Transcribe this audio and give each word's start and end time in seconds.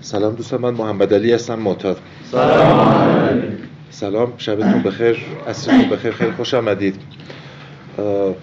سلام 0.00 0.34
دوستان 0.34 0.60
من 0.60 0.74
محمد 0.74 1.14
علی 1.14 1.32
هستم 1.32 1.58
معتاد. 1.58 1.98
سلام 2.30 3.52
سلام 3.90 4.32
شبتون 4.36 4.82
بخیر 4.82 5.16
عصرتون 5.48 5.88
بخیر 5.88 6.10
خیلی 6.10 6.32
خوش 6.32 6.54
آمدید. 6.54 6.94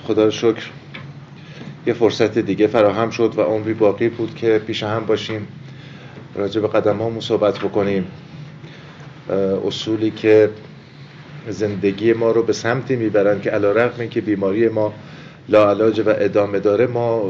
خدا 0.08 0.26
رو 0.26 0.32
شکر. 0.32 0.70
یه 1.88 1.94
فرصت 1.94 2.38
دیگه 2.38 2.68
فراهم 2.68 3.10
شد 3.10 3.34
و 3.38 3.42
عمری 3.42 3.74
باقی 3.74 4.10
بود 4.10 4.36
که 4.36 4.62
پیش 4.68 4.84
هم 4.84 5.06
باشیم 5.06 5.48
راجع 6.36 6.62
به 6.62 6.68
قدم 6.68 6.98
هامون 6.98 7.20
صحبت 7.20 7.60
بکنیم. 7.60 8.06
اصولی 9.68 10.12
که 10.12 10.50
زندگی 11.50 12.14
ما 12.14 12.32
رو 12.32 12.44
به 12.44 12.54
سمتی 12.54 12.96
می‌برن 12.96 13.42
که 13.42 13.50
علا 13.50 13.72
رقم 13.72 14.08
که 14.08 14.22
بیماری 14.22 14.70
ما 14.70 14.94
لاعلاج 15.50 16.00
و 16.00 16.04
ادامه 16.08 16.60
داره 16.60 16.88
ما 16.88 17.22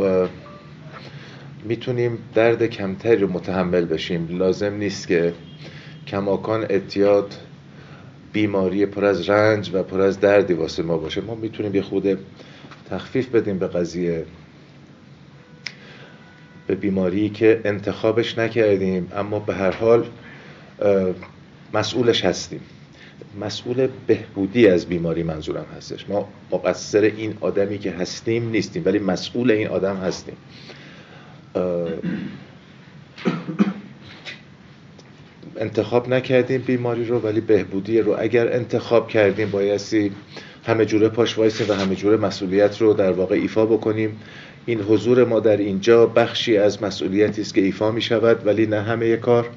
می‌تونیم 1.65 2.17
درد 2.33 2.65
کمتری 2.65 3.17
رو 3.17 3.31
متحمل 3.31 3.85
بشیم. 3.85 4.27
لازم 4.37 4.73
نیست 4.73 5.07
که 5.07 5.33
کماکان 6.07 6.65
اتیاد 6.69 7.33
بیماری 8.33 8.85
پر 8.85 9.05
از 9.05 9.29
رنج 9.29 9.71
و 9.73 9.83
پر 9.83 10.01
از 10.01 10.19
دردی 10.19 10.53
واسه 10.53 10.83
ما 10.83 10.97
باشه. 10.97 11.21
ما 11.21 11.35
می‌تونیم 11.35 11.75
یه 11.75 11.81
خود 11.81 12.17
تخفیف 12.89 13.29
بدیم 13.29 13.59
به 13.59 13.67
قضیه 13.67 14.25
به 16.67 16.75
بیماری 16.75 17.29
که 17.29 17.61
انتخابش 17.65 18.37
نکردیم 18.37 19.11
اما 19.15 19.39
به 19.39 19.55
هر 19.55 19.71
حال 19.71 20.05
مسئولش 21.73 22.25
هستیم. 22.25 22.59
مسئول 23.41 23.87
بهبودی 24.07 24.67
از 24.67 24.85
بیماری 24.85 25.23
منظورم 25.23 25.65
هستش. 25.77 26.09
ما 26.09 26.29
مقصر 26.51 27.01
این 27.01 27.37
آدمی 27.41 27.77
که 27.77 27.91
هستیم 27.91 28.49
نیستیم 28.49 28.83
ولی 28.85 28.99
مسئول 28.99 29.51
این 29.51 29.67
آدم 29.67 29.95
هستیم. 29.95 30.35
انتخاب 35.57 36.09
نکردیم 36.09 36.61
بیماری 36.61 37.05
رو 37.05 37.19
ولی 37.19 37.41
بهبودی 37.41 38.01
رو. 38.01 38.15
اگر 38.19 38.53
انتخاب 38.53 39.07
کردیم 39.07 39.49
بایستی 39.49 40.11
همه 40.65 40.85
جوره 40.85 41.09
پاش 41.09 41.37
وایسیم 41.37 41.69
و 41.69 41.73
همه 41.73 41.95
جوره 41.95 42.17
مسئولیت 42.17 42.81
رو 42.81 42.93
در 42.93 43.11
واقع 43.11 43.35
ایفا 43.35 43.65
بکنیم. 43.65 44.19
این 44.65 44.81
حضور 44.81 45.25
ما 45.25 45.39
در 45.39 45.57
اینجا 45.57 46.05
بخشی 46.05 46.57
از 46.57 46.83
مسئولیتی 46.83 47.41
است 47.41 47.53
که 47.53 47.61
ایفا 47.61 47.91
می 47.91 48.01
شود 48.01 48.47
ولی 48.47 48.65
نه 48.65 48.81
همه 48.81 49.17
کار. 49.17 49.49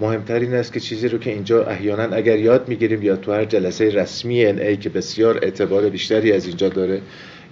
مهمتر 0.00 0.40
این 0.40 0.54
است 0.54 0.72
که 0.72 0.80
چیزی 0.80 1.08
رو 1.08 1.18
که 1.18 1.30
اینجا 1.30 1.64
احیانا 1.64 2.16
اگر 2.16 2.38
یاد 2.38 2.68
می‌گیریم 2.68 3.02
یا 3.02 3.16
تو 3.16 3.32
هر 3.32 3.44
جلسه 3.44 3.90
رسمی 3.90 4.44
ای 4.44 4.76
که 4.76 4.88
بسیار 4.88 5.38
اعتبار 5.42 5.88
بیشتری 5.88 6.32
از 6.32 6.46
اینجا 6.46 6.68
داره 6.68 7.00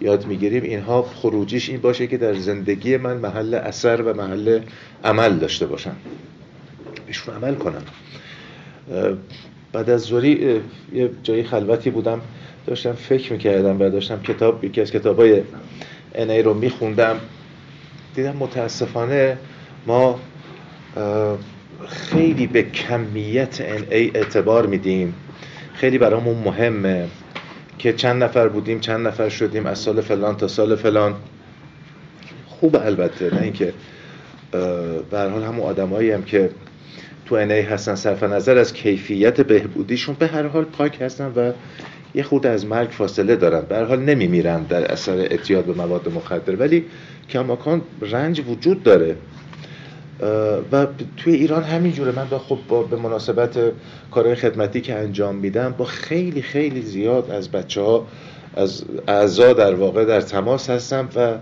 یاد 0.01 0.27
می‌گیریم. 0.27 0.63
اینها 0.63 1.03
خروجیش 1.03 1.69
این 1.69 1.81
باشه 1.81 2.07
که 2.07 2.17
در 2.17 2.35
زندگی 2.35 2.97
من 2.97 3.17
محل 3.17 3.55
اثر 3.55 4.03
و 4.03 4.15
محل 4.15 4.61
عمل 5.05 5.39
داشته 5.39 5.67
باشم. 5.67 5.97
بهشون 7.07 7.35
عمل 7.35 7.55
کنم. 7.55 7.83
بعد 9.73 9.91
از 9.91 10.01
زوری 10.01 10.61
یه 10.93 11.11
جایی 11.23 11.43
خلوتی 11.43 11.91
بودم. 11.91 12.21
داشتم 12.67 12.93
فکر 12.93 13.33
می‌کردم 13.33 13.81
و 13.81 13.91
داشتم 13.91 14.23
کتاب 14.23 14.65
یکی 14.65 14.81
از 14.81 14.91
کتابای 14.91 15.43
ای 16.15 16.43
رو 16.43 16.55
میخوندم. 16.55 17.17
دیدم 18.15 18.37
متاسفانه 18.37 19.39
ما 19.87 20.21
خیلی 21.89 22.47
به 22.47 22.63
کمیت 22.63 23.61
ای 23.91 24.11
اعتبار 24.15 24.67
میدیم. 24.67 25.15
خیلی 25.75 25.99
برامون 25.99 26.37
مهمه. 26.37 27.09
که 27.81 27.93
چند 27.93 28.23
نفر 28.23 28.49
بودیم 28.49 28.81
چند 28.81 29.07
نفر 29.07 29.29
شدیم 29.29 29.67
از 29.67 29.79
سال 29.79 30.01
فلان 30.01 30.37
تا 30.37 30.49
سال 30.49 30.77
فلان. 30.77 31.15
خوب 32.47 32.77
البته 32.77 33.35
نه 33.35 33.43
اینکه 33.43 33.73
به 35.11 35.19
حال 35.19 35.43
همون 35.43 35.67
آدمایی 35.67 36.11
هم 36.11 36.23
که 36.23 36.51
تو 37.27 37.35
ای 37.35 37.61
هستن 37.61 37.95
صرف 37.95 38.23
نظر 38.23 38.59
از 38.59 38.73
کیفیت 38.73 39.41
بهبودیشون 39.41 40.17
به 40.19 40.27
هر 40.27 40.47
حال 40.47 40.65
پاک 40.65 41.03
هستن 41.03 41.33
و 41.37 41.53
یه 42.15 42.23
خود 42.23 42.47
از 42.47 42.67
مرگ 42.67 42.89
فاصله 42.91 43.37
دارن. 43.37 43.61
به 43.61 43.77
هر 43.77 43.85
حال 43.85 44.01
نمیمیرن 44.01 44.63
در 44.63 44.93
اثر 44.93 45.17
اعتیاد 45.17 45.65
به 45.65 45.73
مواد 45.73 46.13
مخدر. 46.15 46.57
ولی 46.57 46.85
کماکان 47.29 47.83
رنج 48.01 48.43
وجود 48.49 48.83
داره. 48.83 49.17
و 50.73 50.87
توی 51.17 51.35
ایران 51.35 51.63
همینجوره 51.63 52.13
من 52.13 52.29
با 52.29 52.39
خب 52.39 52.59
با 52.69 52.83
به 52.83 52.97
مناسبت 52.97 53.59
کارهای 54.11 54.35
خدمتی 54.35 54.81
که 54.81 54.95
انجام 54.95 55.37
میدم 55.37 55.75
با 55.79 55.85
خیلی 55.85 56.43
خیلی 56.43 56.83
زیاد 56.83 57.31
از 57.31 57.49
بچه 57.49 57.81
ها 57.81 58.07
از 58.57 58.85
اعضا 59.09 59.53
در 59.53 59.75
واقع 59.75 60.05
در 60.05 60.21
تماس 60.21 60.71
هستم 60.71 61.09
و 61.17 61.39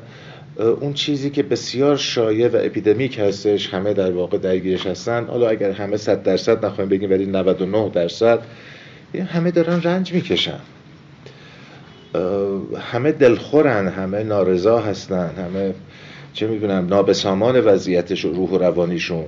اون 0.58 0.92
چیزی 0.92 1.30
که 1.30 1.42
بسیار 1.42 1.96
شایع 1.96 2.48
و 2.48 2.56
اپیدمیک 2.56 3.18
هستش 3.18 3.74
همه 3.74 3.94
در 3.94 4.12
واقع 4.12 4.38
درگیرش 4.38 4.86
هستن. 4.86 5.24
حالا 5.24 5.48
اگر 5.48 5.70
همه 5.70 5.96
صد 5.96 6.22
درصد 6.22 6.66
نخواهیم 6.66 6.88
بگیم 6.88 7.10
ولی 7.10 7.26
99 7.26 7.88
درصد 7.88 8.38
همه 9.28 9.50
دارن 9.50 9.82
رنج 9.82 10.12
می‌کشن. 10.12 10.60
همه 12.80 13.12
دلخورن 13.12 13.88
همه 13.88 14.22
نارضا 14.22 14.78
هستن 14.78 15.30
همه 15.36 15.74
چه 16.38 16.46
می‌دونم 16.46 16.86
نابسامان 16.86 17.60
وضعیتش 17.60 18.24
و 18.24 18.32
روح 18.32 18.50
و 18.50 18.58
روانیشون. 18.58 19.24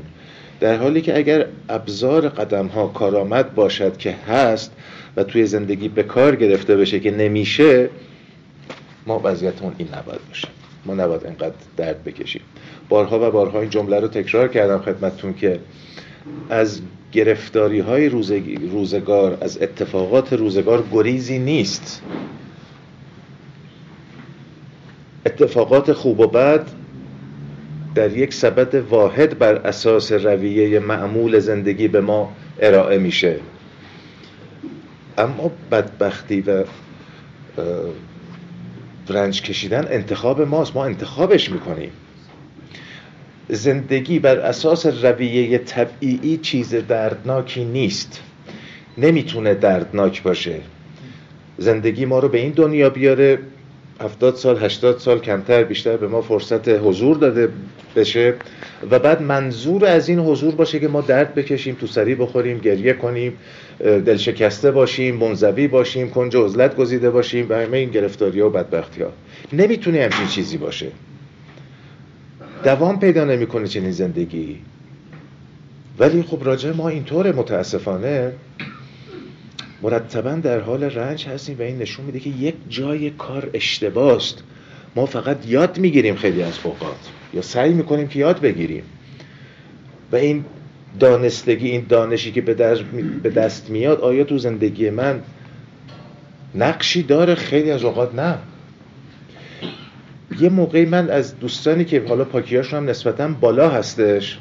در 0.60 0.76
حالی 0.76 1.00
که 1.00 1.16
اگر 1.16 1.47
ابزار 1.69 2.28
قدم 2.28 2.66
ها 2.66 2.87
کارآمد 2.87 3.54
باشد 3.54 3.97
که 3.97 4.12
هست 4.12 4.72
و 5.16 5.25
توی 5.25 5.47
زندگی 5.47 5.88
به 5.88 6.03
کار 6.03 6.37
گرفته 6.37 6.76
بشه 6.76 7.00
که 7.00 7.10
نمیشه 7.10 7.91
ما 9.06 9.21
وضعیتمون 9.25 9.75
این 9.78 9.88
نباید 9.88 10.21
باشه. 10.28 10.48
ما 10.87 10.94
نباید 10.94 11.25
اینقدر 11.25 11.54
درد 11.76 12.04
بکشیم. 12.04 12.43
بارها 12.88 13.28
و 13.28 13.31
بارها 13.31 13.60
این 13.60 13.71
جمله 13.71 14.00
رو 14.00 14.09
تکرار 14.09 14.48
کردم 14.48 14.78
خدمتتون 14.78 15.34
که 15.34 15.59
از 16.50 16.81
گرفتاری 17.12 17.81
های 17.81 18.09
روزگار 18.72 19.38
از 19.41 19.62
اتفاقات 19.62 20.32
روزگار 20.32 20.84
گریزی 20.92 21.38
نیست. 21.38 22.03
اتفاقات 25.27 25.92
خوب 25.92 26.21
و 26.21 26.27
بد 26.27 26.66
در 27.95 28.17
یک 28.17 28.34
سبد 28.34 28.75
واحد 28.75 29.39
بر 29.39 29.55
اساس 29.55 30.12
رویه 30.12 30.78
معمول 30.78 31.39
زندگی 31.39 31.89
به 31.89 32.01
ما 32.01 32.33
ارائه 32.61 32.99
میشه. 32.99 33.37
اما 35.19 35.53
بدبختی 35.71 36.41
و 36.41 36.65
رنج 39.09 39.43
کشیدن 39.43 39.87
انتخاب 39.91 40.43
ماست. 40.43 40.77
ما 40.77 40.84
انتخابش 40.84 41.51
می‌کنیم. 41.51 41.91
زندگی 43.49 44.19
بر 44.19 44.39
اساس 44.39 44.87
رویه 44.87 45.59
طبیعی 45.59 46.37
چیز 46.37 46.75
دردناکی 46.75 47.65
نیست. 47.65 48.22
نمی‌تونه 48.99 49.55
دردناک 49.55 50.22
باشه. 50.22 50.61
زندگی 51.59 52.05
ما 52.05 52.19
رو 52.19 52.28
به 52.28 52.39
این 52.39 52.51
دنیا 52.51 52.91
بیاره 52.91 53.39
هفتاد 54.00 54.34
سال 54.34 54.59
هشتاد 54.59 54.99
سال 54.99 55.19
کمتر 55.19 55.65
بیشتر 55.65 55.97
به 55.97 56.09
ما 56.09 56.21
فرصت 56.21 56.69
حضور 56.69 57.16
داده 57.16 57.49
بشه 57.97 58.34
و 58.91 58.99
بعد 58.99 59.22
منظور 59.22 59.84
از 59.84 60.09
این 60.09 60.19
حضور 60.19 60.55
باشه 60.55 60.81
که 60.81 60.88
ما 60.88 61.00
درد 61.00 61.34
بکشیم 61.34 61.75
تو 61.75 61.87
سری 61.87 62.15
بخوریم 62.15 62.59
گریه 62.59 62.93
کنیم 62.93 63.33
دلشکسته 63.78 64.71
باشیم 64.71 65.16
منزوی 65.16 65.69
باشیم 65.69 66.10
کنج 66.10 66.37
عزلت 66.37 66.77
گزیده 66.77 67.10
باشیم 67.10 67.47
و 67.49 67.55
همه 67.55 67.77
این 67.77 67.91
گرفتاری 67.91 68.41
ها 68.41 68.47
و 68.47 68.50
بدبختی 68.50 69.03
ها 69.03 69.12
نمی‌تونه 69.53 70.03
همچین 70.03 70.27
چیزی 70.27 70.56
باشه. 70.56 70.87
دوام 72.65 73.00
پیدا 73.00 73.25
نمی‌کنه 73.25 73.66
چنین 73.66 73.91
زندگی. 73.91 74.59
ولی 75.99 76.22
خب 76.22 76.39
راجع 76.44 76.72
ما 76.72 76.89
اینطور 76.89 77.33
متاسفانه. 77.33 78.33
مرتبا 79.82 80.30
در 80.30 80.60
حال 80.60 80.84
رنج 80.84 81.26
هستیم 81.26 81.58
و 81.58 81.62
این 81.62 81.78
نشون 81.78 82.04
میده 82.06 82.20
که 82.20 82.30
یک 82.30 82.54
جای 82.68 83.10
کار 83.10 83.50
اشتباست. 83.54 84.42
ما 84.96 85.06
فقط 85.06 85.46
یاد 85.46 85.78
می‌گیریم 85.78 86.16
خیلی 86.16 86.42
از 86.42 86.58
اوقات. 86.64 87.08
یا 87.34 87.42
سعی 87.42 87.72
می‌کنیم 87.72 88.08
که 88.08 88.18
یاد 88.18 88.41
بگیریم. 88.41 88.82
و 90.12 90.16
این 90.16 90.44
دانستگی 91.00 91.71
این 91.71 91.86
دانشی 91.88 92.32
که 92.32 92.41
به 93.22 93.30
دست 93.30 93.71
میاد 93.71 94.00
آیا 94.00 94.24
تو 94.24 94.38
زندگی 94.38 94.91
من 94.91 95.22
نقشی 96.54 97.03
داره؟ 97.03 97.34
خیلی 97.34 97.71
از 97.71 97.84
اوقات 97.84 98.15
نه. 98.15 98.38
یه 100.41 100.48
موقعی 100.48 100.84
من 100.84 101.10
از 101.10 101.38
دوستانی 101.38 101.84
که 101.84 102.04
حالا 102.09 102.24
پاکیاشون 102.24 102.78
هم 102.78 102.91
نسبتا 102.91 103.28
بالا 103.28 103.68
هستش 103.68 104.38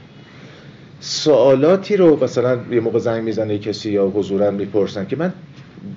سوالاتی 0.99 1.97
رو 1.97 2.23
مثلا 2.23 2.59
یه 2.71 2.79
موقع 2.79 2.99
زنگ 2.99 3.23
می‌زنه 3.23 3.57
کسی 3.57 3.91
یا 3.91 4.07
حضورا 4.07 4.51
می‌پرسن 4.51 5.05
که 5.05 5.15
من 5.15 5.33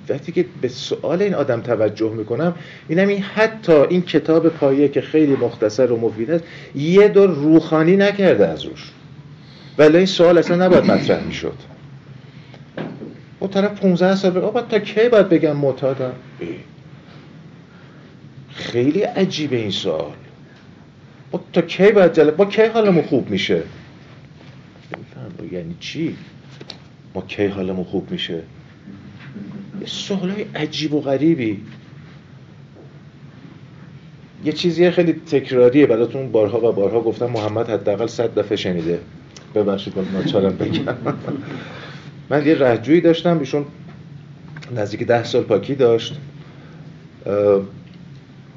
وقتی 0.08 0.32
که 0.32 0.44
به 0.60 0.68
سوال 0.68 1.22
این 1.22 1.34
آدم 1.34 1.60
توجه 1.60 2.12
می‌کنم 2.12 2.54
اینم 2.88 3.08
این 3.08 3.22
حتی 3.22 3.72
این 3.72 4.02
کتاب 4.02 4.48
پایه 4.48 4.88
که 4.88 5.00
خیلی 5.00 5.32
مختصر 5.32 5.92
و 5.92 6.00
مفید 6.00 6.30
است 6.30 6.44
یه 6.74 7.08
دور 7.08 7.30
روخانی 7.30 7.96
نکرده 7.96 8.46
از 8.46 8.64
روش. 8.64 8.90
ولی 9.78 9.96
این 9.96 10.06
سوال 10.06 10.38
اصلا 10.38 10.66
نباید 10.66 10.84
مطرح 10.84 11.24
می‌شد. 11.24 11.54
اون 13.40 13.50
طرف 13.50 13.80
15 13.80 14.16
سال 14.16 14.30
بگه 14.30 14.62
تا 14.68 14.78
کی 14.78 15.08
باید 15.08 15.28
بگم 15.28 15.56
معتادم؟ 15.56 16.12
خیلی 18.50 19.02
عجیبه 19.02 19.56
این 19.56 19.70
سوال. 19.70 20.12
تا 21.52 21.60
کی 21.60 21.92
باید 21.92 22.12
جلب 22.12 22.36
با 22.36 22.44
کی 22.44 22.62
حالمون 22.62 23.04
خوب 23.04 23.30
میشه؟ 23.30 23.62
یعنی 25.52 25.76
چی؟ 25.80 26.16
ما 27.14 27.22
کی 27.22 27.46
حالمون 27.46 27.84
خوب 27.84 28.10
میشه؟ 28.10 28.42
یه 29.80 29.86
سوالای 29.86 30.46
عجیب 30.54 30.94
و 30.94 31.00
غریبی. 31.00 31.60
یه 34.44 34.52
چیزی 34.52 34.90
خیلی 34.90 35.12
تکراریه 35.12 35.86
براتون. 35.86 36.32
بارها 36.32 36.68
و 36.68 36.72
بارها 36.72 37.00
گفتم 37.00 37.26
محمد 37.26 37.70
حداقل 37.70 38.06
صد 38.06 38.38
دفعه 38.38 38.56
شنیده. 38.56 39.00
ببخشید 39.54 39.94
ناچارم 40.12 40.56
بگم. 40.56 40.96
من 42.30 42.46
یه 42.46 42.54
رهجویی 42.54 43.00
داشتم. 43.00 43.38
ایشون 43.38 43.64
نزدیک 44.76 45.02
ده 45.02 45.24
سال 45.24 45.42
پاکی 45.42 45.74
داشت. 45.74 46.20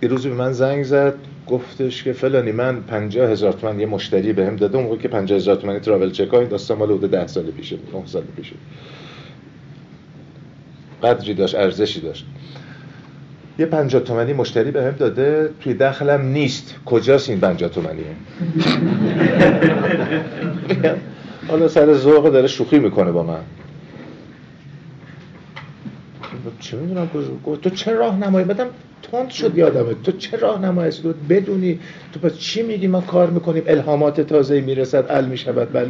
یه 0.02 0.10
روزی 0.10 0.30
به 0.30 0.36
من 0.36 0.52
زنگ 0.52 0.84
زد. 0.84 1.16
گفتش 1.48 2.04
که 2.04 2.14
فلانی 2.14 2.52
من 2.52 2.82
پنجاه 2.82 3.30
هزار 3.30 3.54
تومن 3.54 3.80
یه 3.80 3.86
مشتری 3.86 4.34
بهم 4.34 4.48
هم 4.48 4.56
داده 4.56 4.78
اون 4.78 4.98
که 4.98 5.08
پنجاه 5.08 5.38
هزار 5.38 5.56
تومنی 5.56 5.80
تراول 5.80 6.12
چک 6.12 6.34
این 6.34 6.48
داستان 6.48 6.78
مال 6.78 6.92
حدود 6.92 7.12
ده 7.12 7.28
سال 7.28 7.44
پیشه 7.44 7.76
نه 7.76 8.06
سال 8.06 8.24
پیشه. 8.36 8.56
قدری 11.04 11.34
داشت 11.34 11.56
ارزشی 11.56 12.02
داشت. 12.02 12.26
یه 13.60 13.66
پنجاه 13.66 14.02
تومنی 14.02 14.34
مشتری 14.34 14.72
بهم 14.72 14.88
هم 14.88 14.96
داده 14.96 15.50
توی 15.62 15.74
دخلم 15.74 16.22
نیست. 16.22 16.76
کجاست 16.86 17.30
این 17.30 17.40
پنجاه 17.40 17.70
تومنیه؟ 17.70 18.06
حالا 21.48 21.68
سر 21.68 21.94
ذوق 21.94 22.30
داره 22.30 22.48
شوخی 22.48 22.80
می‌کنه 22.80 23.12
با 23.12 23.24
من. 23.24 23.40
چه 26.60 26.78
می‌دونم 26.78 27.10
تو 27.62 27.70
چه 27.70 27.94
راه 27.94 28.20
نمایی 28.20 28.46
بدم 28.46 28.68
تند 29.12 29.30
شد 29.30 29.58
یادمه. 29.58 29.94
تو 30.04 30.12
چه 30.12 30.38
راه 30.38 30.62
نمایی 30.62 30.92
تو 30.92 31.14
بدونی. 31.30 31.80
تو 32.14 32.20
پس 32.20 32.38
چی 32.38 32.64
میگی؟ 32.64 32.88
ما 32.88 33.02
کار 33.02 33.30
می‌کنیم. 33.30 33.64
الهامات 33.68 34.22
تازه 34.22 34.62
می‌رسد. 34.62 35.06
ال 35.10 35.26
می‌شود. 35.26 35.74
بله. 35.74 35.90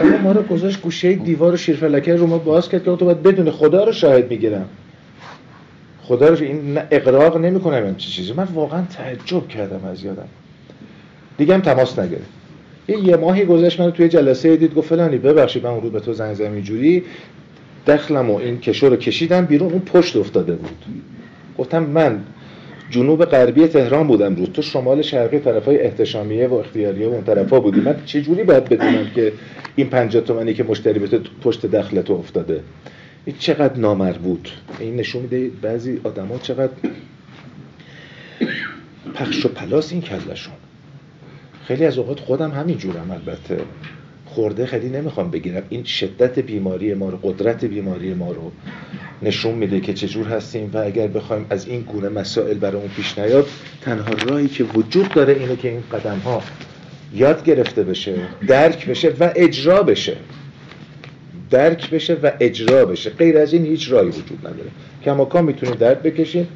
اما 0.00 0.16
ما 0.18 0.32
رو 0.32 0.42
گذاشت 0.42 0.80
گوشه 0.80 1.12
دیوار 1.14 1.52
و 1.52 1.56
شیرفلکه 1.56 2.16
رو 2.16 2.26
ما 2.26 2.38
باز 2.38 2.68
کرد 2.68 2.84
که 2.84 2.96
تو 2.96 3.04
باید 3.04 3.22
بدون 3.22 3.50
خدا 3.50 3.84
رو 3.84 3.92
شاهد 3.92 4.30
می‌گیرم. 4.30 4.68
خدا 6.02 6.28
رو 6.28 6.36
این 6.44 6.78
اقراق 6.90 7.36
نمی‌کنم. 7.36 7.84
این 7.84 7.96
چی 7.96 8.10
چیزی؟ 8.10 8.32
من 8.32 8.48
واقعا 8.54 8.82
تعجب 8.82 9.48
کردم 9.48 9.84
از 9.84 10.04
یادم. 10.04 10.28
دیگه 11.38 11.54
هم 11.54 11.60
تماس 11.60 11.98
نگرفت. 11.98 12.38
یه 12.88 13.16
ماهی 13.16 13.44
گذشت 13.44 13.80
من 13.80 13.90
توی 13.90 14.08
جلسه 14.08 14.56
دید 14.56 14.74
گفت 14.74 14.88
فلانی 14.88 15.18
ببخشید 15.18 15.64
من 15.64 15.70
اون 15.70 15.90
به 15.90 16.00
تو 16.00 16.12
زنگ 16.12 16.34
زدم 16.34 16.52
اینجوری. 16.52 17.02
دخلم 17.86 18.30
و 18.30 18.36
این 18.36 18.60
کشو 18.60 18.88
رو 18.88 18.96
کشیدم 18.96 19.44
بیرون 19.44 19.72
اون 19.72 19.80
پشت 19.80 20.16
افتاده 20.16 20.54
بود. 20.54 20.84
گفتم 21.58 21.82
من 21.82 22.20
جنوب 22.90 23.24
غربی 23.24 23.66
تهران 23.66 24.06
بودم 24.06 24.34
رو 24.36 24.46
تو 24.46 24.62
شمال 24.62 25.02
شرقی 25.02 25.38
طرفای 25.38 25.80
احتشامیه 25.80 26.46
و 26.46 26.54
اختیاریه 26.54 27.08
و 27.08 27.12
اون 27.12 27.24
طرفا 27.24 27.60
بودی. 27.60 27.80
من 27.80 27.96
چه 28.06 28.22
جوری 28.22 28.44
باید 28.44 28.64
بدونم 28.64 29.10
که 29.14 29.32
این 29.76 29.88
50 29.88 30.22
تومانی 30.22 30.54
که 30.54 30.64
مشتری 30.64 30.98
به 30.98 31.20
پشت 31.42 31.66
دخل 31.66 32.02
تو 32.02 32.12
افتاده؟ 32.12 32.60
این 33.24 33.36
چقدر 33.38 33.76
نامربوط 33.78 34.48
این 34.78 34.96
نشون 34.96 35.22
میده 35.22 35.50
بعضی 35.62 36.00
آدما 36.04 36.38
چقدر 36.38 36.72
پخش 39.14 39.46
و 39.46 39.48
پلاس 39.48 39.92
این 39.92 40.02
کلشون 40.02 40.54
خیلی 41.64 41.84
از 41.84 41.98
اوقات 41.98 42.20
خودم 42.20 42.50
همین 42.50 42.78
جورم 42.78 43.10
البته. 43.10 43.58
خورده 44.28 44.66
خیلی 44.66 44.88
نمی‌خوام 44.88 45.30
بگیرم. 45.30 45.62
این 45.68 45.84
شدت 45.84 46.38
بیماری 46.38 46.94
ما 46.94 47.08
رو 47.08 47.18
قدرت 47.22 47.64
بیماری 47.64 48.14
ما 48.14 48.32
رو 48.32 48.52
نشون 49.22 49.54
میده 49.54 49.80
که 49.80 49.94
چجور 49.94 50.26
هستیم 50.26 50.70
و 50.74 50.78
اگر 50.78 51.06
بخوایم 51.06 51.46
از 51.50 51.68
این 51.68 51.80
گونه 51.80 52.08
مسائل 52.08 52.54
برامون 52.54 52.88
پیش 52.88 53.18
نیاد 53.18 53.46
تنها 53.80 54.12
راهی 54.28 54.48
که 54.48 54.64
وجود 54.64 55.08
داره 55.08 55.32
اینه 55.32 55.56
که 55.56 55.68
این 55.68 55.82
قدم 55.92 56.18
ها 56.18 56.42
یاد 57.14 57.44
گرفته 57.44 57.82
بشه 57.82 58.14
درک 58.46 58.86
بشه 58.86 59.08
و 59.20 59.30
اجرا 59.36 59.82
بشه. 59.82 60.16
درک 61.50 61.90
بشه 61.90 62.16
و 62.22 62.30
اجرا 62.40 62.84
بشه. 62.84 63.10
غیر 63.10 63.38
از 63.38 63.52
این 63.52 63.66
هیچ 63.66 63.92
راهی 63.92 64.08
وجود 64.08 64.38
نداره. 64.38 64.70
کماکان 65.04 65.44
می‌تونیم 65.44 65.74
درد 65.74 66.02
بکشیم. 66.02 66.48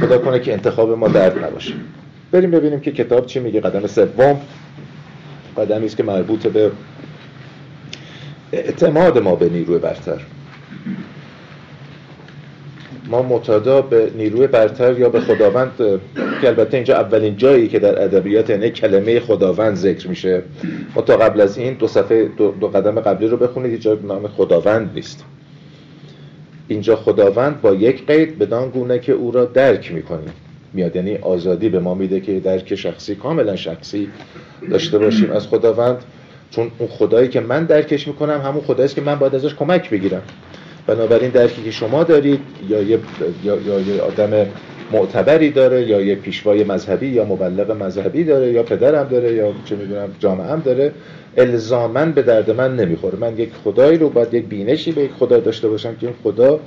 خدا 0.00 0.18
کنه 0.18 0.40
که 0.40 0.52
انتخاب 0.52 0.90
ما 0.90 1.08
درد 1.08 1.44
نباشه. 1.44 1.72
بریم 2.32 2.50
ببینیم 2.50 2.80
که 2.80 2.92
کتاب 2.92 3.26
چی 3.26 3.40
میگه. 3.40 3.60
قدم 3.60 3.86
سوم. 3.86 4.40
قدمی 5.56 5.86
است 5.86 5.96
که 5.96 6.02
مربوط 6.02 6.46
به 6.46 6.70
اعتماد 8.52 9.18
ما 9.18 9.34
به 9.34 9.48
نیروی 9.48 9.78
برتر. 9.78 10.20
ما 13.10 13.22
متدا 13.22 13.82
به 13.82 14.10
نیروی 14.16 14.46
برتر 14.46 14.98
یا 14.98 15.08
به 15.08 15.20
خداوند 15.20 15.72
که 16.40 16.48
البته 16.48 16.76
اینجا 16.76 16.96
اولین 16.96 17.36
جایی 17.36 17.68
که 17.68 17.78
در 17.78 18.02
ادبیات 18.02 18.50
یعنی 18.50 18.70
کلمه 18.70 19.20
خداوند 19.20 19.76
ذکر 19.76 20.08
میشه. 20.08 20.42
ما 20.94 21.02
تا 21.02 21.16
قبل 21.16 21.40
از 21.40 21.58
این 21.58 21.74
دو 21.74 21.86
صفحه 21.86 22.24
دو, 22.24 22.68
قدم 22.68 23.00
قبلی 23.00 23.28
رو 23.28 23.36
بخونید 23.36 23.70
اینجا 23.70 23.98
نام 24.02 24.28
خداوند 24.28 24.90
نیست. 24.94 25.24
اینجا 26.68 26.96
خداوند 26.96 27.60
با 27.60 27.74
یک 27.74 28.06
قید 28.06 28.38
بدان 28.38 28.68
گونه 28.68 28.98
که 28.98 29.12
او 29.12 29.30
را 29.30 29.44
درک 29.44 29.92
می‌کنیم. 29.92 30.32
میاد 30.72 30.96
یعنی 30.96 31.16
آزادی 31.16 31.68
به 31.68 31.80
ما 31.80 31.94
میده 31.94 32.20
که 32.20 32.40
درک 32.40 32.74
شخصی 32.74 33.14
کاملا 33.14 33.56
شخصی 33.56 34.08
داشته 34.70 34.98
باشیم 34.98 35.30
از 35.30 35.46
خداوند. 35.46 36.04
چون 36.50 36.70
اون 36.78 36.88
خدایی 36.88 37.28
که 37.28 37.40
من 37.40 37.64
درکش 37.64 38.08
می‌کنم 38.08 38.40
همون 38.44 38.60
خدایی 38.60 38.88
که 38.88 39.00
من 39.00 39.14
باید 39.14 39.34
ازش 39.34 39.54
کمک 39.54 39.90
بگیرم. 39.90 40.22
بنابراین 40.86 41.30
درکی 41.30 41.62
که 41.62 41.70
شما 41.70 42.04
دارید 42.04 42.40
یا 42.68 42.82
یه, 42.82 42.98
یا, 43.44 43.56
یا 43.56 43.80
یه 43.80 44.02
آدم 44.02 44.46
معتبری 44.92 45.50
داره 45.50 45.86
یا 45.86 46.00
یه 46.00 46.14
پیشوای 46.14 46.64
مذهبی 46.64 47.06
یا 47.06 47.24
مبلغ 47.24 47.70
مذهبی 47.70 48.24
داره 48.24 48.52
یا 48.52 48.62
پدرم 48.62 49.08
داره 49.08 49.32
یا 49.32 49.52
چه 49.64 49.76
می‌دونم 49.76 50.08
جامعه 50.18 50.46
هم 50.46 50.60
داره 50.60 50.92
الزامن 51.36 52.12
به 52.12 52.22
درد 52.22 52.50
من 52.50 52.76
نمی‌خوره. 52.76 53.18
من 53.18 53.38
یک 53.38 53.50
خدایی 53.64 53.98
رو 53.98 54.08
باید 54.08 54.34
یک 54.34 54.44
بینشی 54.44 54.92
به 54.92 55.02
یک 55.02 55.10
خدا 55.18 55.40
داشته 55.40 55.68
باشم 55.68 55.96
که 55.96 56.06
این 56.06 56.16
خدا 56.22 56.60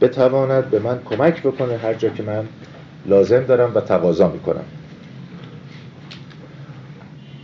بتواند 0.00 0.70
به 0.70 0.78
من 0.78 0.98
کمک 1.10 1.42
بکنه 1.42 1.76
هر 1.76 1.94
جا 1.94 2.08
که 2.08 2.22
من 2.22 2.44
لازم 3.06 3.44
دارم 3.44 3.72
و 3.74 3.80
تقاضا 3.80 4.28
می‌کنم. 4.28 4.64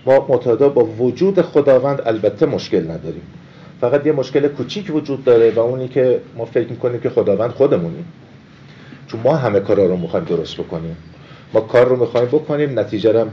ما 0.07 0.27
متدا 0.29 0.69
با 0.69 0.85
وجود 0.85 1.43
خداوند 1.43 2.03
البته 2.07 2.47
مشکل 2.47 2.91
نداریم. 2.91 3.23
فقط 3.81 4.07
یه 4.07 4.13
مشکل 4.13 4.49
کوچیک 4.49 4.95
وجود 4.95 5.25
داره 5.25 5.51
و 5.51 5.61
اونی 5.61 5.89
که 5.89 6.21
ما 6.37 6.45
فکر 6.45 6.69
می‌کنیم 6.71 7.01
که 7.01 7.11
خداوند 7.11 7.51
خودمونیم. 7.51 8.05
چون 9.07 9.21
ما 9.25 9.37
همه 9.37 9.61
کارا 9.61 9.87
رو 9.87 9.97
می‌خوایم 9.97 10.27
درست 10.27 10.57
بکنیم. 10.57 10.97
ما 11.55 11.61
کار 11.61 11.89
رو 11.89 11.97
می‌خوایم 11.97 12.27
بکنیم 12.27 12.79
نتیجه 12.79 13.21
هم 13.21 13.31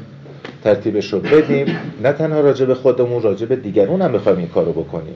ترتیبش 0.63 1.13
رو 1.13 1.19
بدیم. 1.19 1.65
نه 2.03 2.11
تنها 2.11 2.39
راجع 2.39 2.65
به 2.65 2.75
خودمون 2.75 3.21
راجع 3.21 3.45
به 3.45 3.55
دیگرون 3.55 4.01
هم 4.01 4.11
می‌خوایم 4.11 4.37
این 4.37 4.47
کار 4.47 4.65
رو 4.65 4.71
بکنیم. 4.71 5.15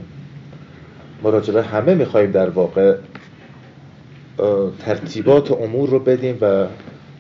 ما 1.24 1.30
راجع 1.30 1.54
به 1.54 1.64
همه 1.64 1.96
می‌خوایم 1.96 2.32
در 2.32 2.50
واقع 2.50 2.96
ترتیبات 4.86 5.52
امور 5.52 5.90
رو 5.90 6.00
بدیم 6.00 6.38
و 6.42 6.66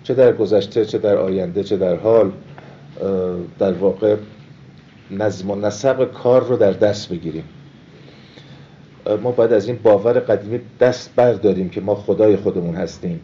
چه 0.04 0.14
در 0.14 0.34
گذشته 0.34 0.86
چه 0.86 0.98
در 0.98 1.18
آینده 1.18 1.64
چه 1.64 1.78
در 1.78 1.96
حال 1.96 2.32
در 3.60 3.74
واقع 3.74 4.16
نظم 5.12 5.52
و 5.52 5.56
نسق 5.56 6.12
کار 6.12 6.44
رو 6.44 6.58
در 6.58 6.72
دست 6.72 7.10
بگیریم. 7.10 7.44
ما 9.24 9.32
باید 9.32 9.54
از 9.54 9.68
این 9.68 9.80
باور 9.84 10.14
قدیمی 10.14 10.60
دست 10.80 11.16
برداریم 11.16 11.70
که 11.70 11.82
ما 11.82 11.96
خدای 11.96 12.36
خودمون 12.36 12.76
هستیم. 12.76 13.20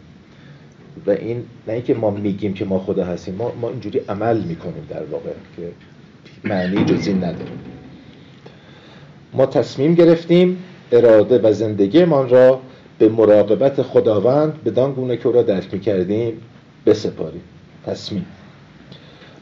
و 1.06 1.10
این 1.10 1.44
نه 1.66 1.72
اینکه 1.72 1.94
ما 1.94 2.10
میگیم 2.10 2.54
که 2.54 2.64
ما 2.64 2.78
خدا 2.78 3.04
هستیم 3.04 3.34
ما, 3.34 3.52
ما 3.60 3.68
اینجوری 3.68 3.98
عمل 4.08 4.40
می‌کنیم 4.40 4.86
در 4.90 5.04
واقع 5.04 5.30
که 5.56 5.72
معنی 6.44 6.84
جز 6.84 7.06
این 7.06 7.24
نداریم 7.24 7.60
ما 9.32 9.46
تصمیم 9.46 9.94
گرفتیم 9.94 10.64
اراده 10.92 11.38
و 11.38 11.52
زندگیمان 11.52 12.28
را 12.28 12.60
به 12.98 13.08
مراقبت 13.08 13.82
خداوند 13.82 14.64
بدان 14.64 14.92
گونه 14.92 15.16
که 15.16 15.26
او 15.26 15.32
را 15.32 15.42
درک 15.42 15.74
می‌کردیم 15.74 16.40
بسپاریم. 16.86 17.42
تصمیم. 17.86 18.26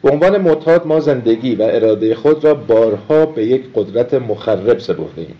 به 0.02 0.11
عنوان 0.11 0.40
معتاد 0.40 0.87
ما 0.87 1.00
زندگی 1.00 1.54
و 1.54 1.62
اراده 1.62 2.14
خود 2.14 2.45
را 2.45 2.54
بارها 2.54 3.26
به 3.26 3.47
یک 3.47 3.64
قدرت 3.75 4.14
مخرب 4.14 4.78
سپرده 4.78 5.21
ایم 5.23 5.37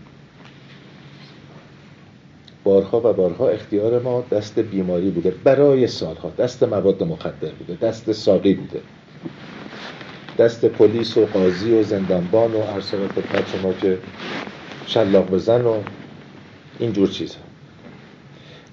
بارها 2.65 2.99
و 2.99 3.13
بارها 3.13 3.49
اختیار 3.49 4.03
ما 4.03 4.25
دست 4.31 4.59
بیماری 4.59 5.11
بوده 5.11 5.35
برای 5.45 5.87
سالها. 5.87 6.33
دست 6.39 6.63
مواد 6.63 7.03
مخدر 7.03 7.51
بوده 7.59 7.87
دست 7.87 8.13
ساقی 8.13 8.55
بوده. 8.55 8.81
دست 10.39 10.65
پلیس 10.65 11.17
و 11.17 11.27
قاضی 11.27 11.75
و 11.75 11.83
زندانبان 11.83 12.53
و 12.53 12.59
ارسال 12.59 13.01
که 13.83 13.99
شلاق 14.87 15.31
بزن 15.31 15.65
و 15.65 15.77
اینجور 16.79 17.09
چیزها. 17.09 17.50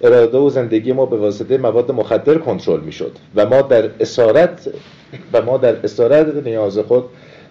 اراده 0.01 0.37
و 0.37 0.49
زندگی 0.49 0.91
ما 0.91 1.05
به 1.05 1.17
واسطه 1.17 1.57
مواد 1.57 1.91
مخدر 1.91 2.37
کنترل 2.37 2.79
می‌شد 2.79 3.11
و 3.35 3.45
ما 3.45 3.61
در 3.61 3.89
اسارت 3.99 4.69
و 5.33 5.41
ما 5.41 5.57
در 5.57 5.75
اسارت 5.83 6.47
نیاز 6.47 6.79
خود 6.79 7.03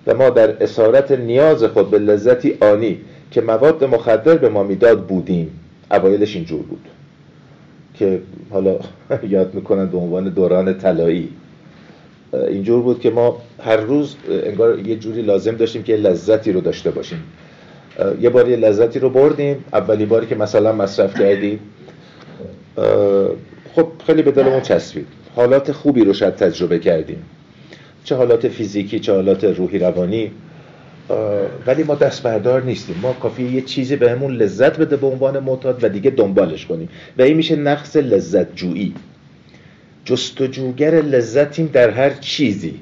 و 0.07 0.15
ما 0.15 0.31
در 0.31 0.63
اسارت 0.63 1.13
نیاز 1.13 1.65
خود 1.65 1.91
به 1.91 1.99
لذتی 1.99 2.59
آنی 2.61 3.01
که 3.31 3.41
مواد 3.41 3.85
مخدر 3.85 4.35
به 4.35 4.49
ما 4.49 4.63
می‌داد 4.63 5.07
بودیم. 5.07 5.61
اوایلش 5.91 6.37
اینجور 6.37 6.63
بود 6.63 6.85
که 7.95 8.21
حالا 8.51 8.79
یاد 9.31 9.55
می‌کنن 9.55 9.87
به 9.87 9.99
عنوان 9.99 10.25
دوران 10.29 10.79
طلایی. 10.79 11.29
اینجور 12.33 12.83
بود 12.83 13.01
که 13.01 13.11
ما 13.11 13.39
هر 13.63 13.77
روز 13.77 14.17
انگار 14.29 14.79
یه 14.79 14.97
جوری 14.97 15.23
لازم 15.23 15.57
داشتیم 15.57 15.83
که 15.83 15.97
لذتی 15.97 16.53
رو 16.53 16.61
داشته 16.61 16.91
باشیم. 16.91 17.23
یه 18.21 18.31
بار 18.31 18.49
یه 18.49 18.57
لذتی 18.57 18.99
رو 18.99 19.11
بردیم. 19.11 19.65
اولی 19.73 20.07
باری 20.07 20.27
که 20.27 20.35
مثلا 20.35 20.73
مصرف 20.73 21.19
کردیم. 21.19 21.59
خب 23.75 23.89
خیلی 24.07 24.23
به 24.23 24.31
دلمون 24.31 24.61
چسبید. 24.61 25.07
حالات 25.37 25.73
خوبی 25.73 26.05
رو 26.05 26.13
شاید 26.13 26.35
تجربه 26.35 26.79
کردیم. 26.79 27.23
چه 28.05 28.17
حالات 28.17 28.49
فیزیکی 28.49 28.99
چه 29.01 29.13
حالات 29.13 29.45
روحی 29.45 29.79
روانی. 29.79 30.31
ولی 31.67 31.83
ما 31.83 31.95
دست 31.95 32.23
بردار 32.23 32.63
نیستیم. 32.63 32.97
ما 33.03 33.13
کافی 33.13 33.43
یه 33.43 33.61
چیزی 33.61 33.97
بهمون 33.97 34.33
لذت 34.37 34.79
بده 34.79 34.97
به 34.97 35.07
عنوان 35.07 35.39
معتاد 35.39 35.85
و 35.85 35.89
دیگه 35.89 36.11
دنبالش 36.11 36.67
کنیم. 36.67 36.89
و 37.19 37.23
این 37.23 37.37
میشه 37.37 37.57
نقص 37.57 37.97
لذت 37.97 38.57
جویی 38.57 38.95
جستجوگر 40.05 40.95
لذتیم 40.95 41.67
در 41.73 41.91
هر 41.91 42.11
چیزی. 42.11 42.81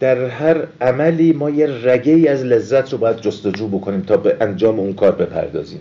در 0.00 0.26
هر 0.26 0.66
عملی 0.80 1.32
ما 1.32 1.50
یه 1.50 1.66
رگه 1.66 2.12
ای 2.12 2.28
از 2.28 2.44
لذت 2.44 2.92
رو 2.92 2.98
باید 2.98 3.20
جستجو 3.20 3.68
بکنیم 3.68 4.00
تا 4.00 4.16
به 4.16 4.36
انجام 4.40 4.80
اون 4.80 4.92
کار 4.92 5.12
بپردازیم. 5.12 5.80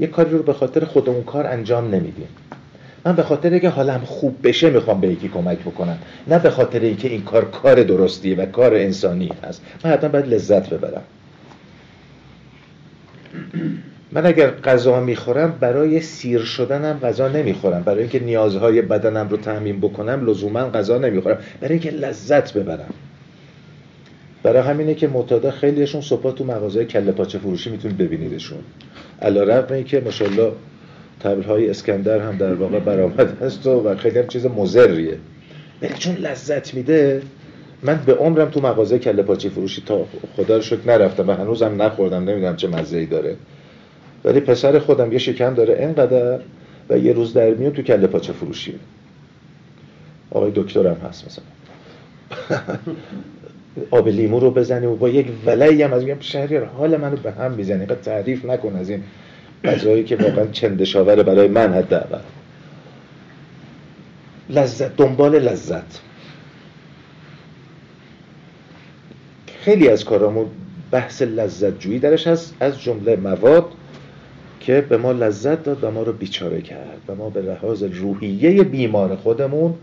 یه 0.00 0.06
کاری 0.06 0.30
رو 0.30 0.42
به 0.42 0.52
خاطر 0.52 0.84
خودمون 0.84 1.22
کار 1.22 1.46
انجام 1.46 1.94
نمیدیم. 1.94 2.28
من 3.04 3.16
به 3.16 3.22
خاطر 3.22 3.50
اینکه 3.50 3.68
حالم 3.68 4.00
خوب 4.06 4.36
بشه 4.42 4.70
می‌خوام 4.70 5.00
به 5.00 5.08
یکی 5.08 5.28
کمک 5.28 5.58
بکنم. 5.58 5.98
نه 6.28 6.38
به 6.38 6.50
خاطر 6.50 6.80
اینکه 6.80 7.08
این 7.08 7.22
کار 7.22 7.44
کار 7.44 7.82
درستیه 7.82 8.36
و 8.36 8.46
کار 8.46 8.74
انسانی 8.74 9.32
هست. 9.44 9.62
من 9.84 9.90
حتما 9.90 10.10
باید 10.10 10.26
لذت 10.26 10.70
ببرم. 10.70 11.02
من 14.12 14.26
اگر 14.26 14.50
غذا 14.50 15.00
می‌خورم 15.00 15.54
برای 15.60 16.00
سیر 16.00 16.40
شدنم 16.40 16.98
غذا 16.98 17.28
نمی‌خورم. 17.28 17.82
برای 17.82 18.00
اینکه 18.00 18.20
نیازهای 18.20 18.82
بدنم 18.82 19.28
رو 19.28 19.36
تعمین 19.36 19.80
بکنم 19.80 20.26
لزوما 20.26 20.60
غذا 20.60 20.98
نمی‌خورم. 20.98 21.38
برای 21.60 21.72
اینکه 21.72 21.90
لذت 21.90 22.52
ببرم. 22.52 22.94
برای 24.42 24.62
همینه 24.62 24.94
که 24.94 25.08
معتادا 25.08 25.50
خیلیشون 25.50 26.00
صبح 26.00 26.34
تو 26.34 26.44
مغازه 26.44 26.84
کله 26.84 27.12
پاچه 27.12 27.38
فروشی 27.38 27.70
می‌تونید 27.70 27.98
ببینیدشون. 27.98 28.58
علیرغم 29.22 29.74
اینکه 29.74 30.00
ماشاءالله 30.00 30.52
های 31.24 31.70
اسکندر 31.70 32.18
هم 32.18 32.36
در 32.36 32.54
واقع 32.54 32.78
برآمد 32.78 33.42
هست 33.42 33.66
و 33.66 33.96
خیلی 33.96 34.18
هم 34.18 34.26
چیز 34.26 34.46
مزریه 34.46 35.18
ولی 35.82 35.94
چون 35.94 36.14
لذت 36.14 36.74
میده 36.74 37.22
من 37.82 38.02
به 38.06 38.14
عمرم 38.14 38.50
تو 38.50 38.60
مغازه 38.60 38.98
کله 38.98 39.22
پاچه 39.22 39.48
فروشی 39.48 39.82
تا 39.86 40.06
خدا 40.36 40.56
رو 40.56 40.62
شکر 40.62 40.86
نرفتم 40.86 41.28
و 41.28 41.32
هنوزم 41.32 41.82
نخوردم 41.82 42.24
نمی‌دونم 42.30 42.56
چه 42.56 42.68
مزه 42.68 43.06
داره. 43.06 43.36
ولی 44.24 44.40
پسر 44.40 44.78
خودم 44.78 45.12
یه 45.12 45.18
شکم 45.18 45.54
داره 45.54 45.74
اینقدر 45.74 46.40
و 46.90 46.98
یه 46.98 47.12
روز 47.12 47.34
در 47.34 47.50
میون 47.50 47.72
تو 47.72 47.82
کله 47.82 48.06
پاچه 48.06 48.32
فروشی. 48.32 48.74
آقای 50.30 50.52
دکترم 50.54 50.96
هست 51.08 51.24
مثلا. 51.26 51.44
آب 53.90 54.08
لیمو 54.08 54.40
رو 54.40 54.50
بزنیم 54.50 54.90
و 54.90 54.96
با 54.96 55.08
یک 55.08 55.26
ولایی 55.46 55.82
هم 55.82 55.92
از 55.92 56.04
میگم 56.04 56.20
شهریار 56.20 56.64
حال 56.64 56.96
منو 56.96 57.16
به 57.16 57.30
هم 57.30 57.52
می‌زنی 57.52 57.78
اینقدر 57.78 58.00
تعریف 58.00 58.44
نکن 58.44 58.76
از 58.76 58.90
این 58.90 59.02
غذایی 59.64 60.04
که 60.04 60.16
واقعا 60.16 60.46
چندشاوره 60.46 61.22
برای 61.22 61.48
من 61.48 61.72
حداقل. 61.72 62.18
لذت 64.50 64.96
دنبال 64.96 65.38
لذت. 65.38 66.00
خیلی 69.60 69.88
از 69.88 70.04
کارامون 70.04 70.46
بحث 70.90 71.22
لذت 71.22 71.78
جویی 71.78 71.98
درش 71.98 72.26
هست 72.26 72.54
از 72.60 72.82
جمله 72.82 73.16
مواد 73.16 73.64
که 74.60 74.80
به 74.80 74.96
ما 74.96 75.12
لذت 75.12 75.62
داد 75.62 75.84
و 75.84 75.90
ما 75.90 76.02
رو 76.02 76.12
بیچاره 76.12 76.60
کرد 76.60 77.00
و 77.08 77.14
ما 77.14 77.30
به 77.30 77.42
لحاظ 77.42 77.82
روحیه 77.82 78.62
بیمار 78.62 79.16
خودمون 79.16 79.74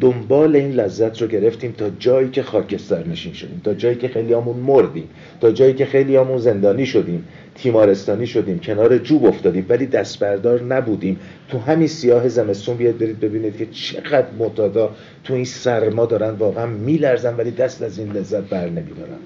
دنبال 0.00 0.56
این 0.56 0.72
لذت 0.72 1.22
رو 1.22 1.28
گرفتیم 1.28 1.72
تا 1.72 1.90
جایی 1.98 2.28
که 2.28 2.42
خاکستر 2.42 3.06
نشین 3.06 3.32
شدیم 3.32 3.60
تا 3.64 3.74
جایی 3.74 3.96
که 3.96 4.08
خیلی 4.08 4.34
همون 4.34 4.56
مردیم 4.56 5.08
تا 5.40 5.50
جایی 5.50 5.74
که 5.74 5.86
خیلی 5.86 6.16
همون 6.16 6.38
زندانی 6.38 6.86
شدیم 6.86 7.24
تیمارستانی 7.54 8.26
شدیم 8.26 8.58
کنار 8.58 8.98
جوب 8.98 9.24
افتادیم 9.24 9.66
ولی 9.68 9.86
دست 9.86 10.18
بردار 10.18 10.62
نبودیم. 10.62 11.18
تو 11.48 11.58
همین 11.58 11.88
سیاه 11.88 12.28
زمستون 12.28 12.76
بیاد 12.76 12.98
برید 12.98 13.20
ببینید 13.20 13.56
که 13.56 13.66
چقدر 13.66 14.26
معتادا 14.38 14.90
تو 15.24 15.34
این 15.34 15.44
سرما 15.44 16.06
دارن 16.06 16.30
واقعا 16.30 16.66
میلرزن 16.66 17.36
ولی 17.36 17.50
دست 17.50 17.82
از 17.82 17.98
این 17.98 18.12
لذت 18.12 18.42
بر 18.42 18.68
نمیدارن 18.68 19.18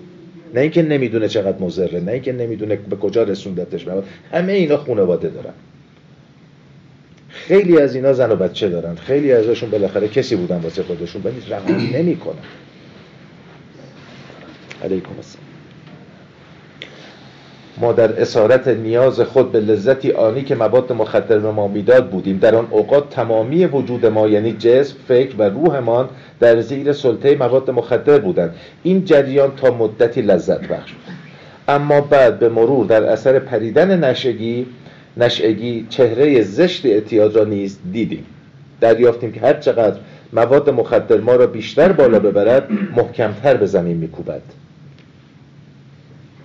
نه 0.54 0.60
اینکه 0.60 0.82
نمی‌دونه 0.82 1.28
چقدر 1.28 1.58
مضره 1.58 2.00
نه 2.00 2.12
اینکه 2.12 2.32
نمی‌دونه 2.32 2.76
به 2.76 2.96
کجا 2.96 3.22
رسوندتش 3.22 3.86
همه 4.32 4.52
اینا 4.52 4.76
خانواده 4.76 5.28
دارن. 5.28 5.52
خیلی 7.30 7.78
از 7.78 7.94
اینا 7.94 8.12
زن 8.12 8.32
و 8.32 8.36
بچه 8.36 8.68
دارن. 8.68 8.94
خیلی 8.94 9.32
ازشون 9.32 9.70
بالاخره 9.70 10.08
کسی 10.08 10.36
بودن 10.36 10.56
واسه 10.56 10.82
خودشون. 10.82 11.22
ولی 11.24 11.42
رها 11.48 11.98
نمی‌کنن. 11.98 12.34
علیکم 14.84 15.10
السلام. 15.16 15.44
ما 17.78 17.92
در 17.92 18.20
اسارت 18.20 18.68
نیاز 18.68 19.20
خود 19.20 19.52
به 19.52 19.60
لذتی 19.60 20.12
آنی 20.12 20.42
که 20.42 20.54
مواد 20.54 20.92
مخدر 20.92 21.38
به 21.38 21.50
ما 21.50 21.68
می‌داد 21.68 22.10
بودیم. 22.10 22.38
در 22.38 22.54
آن 22.54 22.66
اوقات 22.70 23.10
تمامی 23.10 23.64
وجود 23.64 24.06
ما 24.06 24.28
یعنی 24.28 24.52
جسم 24.52 24.96
فکر 25.08 25.34
و 25.38 25.42
روحمان 25.42 26.08
در 26.40 26.60
زیر 26.60 26.92
سلطه 26.92 27.36
مواد 27.36 27.70
مخدر 27.70 28.18
بودند. 28.18 28.54
این 28.82 29.04
جریان 29.04 29.56
تا 29.56 29.70
مدتی 29.70 30.22
لذت 30.22 30.68
بخش. 30.68 30.92
بود 30.92 31.00
اما 31.68 32.00
بعد 32.00 32.38
به 32.38 32.48
مرور 32.48 32.86
در 32.86 33.04
اثر 33.04 33.38
پریدن 33.38 34.04
نشگی 34.04 34.66
نشعگی 35.16 35.86
چهره 35.88 36.42
زشت 36.42 36.86
اعتیاد 36.86 37.36
را 37.36 37.44
نیز 37.44 37.78
دیدیم. 37.92 38.26
دریافتیم 38.80 39.32
که 39.32 39.40
هر 39.40 39.54
چقدر 39.54 40.00
مواد 40.32 40.70
مخدر 40.70 41.20
ما 41.20 41.36
را 41.36 41.46
بیشتر 41.46 41.92
بالا 41.92 42.18
ببرد 42.18 42.68
محکمتر 42.96 43.56
به 43.56 43.66
زمین 43.66 43.96
میکوبد. 43.96 44.42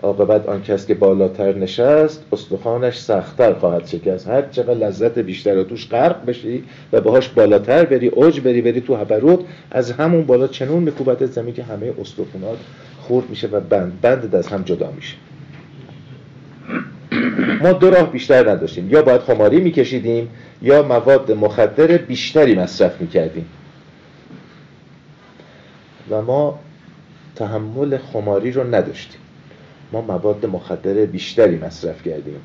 عاقبت 0.04 0.50
آن 0.50 0.64
کس 0.64 0.88
که 0.88 0.94
بالاتر 0.94 1.56
نشست 1.56 2.26
استخوانش 2.32 2.98
سختتر 2.98 3.54
خواهد 3.54 3.88
شکست. 3.88 4.28
هر 4.28 4.42
چقدر 4.42 4.74
لذت 4.74 5.20
بیشتر 5.20 5.54
رو 5.54 5.64
توش 5.64 5.90
غرق 5.90 6.26
بشی 6.26 6.64
و 6.94 7.02
باهاش 7.02 7.30
بالاتر 7.30 7.86
بری 7.86 8.08
اوج 8.08 8.40
بری 8.40 8.62
بری 8.62 8.82
تو 8.82 8.96
هبرود 8.96 9.46
از 9.72 9.92
همون 9.92 10.26
بالا 10.26 10.48
چنون 10.48 10.84
میکوبد 10.84 11.26
زمین 11.26 11.54
که 11.54 11.64
همه 11.64 11.94
استخونات 12.02 12.58
خورد 13.00 13.30
میشه 13.30 13.48
و 13.48 13.60
بند 13.60 14.02
بند 14.02 14.36
از 14.36 14.48
هم 14.48 14.64
جدا 14.64 14.92
میشه. 14.96 15.16
ما 17.62 17.74
دو 17.74 17.90
راه 17.90 18.12
بیشتر 18.12 18.52
نداشتیم. 18.52 18.90
یا 18.90 19.02
باید 19.02 19.22
خماری 19.22 19.60
میکشیدیم 19.60 20.30
یا 20.62 20.84
مواد 20.84 21.32
مخدر 21.32 21.98
بیشتری 21.98 22.56
مصرف 22.56 23.02
می‌کردیم. 23.02 23.46
و 26.10 26.22
ما 26.22 26.60
تحمل 27.36 27.98
خماری 27.98 28.52
رو 28.52 28.76
نداشتیم. 28.76 29.20
ما 29.92 30.02
مواد 30.02 30.46
مخدر 30.46 30.94
بیشتری 30.94 31.58
مصرف 31.58 32.04
کردیم. 32.04 32.40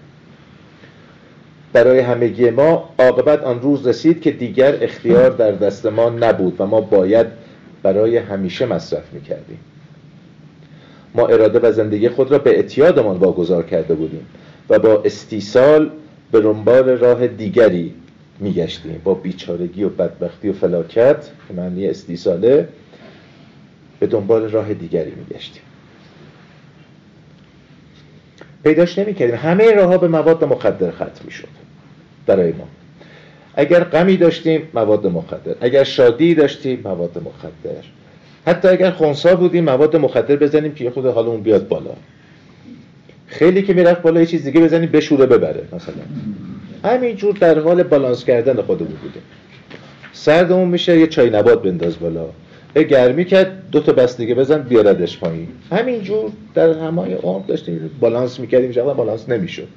برای 1.73 1.99
همگی 1.99 2.51
ما 2.51 2.89
عاقبت 2.99 3.43
آن 3.43 3.61
روز 3.61 3.87
رسید 3.87 4.21
که 4.21 4.31
دیگر 4.31 4.85
اختیار 4.85 5.31
در 5.31 5.53
دست 5.53 5.87
ما 5.87 6.11
نبود 6.11 6.61
و 6.61 6.67
ما 6.67 6.81
باید 6.81 7.27
برای 7.83 8.17
همیشه 8.17 8.67
مصرف 8.67 9.13
می‌کردیم. 9.13 9.59
ما 11.15 11.27
اراده 11.27 11.59
و 11.59 11.73
زندگی 11.73 12.09
خود 12.09 12.31
را 12.33 12.39
به 12.39 12.51
اعتیادمان 12.51 13.17
واگذار 13.17 13.63
کرده 13.63 13.95
بودیم. 13.95 14.27
و 14.71 14.79
با 14.79 15.03
استیصال 15.05 15.91
به 16.33 16.41
دنبال 16.41 16.89
راه 16.89 17.27
دیگری 17.27 17.95
میگشتیم. 18.39 19.01
با 19.05 19.15
بیچارگی 19.15 19.85
و 19.85 19.89
بدبختی 19.89 20.49
و 20.49 20.53
فلاکت 20.53 21.31
که 21.49 21.55
معنی 21.55 21.89
استیصاله 21.89 22.69
به 24.01 24.07
دنبال 24.07 24.51
راه 24.51 24.75
دیگری 24.75 25.13
میگشتیم. 25.17 25.63
پیداش 28.65 28.99
نمی‌کردیم. 28.99 29.37
همه 29.37 29.73
راه 29.73 29.89
ها 29.89 29.99
به 29.99 30.09
مواد 30.09 30.45
مخدر 30.45 30.91
ختم 30.91 31.25
می‌شد 31.25 31.49
برای 32.27 32.53
ما. 32.53 32.69
اگر 33.55 33.85
غمی 33.85 34.17
داشتیم 34.17 34.63
مواد 34.75 35.07
مخدر. 35.07 35.55
اگر 35.61 35.85
شادی 35.85 36.35
داشتیم 36.35 36.81
مواد 36.85 37.19
مخدر. 37.19 37.83
حتی 38.47 38.69
اگر 38.69 38.91
خونسا 38.91 39.37
بودیم 39.37 39.65
مواد 39.65 39.97
مخدر 39.97 40.37
بزنیم 40.37 40.75
که 40.75 40.91
خود 40.91 41.07
حالمون 41.07 41.41
بیاد 41.41 41.69
بالا. 41.69 41.91
خیلی 43.31 43.63
که 43.63 43.75
می‌رفت 43.75 44.03
بالا 44.03 44.21
یه 44.21 44.27
چیز 44.27 44.45
دیگه 44.45 44.61
بزنیم 44.61 44.91
بشوره 44.91 45.27
ببره 45.27 45.63
مثلا. 45.73 45.95
همینجور 46.85 47.37
در 47.37 47.59
حال 47.59 47.83
بالانس 47.83 48.25
کردن 48.25 48.63
خودمون 48.63 48.93
بودیم. 49.03 49.23
سردمون 50.13 50.69
میشه 50.69 50.99
یه 50.99 51.07
چای 51.07 51.31
نبات 51.31 51.63
بنداز 51.63 51.99
بالا. 52.01 52.27
یه 52.77 52.83
گرمی 52.83 53.25
کرد 53.25 53.71
دو 53.71 53.81
تا 53.81 53.93
بس 53.93 54.17
دیگه 54.17 54.35
بزن 54.35 54.63
بیاردش 54.63 55.19
پایین. 55.19 55.49
همینجور 55.73 56.31
در 56.55 56.79
همای 56.79 57.15
عمر 57.15 57.47
داشتیم 57.47 57.91
بالانس 58.01 58.41
می‌کردیم 58.41 58.73
شما 58.73 58.95
بالانس 58.95 59.29
نمی‌شد. 59.29 59.69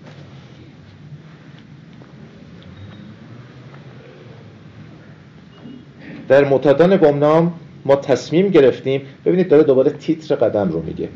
در 6.27 6.43
معتادان 6.43 6.97
گمنام 6.97 7.53
ما 7.85 7.95
تصمیم 7.95 8.49
گرفتیم 8.49 9.01
ببینید 9.25 9.47
داره 9.47 9.63
دوباره 9.63 9.91
تیتر 9.91 10.35
قدم 10.35 10.71
رو 10.71 10.81
میگه. 10.81 11.09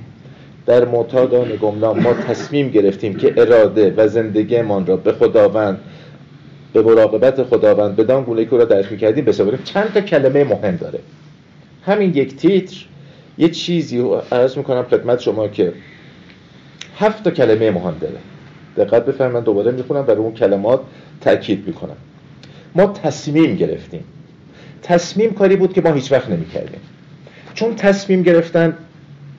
در 0.68 0.86
معتادان 0.86 1.56
گمنام 1.62 2.00
ما 2.00 2.14
تصمیم 2.14 2.70
گرفتیم 2.70 3.16
که 3.16 3.34
اراده 3.38 3.94
و 3.98 4.08
زندگیمان 4.08 4.86
را 4.86 4.98
به 4.98 5.12
خداوند 5.14 5.80
به 6.74 6.82
مراقبت 6.82 7.44
خداوند 7.44 7.96
بدان 7.96 8.24
گونه 8.24 8.46
که 8.46 8.58
را 8.58 8.66
درک 8.66 8.92
می‌کردیم 8.92 9.26
بسپاریم. 9.26 9.60
چند 9.64 9.94
تا 9.94 10.02
کلمه 10.02 10.44
مهم 10.44 10.76
داره. 10.76 11.00
همین 11.86 12.16
یک 12.16 12.36
تیتر 12.36 12.76
یه 13.38 13.50
چیزی 13.50 14.06
عرض 14.32 14.58
می‌کنم 14.58 14.84
خدمت 14.84 15.20
شما 15.20 15.48
که 15.48 15.74
هفت 16.98 17.24
تا 17.24 17.32
کلمه 17.32 17.72
مهم 17.72 17.96
داره. 18.02 18.18
دقت 18.78 19.06
بفرمایید 19.06 19.38
من 19.38 19.44
دوباره 19.44 19.72
می‌خونم 19.72 20.02
برای 20.02 20.20
اون 20.20 20.34
کلمات 20.34 20.80
تاکید 21.22 21.68
می‌کنم. 21.68 21.98
ما 22.76 22.86
تصمیم 22.88 23.56
گرفتیم. 23.56 24.04
تصمیم 24.84 25.34
کاری 25.34 25.56
بود 25.56 25.74
که 25.74 25.82
ما 25.82 25.94
هیچ 25.94 26.12
وقت 26.12 26.30
نمی‌کردیم. 26.30 26.80
چون 27.54 27.76
تصمیم 27.76 28.24
گرفتن 28.24 28.78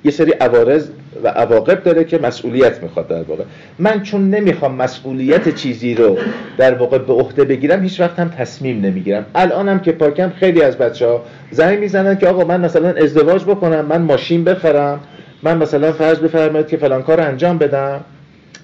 یه 0.04 0.10
سری 0.10 0.32
عوارض 0.32 0.88
و 1.24 1.28
عواقب 1.28 1.82
داره 1.82 2.04
که 2.04 2.18
مسئولیت 2.18 2.82
می‌خواد 2.82 3.08
در 3.08 3.22
واقع. 3.22 3.44
من 3.78 4.02
چون 4.02 4.30
نمی‌خوام 4.30 4.74
مسئولیت 4.74 5.54
چیزی 5.54 5.94
رو 5.94 6.18
در 6.58 6.74
واقع 6.74 6.98
به 6.98 7.12
عهده 7.12 7.44
بگیرم 7.44 7.82
هیچ 7.82 8.00
وقت 8.00 8.18
هم 8.18 8.28
تصمیم 8.28 8.80
نمی‌گیرم. 8.80 9.26
الانم 9.34 9.78
که 9.78 9.92
پاکم 9.92 10.30
خیلی 10.30 10.62
از 10.62 10.78
بچه 10.78 11.06
ها 11.06 11.22
زنگ 11.50 11.78
می‌زنن 11.78 12.18
که 12.18 12.28
آقا 12.28 12.44
من 12.44 12.60
مثلا 12.60 12.88
ازدواج 12.88 13.44
بکنم 13.44 13.84
من 13.84 14.02
ماشین 14.02 14.44
بخرم 14.44 15.00
من 15.42 15.56
مثلا 15.56 15.92
فرض 15.92 16.18
بفرمایید 16.18 16.68
که 16.68 16.76
فلان 16.76 17.02
کار 17.02 17.20
انجام 17.20 17.58
بدم 17.58 18.00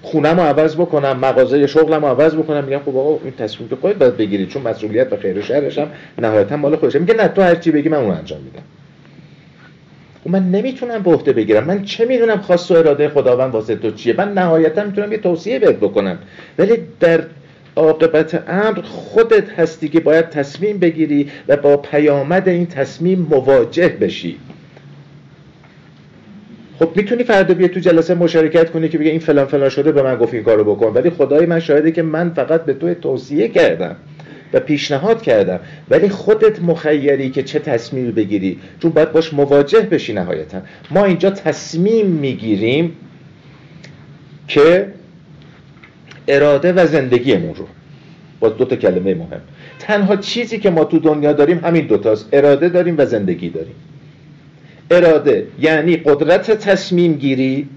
خونم 0.01 0.39
رو 0.39 0.45
عوض 0.45 0.75
بکنم 0.75 1.19
مغازه 1.19 1.67
شغلم 1.67 2.05
رو 2.05 2.07
عوض 2.07 2.35
بکنم. 2.35 2.63
میگم 2.63 2.79
خب 2.85 2.97
آقا 2.97 3.19
این 3.23 3.33
تصمیم 3.37 3.69
که 3.69 3.75
خودت 3.75 3.95
باید 3.95 4.17
بگیری 4.17 4.45
چون 4.45 4.61
مسئولیت 4.61 5.13
و 5.13 5.17
خیر 5.17 5.37
و 5.37 5.41
شرش 5.41 5.77
هم 5.77 5.87
نهایتا 6.21 6.57
مال 6.57 6.75
خودشه. 6.75 6.99
میگه 6.99 7.13
نه 7.13 7.27
تو 7.27 7.41
هر 7.41 7.55
چی 7.55 7.71
بگی 7.71 7.89
من 7.89 7.97
اون 7.97 8.11
انجام 8.11 8.39
میدم. 8.39 8.61
و 10.25 10.29
من 10.29 10.51
نمی‌تونم 10.51 11.03
به 11.03 11.11
عهده 11.11 11.33
بگیرم. 11.33 11.63
من 11.63 11.83
چه 11.83 12.05
می‌دونم 12.05 12.37
خواست 12.37 12.71
و 12.71 12.73
اراده 12.73 13.09
خداوند 13.09 13.53
واسه 13.53 13.75
تو 13.75 13.91
چیه؟ 13.91 14.15
من 14.17 14.33
نهایتا 14.33 14.83
می‌تونم 14.83 15.11
یه 15.11 15.17
توصیه 15.17 15.59
بهت 15.59 15.75
بکنم. 15.75 16.17
ولی 16.59 16.73
در 16.99 17.23
عاقبت 17.75 18.43
امر 18.47 18.81
خودت 18.81 19.49
هستی 19.49 19.89
که 19.89 19.99
باید 19.99 20.29
تصمیم 20.29 20.77
بگیری 20.77 21.29
و 21.47 21.57
با 21.57 21.77
پیامد 21.77 22.49
این 22.49 22.65
تصمیم 22.65 23.27
مواجه 23.29 23.87
بشی. 23.87 24.37
خب 26.79 26.89
می‌تونی 26.95 27.23
فردا 27.23 27.53
بیا 27.53 27.67
تو 27.67 27.79
جلسه 27.79 28.15
مشارکت 28.15 28.69
کنی 28.71 28.89
که 28.89 28.97
بگه 28.97 29.11
این 29.11 29.19
فلان 29.19 29.45
فلان 29.45 29.69
شده 29.69 29.91
به 29.91 30.03
من 30.03 30.15
گفت 30.15 30.33
این 30.33 30.43
کارو 30.43 30.75
بکن. 30.75 30.93
ولی 30.93 31.09
خدای 31.09 31.45
من 31.45 31.59
شاهده 31.59 31.91
که 31.91 32.01
من 32.01 32.29
فقط 32.29 32.65
به 32.65 32.73
تو 32.73 32.93
توصیه 32.93 33.47
کردم. 33.47 33.95
و 34.53 34.59
پیشنهاد 34.59 35.21
کردم. 35.21 35.59
ولی 35.89 36.09
خودت 36.09 36.61
مخیری 36.61 37.29
که 37.29 37.43
چه 37.43 37.59
تصمیمی 37.59 38.11
بگیری؟ 38.11 38.59
چون 38.81 38.91
باید 38.91 39.11
باش 39.11 39.33
مواجه 39.33 39.81
بشی 39.81 40.13
نهایتا. 40.13 40.61
ما 40.91 41.05
اینجا 41.05 41.29
تصمیم 41.29 42.07
می‌گیریم 42.07 42.95
که 44.47 44.87
اراده 46.27 46.73
و 46.73 46.85
زندگیمون 46.87 47.55
رو. 47.55 47.67
با 48.39 48.49
دو 48.49 48.65
تا 48.65 48.75
کلمه 48.75 49.13
مهم. 49.15 49.41
تنها 49.79 50.15
چیزی 50.15 50.59
که 50.59 50.69
ما 50.69 50.85
تو 50.85 50.99
دنیا 50.99 51.33
داریم 51.33 51.59
همین 51.65 51.87
دوتاست 51.87 52.29
اراده 52.33 52.69
داریم 52.69 52.95
و 52.97 53.05
زندگی 53.05 53.49
داریم. 53.49 53.75
اراده 54.91 55.47
یعنی 55.59 55.97
قدرت 55.97 56.51
تصمیم 56.51 57.13
گیری 57.13 57.69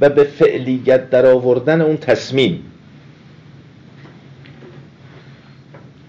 و 0.00 0.08
به 0.08 0.24
فعلیت 0.24 1.10
در 1.10 1.26
آوردن 1.26 1.80
اون 1.80 1.96
تصمیم. 1.96 2.62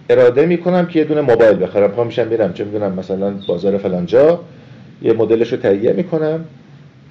اراده 0.10 0.46
می‌کنم 0.46 0.86
که 0.86 1.00
یه 1.00 1.06
دونه 1.06 1.22
موبایل 1.22 1.64
بخرم. 1.64 1.92
پا 1.92 2.04
میشم 2.04 2.28
میرم. 2.28 2.54
چه 2.54 2.64
می‌دونم 2.64 2.94
مثلا 2.94 3.34
بازار 3.48 3.78
فلانجا 3.78 4.40
یه 5.02 5.14
مدلش 5.14 5.52
رو 5.52 5.58
تهیه 5.58 5.94
می‌کنم 5.94 6.46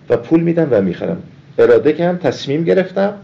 و 0.08 0.16
پول 0.16 0.40
میدم 0.40 0.68
و 0.70 0.80
می‌خرم. 0.80 1.22
اراده 1.58 1.92
که 1.92 2.04
هم 2.04 2.16
تصمیم 2.16 2.64
گرفتم 2.64 3.14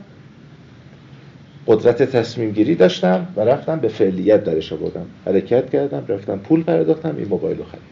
قدرت 1.66 2.02
تصمیم 2.02 2.50
گیری 2.50 2.74
داشتم 2.74 3.26
و 3.36 3.40
رفتم 3.40 3.80
به 3.80 3.88
فعلیت 3.88 4.44
درش 4.44 4.72
آوردم. 4.72 5.06
حرکت 5.26 5.70
کردم 5.70 6.04
رفتم 6.08 6.38
پول 6.38 6.62
پرداختم 6.62 7.14
این 7.18 7.28
موبایل 7.28 7.58
رو 7.58 7.64
خریدم 7.64 7.84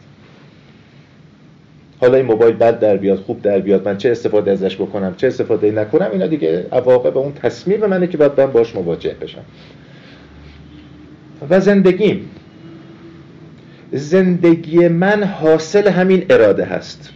حالا 2.00 2.16
این 2.16 2.26
موبایل 2.26 2.54
بد 2.56 2.78
در 2.78 2.96
بیاد 2.96 3.18
خوب 3.18 3.42
در 3.42 3.58
بیاد 3.58 3.88
من 3.88 3.98
چه 3.98 4.10
استفاده 4.10 4.50
ازش 4.50 4.76
بکنم 4.76 5.14
چه 5.16 5.26
استفاده 5.26 5.70
نکنم 5.70 6.08
اینا 6.12 6.26
دیگه 6.26 6.66
عواقب 6.73 7.18
اون 7.18 7.32
تصمیم 7.32 7.86
منه 7.86 8.06
که 8.06 8.16
باید 8.16 8.40
من 8.40 8.47
باش 8.47 8.75
مواجه 8.75 9.16
بشم. 9.21 9.42
و 11.50 11.61
زندگیم. 11.61 12.31
زندگی 13.93 14.89
من 14.89 15.25
حاصل 15.25 15.89
همین 15.89 16.26
اراده 16.31 16.65
هست. 16.65 17.11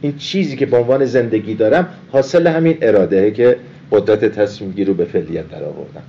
این 0.00 0.16
چیزی 0.16 0.56
که 0.56 0.66
به 0.66 0.76
عنوان 0.76 1.04
زندگی 1.04 1.54
دارم 1.54 1.88
حاصل 2.12 2.46
همین 2.46 2.78
اراده 2.82 3.30
که 3.30 3.56
قدرت 3.92 4.24
تصمیم 4.24 4.86
رو 4.86 4.94
به 4.94 5.04
فعلیت 5.04 5.50
در 5.50 5.64
آوردم. 5.64 6.02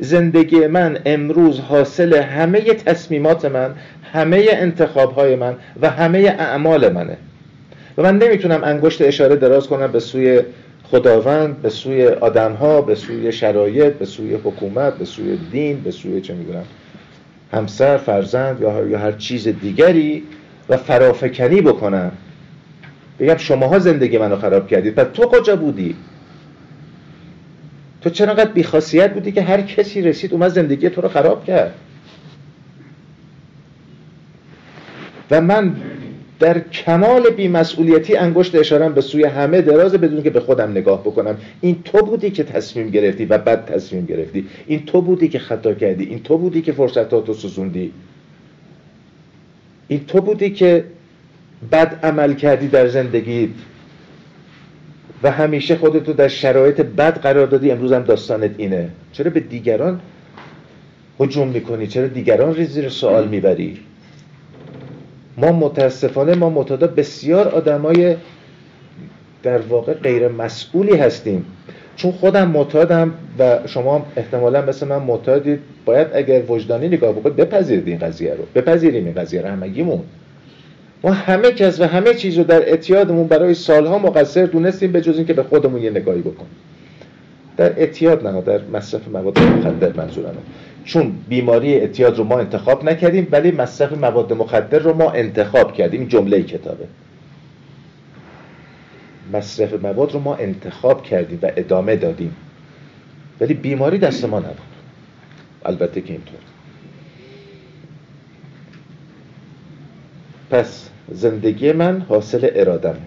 زندگی 0.00 0.66
من 0.66 0.98
امروز 1.06 1.60
حاصل 1.60 2.14
همه 2.14 2.60
تصمیمات 2.60 3.44
من 3.44 3.70
همه 4.12 4.46
انتخاب 4.50 5.12
های 5.12 5.36
من 5.36 5.54
و 5.80 5.90
همه 5.90 6.18
اعمال 6.18 6.92
منه. 6.92 7.16
و 7.98 8.02
من 8.02 8.18
نمی‌تونم 8.18 8.64
انگشت 8.64 9.02
اشاره 9.02 9.36
دراز 9.36 9.66
کنم 9.66 9.92
به 9.92 10.00
سوی 10.00 10.40
خداوند 10.84 11.62
به 11.62 11.68
سوی 11.68 12.06
آدم 12.06 12.52
ها 12.52 12.80
به 12.80 12.94
سوی 12.94 13.32
شرایط 13.32 13.92
به 13.92 14.04
سوی 14.04 14.34
حکومت 14.34 14.98
به 14.98 15.04
سوی 15.04 15.38
دین 15.52 15.80
به 15.80 15.90
سوی 15.90 16.20
چه 16.20 16.34
می‌دونم. 16.34 16.64
همسر 17.56 17.96
فرزند 17.96 18.60
یا 18.60 18.98
هر 18.98 19.12
چیز 19.12 19.48
دیگری 19.48 20.22
و 20.68 20.76
فرافکنی 20.76 21.60
بکنم 21.60 22.12
بگم 23.18 23.36
شماها 23.36 23.78
زندگی 23.78 24.18
منو 24.18 24.36
خراب 24.36 24.68
کردید 24.68 24.94
پس 24.94 25.06
تو 25.14 25.22
کجا 25.22 25.56
بودی؟ 25.56 25.96
تو 28.00 28.10
چرا 28.10 28.34
قد 28.34 28.52
بیخاصیت 28.52 29.14
بودی 29.14 29.32
که 29.32 29.42
هر 29.42 29.60
کسی 29.60 30.02
رسید 30.02 30.32
اومد 30.32 30.48
زندگی 30.48 30.90
تو 30.90 31.00
رو 31.00 31.08
خراب 31.08 31.44
کرد؟ 31.44 31.74
و 35.30 35.40
من 35.40 35.76
در 36.40 36.58
کمال 36.58 37.30
بیمسئولیتی 37.30 38.16
انگشت 38.16 38.54
اشارم 38.54 38.92
به 38.92 39.00
سوی 39.00 39.24
همه 39.24 39.62
دراز 39.62 39.94
بدون 39.94 40.22
که 40.22 40.30
به 40.30 40.40
خودم 40.40 40.70
نگاه 40.70 41.00
بکنم. 41.00 41.36
این 41.60 41.82
تو 41.84 41.98
بودی 41.98 42.30
که 42.30 42.44
تصمیم 42.44 42.90
گرفتی 42.90 43.24
و 43.24 43.38
بد 43.38 43.64
تصمیم 43.64 44.06
گرفتی. 44.06 44.46
این 44.66 44.84
تو 44.86 45.00
بودی 45.00 45.28
که 45.28 45.38
خطا 45.38 45.74
کردی. 45.74 46.04
این 46.04 46.22
تو 46.22 46.38
بودی 46.38 46.62
که 46.62 46.72
فرصتاتو 46.72 47.34
سوزوندی. 47.34 47.92
این 49.88 50.04
تو 50.06 50.20
بودی 50.20 50.50
که 50.50 50.84
بد 51.72 52.00
عمل 52.02 52.34
کردی 52.34 52.68
در 52.68 52.88
زندگی 52.88 53.54
و 55.22 55.30
همیشه 55.30 55.76
خودتو 55.76 56.12
در 56.12 56.28
شرایط 56.28 56.80
بد 56.80 57.20
قرار 57.20 57.46
دادی. 57.46 57.70
امروز 57.70 57.92
هم 57.92 58.02
داستانت 58.02 58.50
اینه. 58.58 58.88
چرا 59.12 59.30
به 59.30 59.40
دیگران 59.40 60.00
هجوم 61.20 61.48
می‌کنی؟ 61.48 61.86
چرا 61.86 62.06
دیگران 62.06 62.64
زیر 62.64 62.88
سوال 62.88 63.28
می‌بری؟ 63.28 63.78
ما 65.36 65.52
متاسفانه 65.52 66.34
ما 66.34 66.50
متعدد 66.50 66.94
بسیار 66.94 67.48
آدمای 67.48 68.16
در 69.42 69.58
واقع 69.58 69.94
غیر 69.94 70.28
مسئولی 70.28 70.96
هستیم. 70.96 71.46
چون 71.96 72.12
خودم 72.12 72.48
معتادم 72.48 73.14
و 73.38 73.58
شما 73.66 74.06
احتمالا 74.16 74.62
مثل 74.62 74.88
من 74.88 74.98
معتادید 74.98 75.58
باید 75.84 76.06
اگر 76.14 76.42
وجدانی 76.48 76.88
نگاه 76.88 77.12
بکنید 77.12 77.36
بپذیرید 77.36 77.88
این 77.88 77.98
قضیه 77.98 78.34
رو. 78.34 78.44
بپذیریم 78.54 79.04
این 79.04 79.14
قضیه 79.14 79.42
رو 79.42 79.48
همگیمون. 79.48 80.02
ما 81.04 81.12
همه 81.12 81.50
کس 81.50 81.80
و 81.80 81.84
همه 81.84 82.14
چیز 82.14 82.38
رو 82.38 82.44
در 82.44 82.68
اعتیادمون 82.68 83.26
برای 83.26 83.54
سالها 83.54 83.98
مقصر 83.98 84.46
دونستیم 84.46 84.92
به 84.92 85.00
جز 85.00 85.16
اینکه 85.16 85.32
به 85.32 85.42
خودمون 85.42 85.82
یه 85.82 85.90
نگاهی 85.90 86.20
بکنیم. 86.20 86.50
در 87.56 87.80
اعتیاد 87.80 88.26
نه 88.26 88.40
در 88.40 88.60
مصرف 88.72 89.08
مواد 89.08 89.38
مخدر 89.38 89.92
منظورمه. 89.92 90.38
چون 90.86 91.12
بیماری 91.28 91.74
اعتیاد 91.74 92.18
رو 92.18 92.24
ما 92.24 92.38
انتخاب 92.38 92.84
نکردیم 92.84 93.28
ولی 93.30 93.50
مصرف 93.50 93.92
مواد 93.92 94.32
مخدر 94.32 94.78
رو 94.78 94.94
ما 94.94 95.10
انتخاب 95.10 95.74
کردیم. 95.74 96.06
جمله 96.08 96.42
کتابه. 96.42 96.86
مصرف 99.32 99.72
مواد 99.84 100.12
رو 100.12 100.20
ما 100.20 100.34
انتخاب 100.34 101.02
کردیم 101.02 101.38
و 101.42 101.50
ادامه 101.56 101.96
دادیم. 101.96 102.36
ولی 103.40 103.54
بیماری 103.54 103.98
دست 103.98 104.24
ما 104.24 104.38
نبود. 104.38 104.56
البته 105.64 106.00
که 106.00 106.12
اینطور. 106.12 106.38
پس 110.50 110.88
زندگی 111.12 111.72
من 111.72 112.00
حاصل 112.00 112.50
ارادمه. 112.54 113.00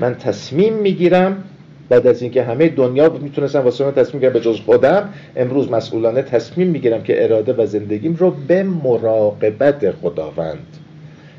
من 0.00 0.14
تصمیم 0.14 0.74
می‌گیرم 0.74 1.44
بعد 1.92 2.06
از 2.06 2.22
اینکه 2.22 2.42
همه 2.42 2.68
دنیا 2.68 3.08
می‌تونستن 3.08 3.58
واسه 3.58 3.84
من 3.84 3.92
تصمیم 3.92 4.20
گیرم 4.20 4.32
به 4.32 4.40
جز 4.40 4.60
خودم 4.60 5.08
امروز 5.36 5.70
مسئولانه 5.70 6.22
تصمیم 6.22 6.68
می‌گیرم 6.68 7.02
که 7.02 7.24
اراده 7.24 7.52
و 7.52 7.66
زندگیم 7.66 8.14
رو 8.14 8.30
به 8.48 8.62
مراقبت 8.62 9.90
خداوند 9.90 10.66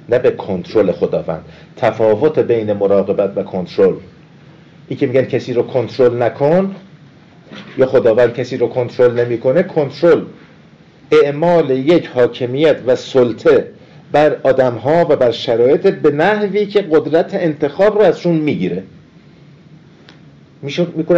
نه 0.10 0.20
به 0.20 0.32
کنترل 0.32 0.92
خداوند. 0.92 1.46
تفاوت 1.78 2.40
بین 2.40 2.74
مراقبت 2.74 3.34
و 3.36 3.44
کنترل. 3.44 3.94
این 4.88 5.00
که 5.00 5.08
میگن 5.08 5.22
کسی 5.22 5.54
رو 5.54 5.64
کنترل 5.64 6.22
نکن 6.22 6.76
یا 7.78 7.86
خداوند 7.86 8.34
کسی 8.34 8.58
رو 8.58 8.68
کنترل 8.68 9.20
نمی‌کنه 9.20 9.64
کنترل. 9.64 10.22
اعمال 11.12 11.70
یک 11.70 12.08
حاکمیت 12.08 12.78
و 12.88 12.96
سلطه 12.96 13.68
بر 14.12 14.38
آدم 14.44 14.74
ها 14.74 15.06
و 15.10 15.16
بر 15.16 15.32
شرایط 15.32 15.88
به 15.88 16.12
نحوی 16.12 16.66
که 16.66 16.82
قدرت 16.82 17.34
انتخاب 17.34 17.96
رو 17.98 18.02
ازشون 18.02 18.36
می‌گیره. 18.36 18.84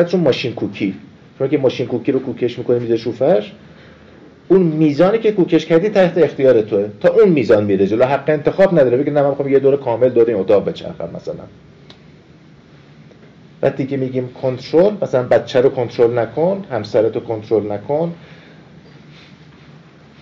چون 0.08 0.22
ماشین 0.22 0.54
کوکی. 0.54 0.96
چون 1.40 1.48
که 1.50 1.58
ماشین 1.58 1.88
کوکی 1.88 2.12
رو 2.12 2.20
کوکش 2.20 2.58
می‌کنه 2.58 2.80
میده 2.80 2.98
شوفش 2.98 3.52
اون 4.48 4.62
میزانی 4.62 5.18
که 5.18 5.32
کوکش 5.32 5.66
کردی 5.66 5.90
تحت 5.90 6.18
اختیار 6.18 6.62
توه. 6.62 6.90
تا 7.00 7.10
اون 7.10 7.30
میزان 7.30 7.64
میره 7.64 7.88
جلو. 7.88 8.06
حق 8.06 8.30
انتخاب 8.30 8.80
نداره. 8.80 8.98
بگه 8.98 9.12
نه 9.12 9.22
من 9.22 9.30
می‌خوام 9.30 9.50
یه 9.50 9.60
دور 9.60 9.78
کامل 9.78 10.10
دور 10.10 10.26
این 10.28 10.38
اتاق 10.38 10.66
بچرخم 10.66 11.10
مثلا. 11.16 11.44
وقتی 13.62 13.86
که 13.86 13.98
میگیم 13.98 14.30
کنترل 14.42 14.94
مثلا 15.02 15.24
بچه 15.24 15.62
رو 15.62 15.70
کنترل 15.70 16.18
نکن 16.18 16.64
همسرت 16.72 17.24
کنترل 17.24 17.72
نکن. 17.72 18.14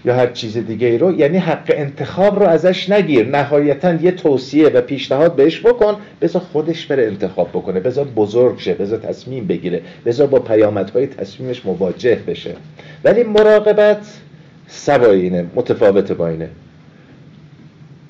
یا 0.05 0.15
هر 0.15 0.27
چیز 0.27 0.57
دیگه 0.57 0.87
ای 0.87 0.97
رو 0.97 1.19
یعنی 1.19 1.37
حق 1.37 1.73
انتخاب 1.75 2.39
رو 2.39 2.45
ازش 2.47 2.89
نگیر. 2.89 3.27
نهایتا 3.27 3.93
یه 3.93 4.11
توصیه 4.11 4.69
و 4.69 4.81
پیشنهاد 4.81 5.35
بهش 5.35 5.59
بکن 5.59 5.95
بذار 6.21 6.41
خودش 6.41 6.85
بره 6.85 7.05
انتخاب 7.07 7.49
بکنه 7.49 7.79
بذار 7.79 8.05
بزرگ 8.05 8.57
شه 8.57 8.73
بذار 8.73 8.99
تصمیم 8.99 9.47
بگیره 9.47 9.81
بذار 10.05 10.27
با 10.27 10.39
پیامدهای 10.39 11.07
تصمیمش 11.07 11.65
مواجه 11.65 12.19
بشه. 12.27 12.55
ولی 13.03 13.23
مراقبت 13.23 14.19
سوای 14.67 15.21
اینه 15.21 15.45
متفاوت 15.55 16.11
با 16.11 16.27
اینه. 16.27 16.49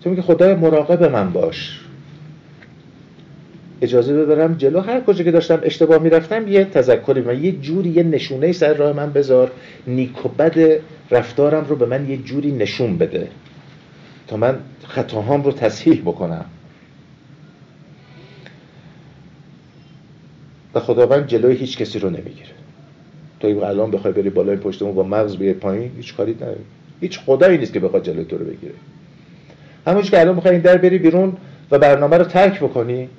تو 0.04 0.10
میگه 0.10 0.22
خدای 0.22 0.54
مراقب 0.56 1.04
من 1.04 1.32
باش. 1.32 1.83
اجازه 3.84 4.14
ببرم 4.14 4.54
جلو. 4.54 4.80
هر 4.80 5.02
کجا 5.02 5.24
که 5.24 5.32
داشتم 5.32 5.60
اشتباه 5.64 6.02
می‌رفتم 6.02 6.48
یه 6.48 6.66
تذکری 6.66 7.22
من 7.22 7.44
یه 7.44 7.52
جوری 7.52 7.90
یه 7.90 8.04
نشونه 8.04 8.52
سر 8.52 8.74
راه 8.74 8.94
من 8.94 9.14
بذار. 9.14 9.52
نیک 9.88 10.26
و 10.26 10.30
بد 10.30 10.80
رفتارم 11.12 11.66
رو 11.70 11.76
به 11.76 11.86
من 11.86 12.10
یه 12.10 12.18
جوری 12.18 12.52
نشون 12.52 12.98
بده 12.98 13.28
تا 14.28 14.38
من 14.38 14.60
خطاهام 14.88 15.44
رو 15.44 15.52
تصحیح 15.52 16.02
بکنم. 16.02 16.46
و 20.76 20.80
خداوند 20.80 21.28
جلوی 21.28 21.56
هیچ 21.56 21.78
کسی 21.78 22.00
رو 22.00 22.10
نمی‌گیره. 22.10 22.50
تو 23.40 23.48
این 23.48 23.64
الان 23.64 23.92
بخوای 23.92 24.14
بری 24.14 24.30
بالای 24.30 24.56
پشتمون 24.56 24.96
با 24.96 25.04
مغز 25.04 25.38
بیای 25.38 25.54
پایین 25.54 25.92
هیچ 25.98 26.16
کاری 26.16 26.34
نداری. 26.34 26.60
هیچ 27.02 27.20
خدایی 27.20 27.58
نیست 27.58 27.74
که 27.74 27.80
بخواد 27.80 28.06
جلوی 28.06 28.26
تو 28.26 28.38
رو 28.38 28.46
بگیره. 28.46 28.74
همونش 29.88 30.12
که 30.12 30.20
الان 30.20 30.36
بخوای 30.36 30.54
این 30.54 30.62
در 30.62 30.78
بری 30.78 30.98
بیرون 30.98 31.38
و 31.72 31.80
برنامه 31.80 32.18
رو 32.18 32.24
ترک 32.24 32.60
بکنی 32.60 33.10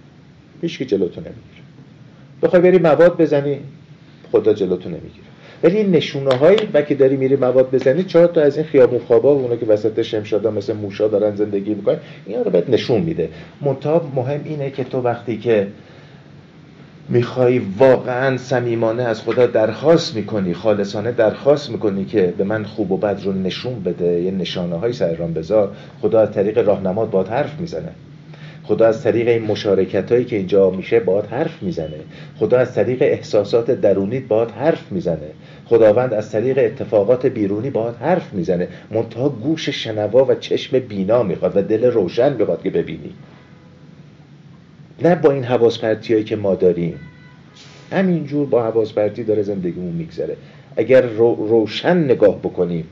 هیچ 0.65 0.79
که 0.79 0.85
جلوتو 0.85 1.21
نمی‌گیره. 1.21 1.65
بخوای 2.43 2.63
بری 2.63 2.79
مواد 2.79 3.17
بزنی 3.17 3.59
خدا 4.33 4.53
جلوتو 4.53 4.89
نمی‌گیره. 4.89 5.25
ولی 5.63 5.77
این 5.77 5.91
نشونه 5.91 6.35
هایی 6.35 6.59
و 6.75 6.83
که 6.83 6.95
داری 6.95 7.17
میری 7.17 7.37
مواد 7.37 7.71
بزنی 7.71 8.05
چهار 8.05 8.27
تا 8.27 8.41
از 8.41 8.57
این 8.57 8.67
خیابون 8.67 8.99
خوابا 8.99 9.37
و 9.37 9.43
اونا 9.43 9.57
که 9.57 9.67
وسط 9.67 10.03
شمشادا 10.03 10.51
مثل 10.51 10.73
موشا 10.73 11.09
دارن 11.09 11.37
زندگی 11.37 11.75
می‌کنن 11.75 11.97
اینا 12.27 12.43
رو 12.43 12.51
بهت 12.51 12.71
نشون 12.71 13.01
میده. 13.01 13.29
منتها 13.61 14.11
مهم 14.15 14.41
اینه 14.45 14.71
که 14.71 14.85
تو 14.85 15.01
وقتی 15.01 15.39
که 15.39 15.67
می‌خوای 17.09 17.61
واقعا 17.79 18.37
صمیمانه 18.37 19.03
از 19.03 19.23
خدا 19.23 19.47
درخواست 19.47 20.17
می‌کنی 20.17 20.55
خالصانه 20.55 21.13
درخواست 21.13 21.71
می‌کنی 21.71 22.05
که 22.05 22.35
به 22.39 22.45
من 22.45 22.65
خوب 22.65 22.93
و 22.93 22.97
بد 22.97 23.21
رو 23.25 23.33
نشون 23.33 23.83
بده 23.83 24.21
یه 24.21 24.31
نشانه 24.31 24.77
های 24.77 24.93
سرران 24.93 25.33
بذار 25.33 25.77
خدا 26.03 26.21
از 26.21 26.33
طریق 26.33 26.59
راهنمات 26.59 27.11
باد 27.11 27.29
حرف 27.29 27.61
می‌زنه. 27.61 27.89
خدا 28.65 28.87
از 28.87 29.03
طریق 29.03 29.29
این 29.29 29.43
مشارکت 29.43 30.13
هایی 30.13 30.25
که 30.25 30.37
اینجا 30.37 30.71
میشه 30.71 31.01
باید 31.01 31.25
حرف 31.25 31.63
می‌زنه. 31.63 32.01
خدا 32.39 32.59
از 32.59 32.75
طریق 32.75 33.03
احساسات 33.03 33.71
درونیت 33.71 34.23
باید 34.29 34.51
حرف 34.51 34.93
می‌زنه. 34.93 35.31
خداوند 35.67 36.15
از 36.15 36.33
طریق 36.33 36.59
اتفاقات 36.59 37.27
بیرونی 37.27 37.71
باید 37.71 37.95
حرف 37.95 38.33
می‌زنه. 38.33 38.69
منتها 38.91 39.29
گوش 39.29 39.69
شنوا 39.69 40.25
و 40.25 40.35
چشم 40.35 40.79
بینا 40.79 41.23
می‌خواد 41.23 41.57
و 41.57 41.63
دل 41.63 41.85
روشن 41.85 42.37
می‌خواد 42.37 42.63
که 42.63 42.71
ببینی. 42.71 43.15
نه 45.03 45.15
با 45.15 45.31
این 45.33 45.45
حواس 45.45 45.85
هایی 45.85 46.25
که 46.25 46.37
ما 46.37 46.55
داریم. 46.55 47.01
همینجور 47.93 48.47
با 48.47 48.63
حواس 48.63 48.95
داره 48.95 49.43
زندگیمون 49.43 49.93
میگذره. 49.93 50.37
اگر 50.77 51.03
روشن 51.03 51.97
نگاه 51.97 52.39
بکنیم 52.39 52.85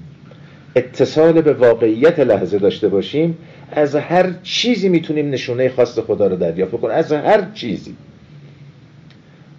اتصال 0.77 1.41
به 1.41 1.53
واقعیت 1.53 2.21
لحظه 2.21 2.59
داشته 2.59 2.89
باشیم 2.89 3.39
از 3.73 3.97
هر 3.97 4.31
چیزی 4.43 4.89
می‌تونیم 4.89 5.31
نشونه 5.31 5.69
خاص 5.69 5.99
خدا 5.99 6.27
رو 6.27 6.37
دریافت 6.37 6.81
کنیم 6.81 6.95
از 6.95 7.13
هر 7.13 7.45
چیزی. 7.55 7.95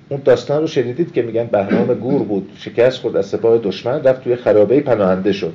اون 0.09 0.21
داستان 0.25 0.61
رو 0.61 0.67
شنیدید 0.67 1.13
که 1.13 1.21
میگن 1.21 1.45
بهرام 1.45 1.93
گور 1.93 2.23
بود 2.23 2.49
شکست 2.57 2.97
خود 2.97 3.17
از 3.17 3.25
سپاه 3.25 3.57
دشمن 3.57 4.03
رفت 4.03 4.23
توی 4.23 4.35
خرابه 4.35 4.79
پناهنده 4.79 5.31
شد. 5.31 5.53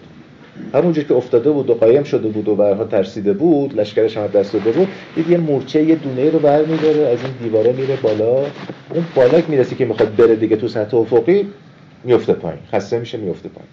همونجا 0.75 1.03
که 1.03 1.15
افتاده 1.15 1.51
بود 1.51 1.71
و 1.71 1.75
قایم 1.75 2.03
شده 2.03 2.29
بود 2.29 2.49
و 2.49 2.57
برها 2.57 2.85
ترسیده 2.85 3.33
بود 3.33 3.81
لشکرش 3.81 4.17
هم 4.17 4.27
دست 4.27 4.53
داده 4.53 4.71
بود 4.73 4.89
دید 5.15 5.31
یه 5.31 5.39
مورچه 5.39 5.83
یه 5.83 5.95
دونه 5.95 6.31
رو 6.31 6.39
برمیداره 6.39 7.07
از 7.07 7.19
این 7.23 7.33
دیواره 7.43 7.73
میره 7.73 7.97
بالا. 7.97 8.37
اون 8.91 9.05
بالا 9.15 9.43
می‌رسی 9.49 9.75
که 9.75 9.85
می‌خواد 9.85 10.17
بره 10.17 10.37
دیگه 10.37 10.57
تو 10.57 10.69
سطح 10.69 10.97
افقی 10.97 11.47
میفته 12.05 12.33
پایین. 12.33 12.61
خسته 12.73 12.99
میشه 12.99 13.19
میفته 13.19 13.49
پایین. 13.49 13.71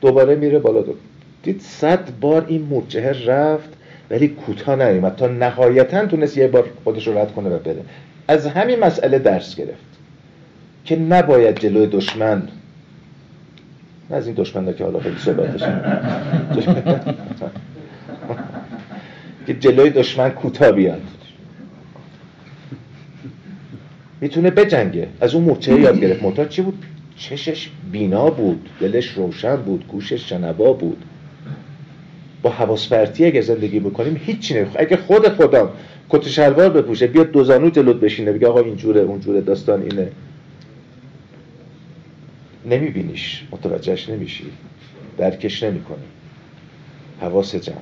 دوباره 0.00 0.34
میره 0.34 0.58
بالا 0.58 0.82
دو. 0.82 0.94
دید 1.42 1.60
صد 1.60 2.18
بار 2.20 2.44
این 2.48 2.62
مورچه 2.62 3.26
رفت 3.26 3.68
ولی 4.10 4.28
کوتاه 4.28 4.76
نیومد. 4.76 5.16
تا 5.16 5.26
نهایتا 5.26 6.06
تونست 6.06 6.36
یه 6.36 6.48
بار 6.48 6.70
خودش 6.84 7.06
رو 7.06 7.18
رد 7.18 7.32
کنه 7.32 7.48
و 7.48 7.58
بره. 7.58 7.82
از 8.28 8.46
همین 8.46 8.80
مسئله 8.80 9.18
درس 9.18 9.56
گرفت 9.56 9.86
که 10.84 10.96
نباید 10.96 11.58
جلوی 11.58 11.86
دشمن 11.86 12.42
نه 14.10 14.16
از 14.16 14.26
این 14.26 14.36
دشمن 14.36 14.74
که 14.74 14.84
حالا 14.84 15.00
خیلی 15.00 15.18
صحبتش 15.18 15.60
که 19.46 19.54
جلوی 19.54 19.90
دشمن 19.90 20.30
کوتاه 20.30 20.72
بیاد. 20.72 21.02
می‌تونه 24.20 24.50
بجنگه. 24.50 25.08
از 25.20 25.34
اون 25.34 25.44
مورچه 25.44 25.80
یاد 25.80 26.00
گرفت. 26.00 26.22
موتا 26.22 26.44
چی 26.44 26.62
بود؟ 26.62 26.84
چشش 27.16 27.70
بینا 27.92 28.30
بود 28.30 28.68
دلش 28.80 29.10
روشن 29.10 29.56
بود 29.56 29.84
گوشش 29.88 30.28
شنوا 30.28 30.72
بود. 30.72 31.04
با 32.42 32.50
حواس 32.50 32.92
اگه 32.92 33.40
زندگی 33.40 33.80
بکنیم 33.80 34.20
هیچی 34.24 34.54
نمی‌خواد. 34.54 34.82
اگه 34.82 34.96
خود 34.96 35.28
خودم 35.28 35.68
کت 36.08 36.28
شلوار 36.28 36.70
بپوشه 36.70 37.06
بیاد 37.06 37.30
دو 37.30 37.44
زانو 37.44 37.70
جلوت 37.70 37.96
بشینه 37.96 38.32
بگه 38.32 38.46
آقا 38.46 38.60
اینجوره 38.60 39.00
اونجوره 39.00 39.40
داستان 39.40 39.82
اینه. 39.82 40.08
نمیبینیش. 42.66 43.44
متوجهش 43.52 44.08
نمیشی. 44.08 44.44
درکش 45.18 45.62
نمی‌کنی. 45.62 46.04
حواس 47.20 47.54
جمع. 47.54 47.76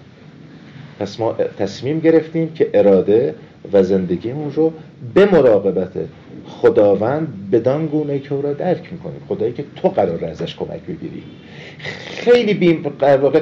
پس 0.98 1.20
ما 1.20 1.32
تصمیم 1.32 2.00
گرفتیم 2.00 2.52
که 2.52 2.70
اراده 2.74 3.34
و 3.72 3.82
زندگیمون 3.82 4.52
رو 4.52 4.72
به 5.14 5.24
مراقبت 5.24 5.92
خداوند 6.48 7.50
بدان 7.52 7.86
گونه 7.86 8.18
که 8.18 8.34
او 8.34 8.42
را 8.42 8.52
درک 8.52 8.92
می‌کنیم. 8.92 9.20
خدایی 9.28 9.52
که 9.52 9.64
تو 9.76 9.88
قرار 9.88 10.24
ازش 10.24 10.56
کمک 10.56 10.80
بگیری. 10.88 11.22
خیلی 12.04 12.54
بیم 12.54 12.82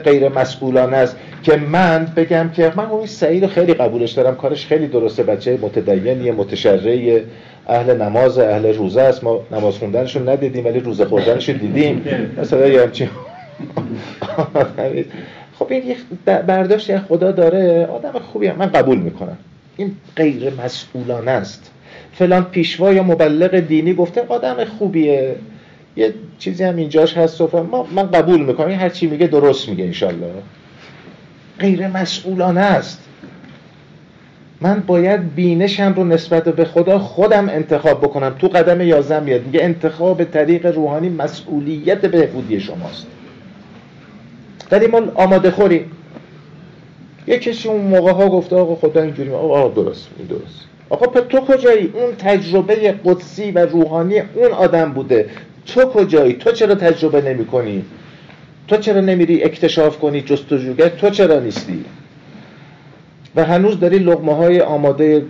غیر 0.04 0.28
مسئولانه 0.28 0.96
است 0.96 1.16
که 1.42 1.56
من 1.56 2.12
بگم 2.16 2.50
که 2.50 2.72
من 2.76 2.86
اون 2.86 3.06
سعید 3.06 3.46
خیلی 3.46 3.74
قبولش 3.74 4.12
دارم. 4.12 4.36
کارش 4.36 4.66
خیلی 4.66 4.86
درسته. 4.86 5.22
بچه 5.22 5.58
متدینیه 5.62 6.32
متشرعی 6.32 7.20
اهل 7.66 8.02
نماز 8.02 8.38
اهل 8.38 8.74
روزه 8.74 9.00
است. 9.00 9.24
ما 9.24 9.40
نماز 9.50 9.78
خوندنشو 9.78 10.30
ندیدیم 10.30 10.64
ولی 10.64 10.80
روزه 10.80 11.04
خوردنشو 11.04 11.52
دیدیم. 11.52 12.04
مثلا 12.38 12.66
یه 12.68 12.82
همچین 12.82 13.08
خب 15.58 15.66
این 15.70 15.96
برداشت 16.26 16.98
خدا 16.98 17.32
داره. 17.32 17.86
آدم 17.86 18.12
خوبی 18.32 18.50
من 18.50 18.66
قبول 18.66 18.98
می‌کنم. 18.98 19.36
این 19.76 19.96
غیر 20.16 20.52
مسئولانه 20.64 21.30
است. 21.30 21.71
فلان 22.12 22.44
پیشوا 22.44 22.92
یا 22.92 23.02
مبلغ 23.02 23.58
دینی 23.58 23.94
گفته 23.94 24.24
آدم 24.28 24.64
خوبیه. 24.64 25.36
یه 25.96 26.14
چیزی 26.38 26.64
هم 26.64 26.76
اینجاش 26.76 27.16
هست 27.16 27.40
و 27.40 27.66
ما 27.70 27.86
من 27.94 28.10
قبول 28.10 28.44
می‌کنم. 28.44 28.70
هر 28.70 28.88
چی 28.88 29.06
میگه 29.06 29.26
درست 29.26 29.68
میگه 29.68 29.84
انشالله. 29.84 30.32
غیر 31.58 31.88
مسئولانه 31.88 32.60
است. 32.60 33.02
من 34.60 34.82
باید 34.86 35.34
بینشم 35.34 35.92
رو 35.96 36.04
نسبت 36.04 36.44
به 36.48 36.64
خدا 36.64 36.98
خودم 36.98 37.48
انتخاب 37.48 38.00
بکنم. 38.00 38.34
تو 38.38 38.48
قدم 38.48 38.80
یازم 38.80 39.22
میاد. 39.22 39.46
میگه 39.46 39.62
انتخاب 39.62 40.24
طریق 40.24 40.66
روحانی 40.66 41.08
مسئولیت 41.08 42.06
بهبودی 42.06 42.60
شماست. 42.60 43.06
ولی 44.70 44.86
ما 44.86 45.02
آماده 45.14 45.50
خوریم. 45.50 45.90
یه 47.26 47.38
کسی 47.38 47.68
اون 47.68 47.80
موقع 47.80 48.12
ها 48.12 48.28
گفته 48.28 48.56
آقا 48.56 48.74
خدا 48.74 49.02
اینجوری 49.02 49.30
آقا 49.30 49.68
درست 49.68 50.08
این 50.18 50.26
درست. 50.26 50.71
آقا 50.92 51.20
تو 51.20 51.40
کجایی؟ 51.40 51.92
اون 51.94 52.16
تجربه 52.16 52.94
قدسی 53.04 53.50
و 53.50 53.58
روحانی 53.58 54.18
اون 54.18 54.52
آدم 54.52 54.92
بوده. 54.92 55.26
تو 55.66 55.84
کجایی؟ 55.84 56.32
تو 56.32 56.52
چرا 56.52 56.74
تجربه 56.74 57.22
نمی 57.22 57.46
کنی 57.46 57.84
تو 58.68 58.76
چرا 58.76 59.00
نمیری 59.00 59.44
اکتشاف 59.44 59.98
کنی 59.98 60.20
جستجوگر؟ 60.20 60.88
تو 60.88 61.10
چرا 61.10 61.40
نیستی؟ 61.40 61.84
و 63.36 63.44
هنوز 63.44 63.80
داری 63.80 63.98
لغمه 63.98 64.34
های 64.34 64.60
آماده 64.60 65.24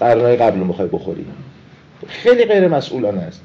قرنهای 0.00 0.36
قبل 0.36 0.58
می‌خوای 0.58 0.88
بخوری. 0.88 1.26
خیلی 2.08 2.44
غیر 2.44 2.68
مسئولانه 2.68 3.20
است. 3.20 3.40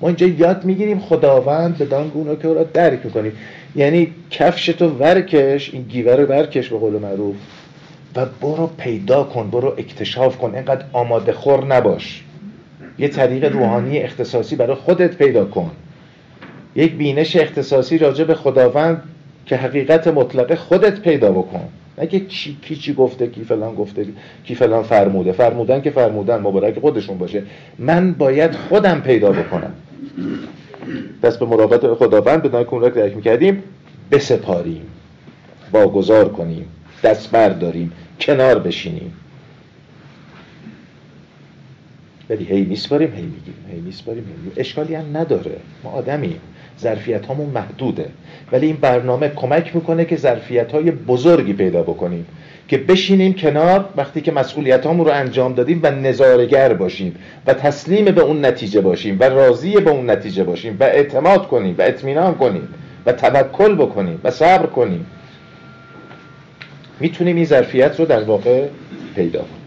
ما 0.00 0.08
اینجا 0.08 0.26
یاد 0.26 0.64
می‌گیریم 0.64 0.98
خداوند 0.98 1.78
به 1.78 1.84
گونه 1.84 2.36
که 2.36 2.48
او 2.48 2.54
را 2.54 2.62
درک 2.64 3.00
می‌کنیم. 3.04 3.32
یعنی 3.76 4.12
کفش 4.30 4.66
تو 4.66 4.88
ورکش 4.88 5.74
این 5.74 5.82
گیوه 5.82 6.12
رو 6.12 6.24
ورکش 6.26 6.68
به 6.68 6.78
قول 6.78 6.92
معروف. 6.92 7.36
و 8.16 8.26
برو 8.42 8.66
پیدا 8.66 9.24
کن 9.24 9.50
برو 9.50 9.74
اکتشاف 9.78 10.38
کن. 10.38 10.54
اینقدر 10.54 10.84
آماده 10.92 11.32
خور 11.32 11.64
نباش. 11.64 12.24
یه 12.98 13.08
طریق 13.08 13.52
روحانی 13.52 13.98
اختصاصی 13.98 14.56
برای 14.56 14.76
خودت 14.76 15.16
پیدا 15.16 15.44
کن. 15.44 15.70
یک 16.76 16.94
بینش 16.94 17.36
اختصاصی 17.36 17.98
راجع 17.98 18.24
به 18.24 18.34
خداوند 18.34 19.02
که 19.46 19.56
حقیقت 19.56 20.08
مطلقه 20.08 20.56
خودت 20.56 21.00
پیدا 21.00 21.32
بکن. 21.32 21.68
نگه 21.98 22.18
کی 22.20 22.56
کی 22.62 22.76
چی 22.76 22.94
گفته 22.94 23.26
کی 23.26 23.44
فلان 23.44 23.74
گفته 23.74 24.06
کی 24.44 24.54
فلان 24.54 24.82
فرموده. 24.82 25.32
فرمودن 25.32 25.80
که 25.80 25.90
فرمودن 25.90 26.40
مبارک 26.40 26.78
خودشون 26.78 27.18
باشه. 27.18 27.42
من 27.78 28.12
باید 28.12 28.52
خودم 28.54 29.00
پیدا 29.00 29.32
بکنم. 29.32 29.72
دست 31.22 31.38
به 31.38 31.46
مراقبت 31.46 31.94
خداوند 31.94 32.42
به 32.42 32.48
نای 32.48 32.64
را 32.70 32.88
درک 32.88 33.16
می‌کردیم 33.16 33.62
بسپاریم. 34.10 34.82
واگذار 35.72 36.28
کنیم. 36.28 36.66
دست 37.02 37.30
برداریم 37.30 37.92
کنار 38.20 38.58
بشینیم. 38.58 39.12
ولی 42.30 42.44
هی 42.44 42.64
میسپاریم 42.64 43.12
هی 43.14 43.22
میگیم 43.22 43.54
هی 43.72 43.80
میسپاریم 43.80 44.24
هی 44.24 44.60
اشکالی 44.60 44.94
هم 44.94 45.16
نداره. 45.16 45.56
ما 45.84 45.90
آدمیم. 45.90 46.40
ظرفیت 46.80 47.26
هامون 47.26 47.50
محدوده. 47.50 48.08
ولی 48.52 48.66
این 48.66 48.76
برنامه 48.76 49.28
کمک 49.28 49.76
می‌کنه 49.76 50.04
که 50.04 50.16
ظرفیت 50.16 50.72
های 50.72 50.90
بزرگی 50.90 51.52
پیدا 51.52 51.82
بکنیم. 51.82 52.26
که 52.68 52.78
بشینیم 52.78 53.34
کنار 53.34 53.88
وقتی 53.96 54.20
که 54.20 54.32
مسئولیت 54.32 54.86
رو 54.86 55.08
انجام 55.08 55.54
دادیم 55.54 55.80
و 55.82 55.90
نظارگر 55.90 56.74
باشیم 56.74 57.16
و 57.46 57.54
تسلیم 57.54 58.04
به 58.04 58.20
اون 58.20 58.44
نتیجه 58.44 58.80
باشیم 58.80 59.16
و 59.20 59.24
راضی 59.24 59.72
به 59.80 59.90
اون 59.90 60.10
نتیجه 60.10 60.44
باشیم 60.44 60.76
و 60.80 60.84
اعتماد 60.84 61.48
کنیم 61.48 61.74
و 61.78 61.82
اطمینان 61.82 62.34
کنیم 62.34 62.68
و 63.06 63.12
توکل 63.12 63.74
بکنیم 63.74 64.20
و 64.24 64.30
صبر 64.30 64.66
کنیم. 64.66 65.06
می‌تونیم 67.00 67.36
این 67.36 67.44
ظرفیت 67.44 68.00
رو 68.00 68.06
در 68.06 68.22
واقع 68.22 68.66
پیدا 69.16 69.38
کنیم 69.38 69.64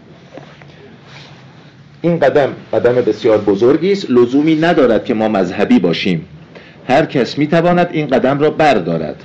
این 2.02 2.18
قدم 2.18 2.52
قدم 2.72 2.94
بسیار 2.94 3.38
بزرگی 3.38 3.92
است. 3.92 4.10
لزومی 4.10 4.54
ندارد 4.54 5.04
که 5.04 5.14
ما 5.14 5.28
مذهبی 5.28 5.78
باشیم. 5.78 6.24
هر 6.88 7.06
کس 7.06 7.38
می‌تواند 7.38 7.88
این 7.92 8.06
قدم 8.06 8.38
را 8.38 8.50
بردارد. 8.50 9.24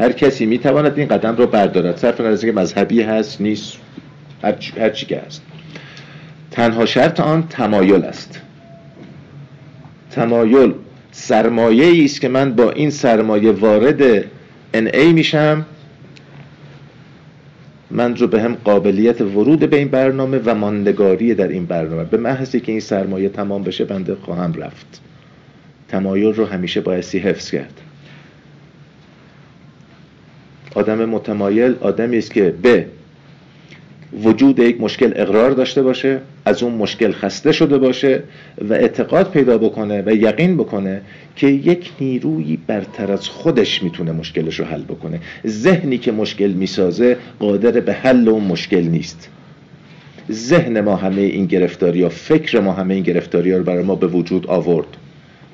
هر 0.00 0.12
کسی 0.12 0.46
می‌تواند 0.46 0.98
این 0.98 1.08
قدم 1.08 1.36
را 1.36 1.46
بردارد. 1.46 1.96
صرف 1.96 2.20
نظر 2.20 2.46
که 2.46 2.52
مذهبی 2.52 3.02
هست 3.02 3.40
نیست. 3.40 3.76
هر, 4.42 4.54
هر 4.78 4.90
چی 4.90 5.06
که 5.06 5.22
هست. 5.26 5.42
تنها 6.50 6.86
شرط 6.86 7.20
آن 7.20 7.48
تمایل 7.48 8.04
است. 8.04 8.40
تمایل 10.10 10.72
سرمایه 11.12 12.04
است 12.04 12.20
که 12.20 12.28
من 12.28 12.54
با 12.54 12.70
این 12.70 12.90
سرمایه 12.90 13.52
وارد 13.52 14.22
NA 14.74 14.96
میشم. 14.96 15.66
من 17.94 18.16
رو 18.16 18.26
به 18.26 18.42
هم 18.42 18.54
قابلیت 18.54 19.20
ورود 19.20 19.70
به 19.70 19.76
این 19.76 19.88
برنامه 19.88 20.40
و 20.44 20.54
ماندگاری 20.54 21.34
در 21.34 21.48
این 21.48 21.66
برنامه 21.66 22.04
به 22.04 22.16
محضی 22.16 22.60
که 22.60 22.72
این 22.72 22.80
سرمایه 22.80 23.28
تمام 23.28 23.62
بشه 23.62 23.84
بنده 23.84 24.14
خواهم 24.14 24.52
رفت. 24.52 25.00
تمایل 25.88 26.34
رو 26.34 26.44
همیشه 26.44 26.80
بایستی 26.80 27.18
حفظ 27.18 27.50
کرد. 27.50 27.80
آدم 30.74 31.04
متمایل 31.04 31.74
آدمی 31.80 32.18
است 32.18 32.32
که 32.32 32.54
به 32.62 32.86
وجود 34.22 34.58
یک 34.58 34.80
مشکل 34.80 35.12
اقرار 35.16 35.50
داشته 35.50 35.82
باشه 35.82 36.20
از 36.44 36.62
اون 36.62 36.72
مشکل 36.72 37.12
خسته 37.12 37.52
شده 37.52 37.78
باشه 37.78 38.22
و 38.68 38.72
اعتقاد 38.72 39.30
پیدا 39.30 39.58
بکنه 39.58 40.02
و 40.06 40.14
یقین 40.14 40.56
بکنه 40.56 41.00
که 41.36 41.46
یک 41.46 41.92
نیروی 42.00 42.58
برتر 42.66 43.12
از 43.12 43.28
خودش 43.28 43.82
می‌تونه 43.82 44.12
مشکلش 44.12 44.60
رو 44.60 44.64
حل 44.66 44.82
بکنه. 44.82 45.20
ذهنی 45.46 45.98
که 45.98 46.12
مشکل 46.12 46.50
می‌سازه 46.50 47.16
قادر 47.38 47.80
به 47.80 47.92
حل 47.92 48.28
اون 48.28 48.44
مشکل 48.44 48.82
نیست. 48.82 49.30
ذهن 50.30 50.80
ما 50.80 50.96
همه 50.96 51.20
این 51.20 51.46
گرفتاری 51.46 52.02
ها 52.02 52.08
فکر 52.08 52.60
ما 52.60 52.72
همه 52.72 52.94
این 52.94 53.02
گرفتاری 53.02 53.52
ها 53.52 53.58
رو 53.58 53.64
برای 53.64 53.82
ما 53.82 53.94
به 53.94 54.06
وجود 54.06 54.46
آورد. 54.46 54.86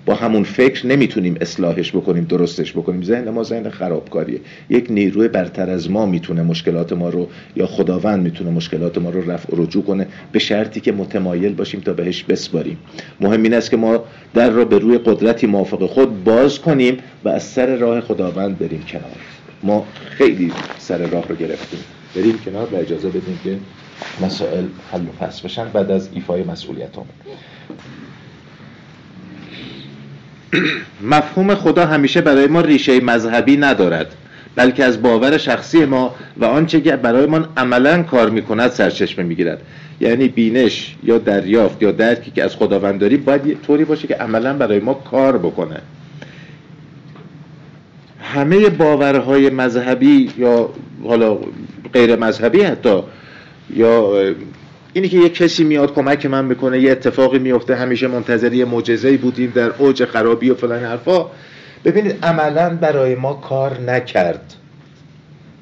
با 0.07 0.15
همون 0.15 0.43
فکر 0.43 0.87
نمی‌تونیم 0.87 1.37
اصلاحش 1.41 1.93
بکنیم 1.93 2.25
درستش 2.25 2.73
بکنیم. 2.73 3.03
ذهن 3.03 3.31
ما 3.31 3.43
ذهن 3.43 3.71
خرابکاریه. 3.71 4.41
یک 4.71 4.87
نیروی 4.91 5.29
برتر 5.29 5.71
از 5.71 5.91
ما 5.91 6.07
می‌تونه 6.07 6.43
مشکلات 6.43 6.93
ما 6.93 7.09
رو 7.09 7.29
یا 7.57 7.67
خداوند 7.67 8.23
می‌تونه 8.23 8.51
مشکلات 8.51 8.99
ما 8.99 9.11
رو 9.11 9.31
رفع 9.31 9.49
رجوع 9.57 9.85
کنه. 9.85 10.07
به 10.33 10.39
شرطی 10.39 10.81
که 10.81 10.93
متمایل 10.93 11.55
باشیم 11.55 11.81
تا 11.81 11.93
بهش 11.93 12.23
بسپاریم. 12.23 12.79
مهم 13.21 13.43
این 13.43 13.55
است 13.55 13.71
که 13.71 13.77
ما 13.77 14.05
در 14.35 14.51
را 14.51 14.65
به 14.65 14.79
روی 14.79 14.99
قدرتی 14.99 15.47
موافق 15.47 15.87
خود 15.87 16.25
باز 16.25 16.59
کنیم 16.59 16.97
و 17.25 17.29
از 17.29 17.43
سر 17.43 17.77
راه 17.77 18.01
خداوند 18.01 18.59
بریم 18.59 18.83
کنار. 18.89 19.17
ما 19.63 19.87
خیلی 20.11 20.53
سر 20.79 20.99
راه 20.99 21.29
رو 21.29 21.37
گرفتیم. 21.37 21.81
بریم 22.17 22.39
کنار 22.45 22.69
و 22.73 22.77
اجازه 22.77 23.09
بدیم 23.09 23.41
که 23.45 23.57
مسائل 24.27 24.65
حل 24.93 25.01
و 25.01 25.25
فصل 25.25 25.45
بشن. 25.45 25.69
بعد 25.69 25.91
از 25.91 26.09
ایفای 26.15 26.43
مسئولیت 26.43 26.97
مفهوم 31.13 31.55
خدا 31.55 31.87
همیشه 31.87 32.21
برای 32.21 32.47
ما 32.47 32.61
ریشه 32.61 33.01
مذهبی 33.01 33.57
ندارد 33.57 34.15
بلکه 34.57 34.85
از 34.85 35.03
باور 35.03 35.39
شخصی 35.39 35.85
ما 35.85 36.15
و 36.37 36.45
آنچه 36.45 36.81
که 36.81 36.97
برای 36.97 37.27
ما 37.27 37.49
عملا 37.57 38.03
کار 38.03 38.31
می‌کند 38.31 38.71
سرچشمه 38.71 39.25
می‌گیرد. 39.25 39.63
یعنی 40.01 40.29
بینش 40.29 40.95
یا 41.03 41.19
دریافت 41.19 41.83
یا 41.83 41.93
درکی 41.93 42.31
که 42.31 42.45
از 42.45 42.57
خداوند 42.57 43.01
داری 43.01 43.17
باید 43.17 43.63
طوری 43.63 43.85
باشه 43.85 44.09
که 44.09 44.15
عملا 44.15 44.55
برای 44.55 44.81
ما 44.81 44.95
کار 44.95 45.39
بکنه. 45.39 45.81
همه 48.23 48.69
باورهای 48.69 49.51
مذهبی 49.51 50.31
یا 50.39 50.71
حالا 51.05 51.39
غیر 51.93 52.17
مذهبی 52.17 52.63
حتی 52.63 53.03
یا 53.77 54.13
اینی 54.92 55.09
که 55.09 55.16
یه 55.16 55.29
کسی 55.29 55.64
میاد 55.64 55.94
کمک 55.94 56.26
من 56.26 56.44
می‌کنه 56.44 56.81
یه 56.81 56.92
اتفاقی 56.92 57.38
میفته 57.38 57.76
همیشه 57.76 58.07
منتظر 58.09 58.53
یه 58.53 58.64
معجزه‌ای 58.64 59.16
بودیم 59.16 59.53
در 59.55 59.70
اوج 59.79 60.05
خرابی 60.05 60.50
و 60.50 60.55
فلان 60.55 60.85
حرفا. 60.85 61.26
ببینید 61.85 62.18
عملا 62.22 62.76
برای 62.76 63.14
ما 63.14 63.33
کار 63.35 63.81
نکرد. 63.81 64.55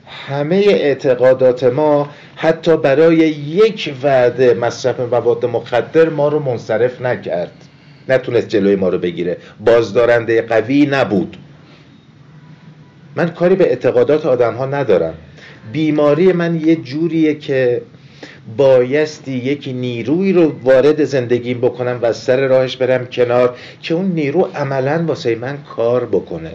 همه 0.06 0.56
اعتقادات 0.56 1.64
ما 1.64 2.10
حتی 2.36 2.76
برای 2.76 3.16
یک 3.16 3.94
وعده 4.02 4.54
مصرف 4.54 5.00
مواد 5.00 5.46
مخدر 5.46 6.08
ما 6.08 6.28
رو 6.28 6.38
منصرف 6.38 7.00
نکرد. 7.02 7.52
نتونست 8.08 8.48
جلوی 8.48 8.76
ما 8.76 8.88
رو 8.88 8.98
بگیره. 8.98 9.36
بازدارنده 9.60 10.42
قوی 10.42 10.86
نبود. 10.86 11.36
من 13.16 13.28
کاری 13.28 13.54
به 13.54 13.64
اعتقادات 13.64 14.26
آدم 14.26 14.54
ها 14.54 14.66
ندارم. 14.66 15.14
بیماری 15.72 16.32
من 16.32 16.60
یه 16.60 16.76
جوریه 16.76 17.34
که 17.34 17.82
بایستی 18.56 19.32
یک 19.32 19.68
نیروی 19.74 20.32
رو 20.32 20.54
وارد 20.62 21.04
زندگیم 21.04 21.60
بکنم 21.60 21.98
و 22.02 22.06
از 22.06 22.16
سر 22.16 22.46
راهش 22.46 22.76
برم 22.76 23.06
کنار 23.06 23.56
که 23.82 23.94
اون 23.94 24.06
نیرو 24.06 24.50
عملا 24.54 25.04
واسه 25.06 25.34
من 25.34 25.58
کار 25.62 26.06
بکنه. 26.06 26.52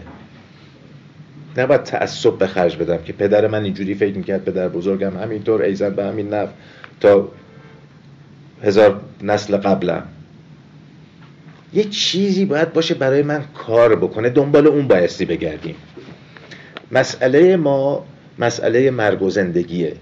نباید 1.56 1.82
تعصب 1.82 2.38
به 2.38 2.46
خرج 2.46 2.76
بدم 2.76 2.98
که 3.04 3.12
پدر 3.12 3.46
من 3.46 3.64
اینجوری 3.64 3.94
فکر 3.94 4.16
می‌کرد 4.16 4.44
پدر 4.44 4.68
بزرگم 4.68 5.18
همینطور 5.18 5.62
ایزن 5.62 5.90
به 5.90 6.04
همین 6.04 6.34
نف 6.34 6.48
تا 7.00 7.28
هزار 8.62 9.00
نسل 9.22 9.56
قبلم. 9.56 10.02
یه 11.74 11.84
چیزی 11.84 12.44
باید 12.44 12.72
باشه 12.72 12.94
برای 12.94 13.22
من 13.22 13.44
کار 13.54 13.96
بکنه 13.96 14.30
دنبال 14.30 14.66
اون 14.66 14.88
بایستی 14.88 15.24
بگردیم. 15.24 15.74
مسئله 16.92 17.56
ما 17.56 18.06
مسئله 18.38 18.90
مرگ 18.90 19.22
و 19.22 19.30
زندگیه. 19.30 19.92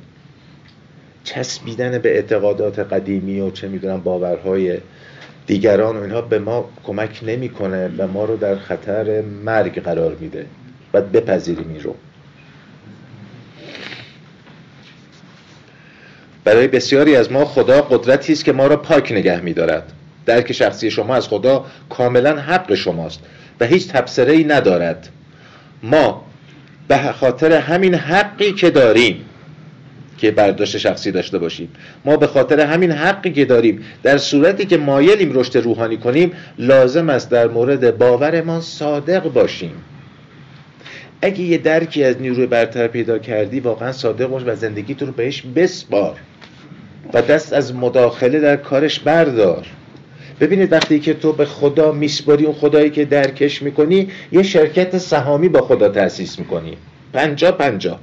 چسبیدن 1.24 1.98
به 1.98 2.14
اعتقادات 2.14 2.78
قدیمی 2.78 3.40
و 3.40 3.50
چه 3.50 3.68
می‌دونم 3.68 4.00
باورهای 4.00 4.78
دیگران 5.46 5.96
و 5.96 6.02
اینها 6.02 6.20
به 6.20 6.38
ما 6.38 6.70
کمک 6.84 7.20
نمی‌کنه 7.22 7.90
و 7.98 8.06
ما 8.06 8.24
رو 8.24 8.36
در 8.36 8.56
خطر 8.56 9.20
مرگ 9.44 9.82
قرار 9.82 10.16
میده. 10.20 10.46
باید 10.92 11.12
بپذیریم 11.12 11.68
این 11.68 11.82
رو. 11.82 11.94
برای 16.44 16.68
بسیاری 16.68 17.16
از 17.16 17.32
ما 17.32 17.44
خدا 17.44 17.82
قدرتی 17.82 18.32
است 18.32 18.44
که 18.44 18.52
ما 18.52 18.66
را 18.66 18.76
پاک 18.76 19.12
نگه 19.12 19.40
میدارد. 19.40 19.92
درک 20.26 20.52
شخصی 20.52 20.90
شما 20.90 21.14
از 21.14 21.28
خدا 21.28 21.66
کاملا 21.90 22.36
حق 22.36 22.74
شماست 22.74 23.20
و 23.60 23.66
هیچ 23.66 23.88
تبصره 23.88 24.32
ای 24.32 24.44
ندارد. 24.44 25.08
ما 25.82 26.24
به 26.88 26.98
خاطر 26.98 27.52
همین 27.52 27.94
حقی 27.94 28.52
که 28.52 28.70
داریم 28.70 29.24
که 30.22 30.30
برداشت 30.30 30.78
شخصی 30.78 31.10
داشته 31.10 31.38
باشیم. 31.38 31.68
ما 32.04 32.16
به 32.16 32.26
خاطر 32.26 32.60
همین 32.60 32.90
حقی 32.90 33.32
که 33.32 33.44
داریم 33.44 33.82
در 34.02 34.18
صورتی 34.18 34.66
که 34.66 34.76
مایلیم 34.76 35.32
رشد 35.32 35.58
روحانی 35.58 35.96
کنیم 35.96 36.32
لازم 36.58 37.10
است 37.10 37.30
در 37.30 37.48
مورد 37.48 37.98
باورمان 37.98 38.60
صادق 38.60 39.22
باشیم. 39.22 39.72
اگه 41.22 41.40
یه 41.40 41.58
درکی 41.58 42.04
از 42.04 42.20
نیروی 42.20 42.46
برتر 42.46 42.86
پیدا 42.86 43.18
کردی 43.18 43.60
واقعا 43.60 43.92
صادق 43.92 44.26
باش 44.26 44.42
و 44.46 44.56
زندگی 44.56 44.94
تو 44.94 45.06
رو 45.06 45.12
بهش 45.12 45.42
بسپار 45.56 46.16
و 47.14 47.22
دست 47.22 47.52
از 47.52 47.74
مداخله 47.74 48.40
در 48.40 48.56
کارش 48.56 49.00
بردار. 49.00 49.66
ببینید 50.40 50.72
وقتی 50.72 51.00
که 51.00 51.14
تو 51.14 51.32
به 51.32 51.44
خدا 51.44 51.92
میسپاری 51.92 52.44
اون 52.44 52.54
خدایی 52.54 52.90
که 52.90 53.04
درکش 53.04 53.62
می‌کنی 53.62 54.08
یه 54.32 54.42
شرکت 54.42 54.98
سهامی 54.98 55.48
با 55.48 55.60
خدا 55.60 55.88
تأسیس 55.88 56.38
می‌کنی. 56.38 56.76
پنجا 57.12 57.52
پنجا 57.52 57.98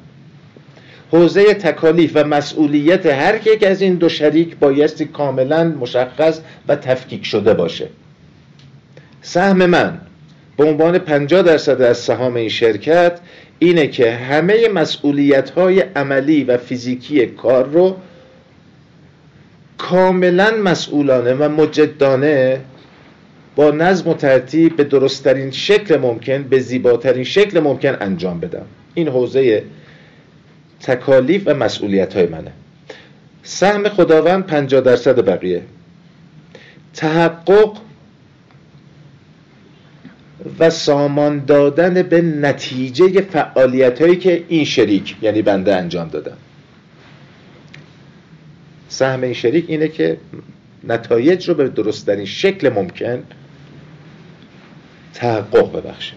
حوزه 1.12 1.54
تکالیف 1.54 2.12
و 2.16 2.24
مسئولیت 2.24 3.06
هر 3.06 3.48
یک 3.48 3.64
از 3.64 3.82
این 3.82 3.96
دو 3.96 4.10
شریک 4.10 4.56
بایستی 4.56 5.06
کاملا 5.06 5.64
مشخص 5.64 6.40
و 6.68 6.76
تفکیک 6.76 7.26
شده 7.26 7.54
باشه. 7.54 7.88
سهم 9.22 9.66
من 9.66 10.02
به 10.58 10.66
عنوان 10.66 10.98
50 10.98 11.42
درصد 11.42 11.82
از 11.82 11.98
سهام 11.98 12.36
این 12.36 12.50
شرکت 12.50 13.20
اینه 13.60 13.88
که 13.88 14.12
همه 14.12 14.68
مسئولیت 14.68 15.50
های 15.50 15.80
عملی 15.80 16.44
و 16.44 16.58
فیزیکی 16.58 17.26
کار 17.26 17.66
رو 17.66 17.96
کاملا 19.78 20.52
مسئولانه 20.64 21.34
و 21.34 21.50
مجدانه 21.50 22.62
با 23.56 23.72
نظم 23.72 24.10
و 24.10 24.14
ترتیب 24.14 24.76
به 24.76 24.84
درستترین 24.84 25.52
شکل 25.52 25.98
ممکن 25.98 26.44
به 26.44 26.60
زیباترین 26.60 27.24
شکل 27.24 27.60
ممکن 27.60 27.98
انجام 28.02 28.40
بدم. 28.40 28.66
این 28.94 29.08
حوزه 29.08 29.64
تکالیف 30.82 31.44
و 31.46 31.54
مسئولیت 31.54 32.14
های 32.14 32.26
منه. 32.26 32.52
سهم 33.44 33.90
خداوند 33.90 34.46
50 34.46 34.82
درصد 34.82 35.26
بقیه. 35.26 35.64
تحقق 36.94 37.78
و 40.60 40.70
سامان 40.70 41.46
دادن 41.46 42.02
به 42.02 42.22
نتیجه 42.22 43.22
فعالیت 43.22 44.02
هایی 44.02 44.16
که 44.16 44.44
این 44.48 44.66
شریک 44.66 45.16
یعنی 45.22 45.42
بنده 45.42 45.76
انجام 45.76 46.08
دادم 46.08 46.38
سهم 48.90 49.24
این 49.24 49.34
شریک 49.34 49.66
اینه 49.68 49.88
که 49.88 50.18
نتایج 50.84 51.50
رو 51.50 51.56
به 51.56 51.70
درستترین 51.70 52.26
شکل 52.26 52.70
ممکن 52.70 53.24
تحقق 55.14 55.78
ببخشه 55.78 56.14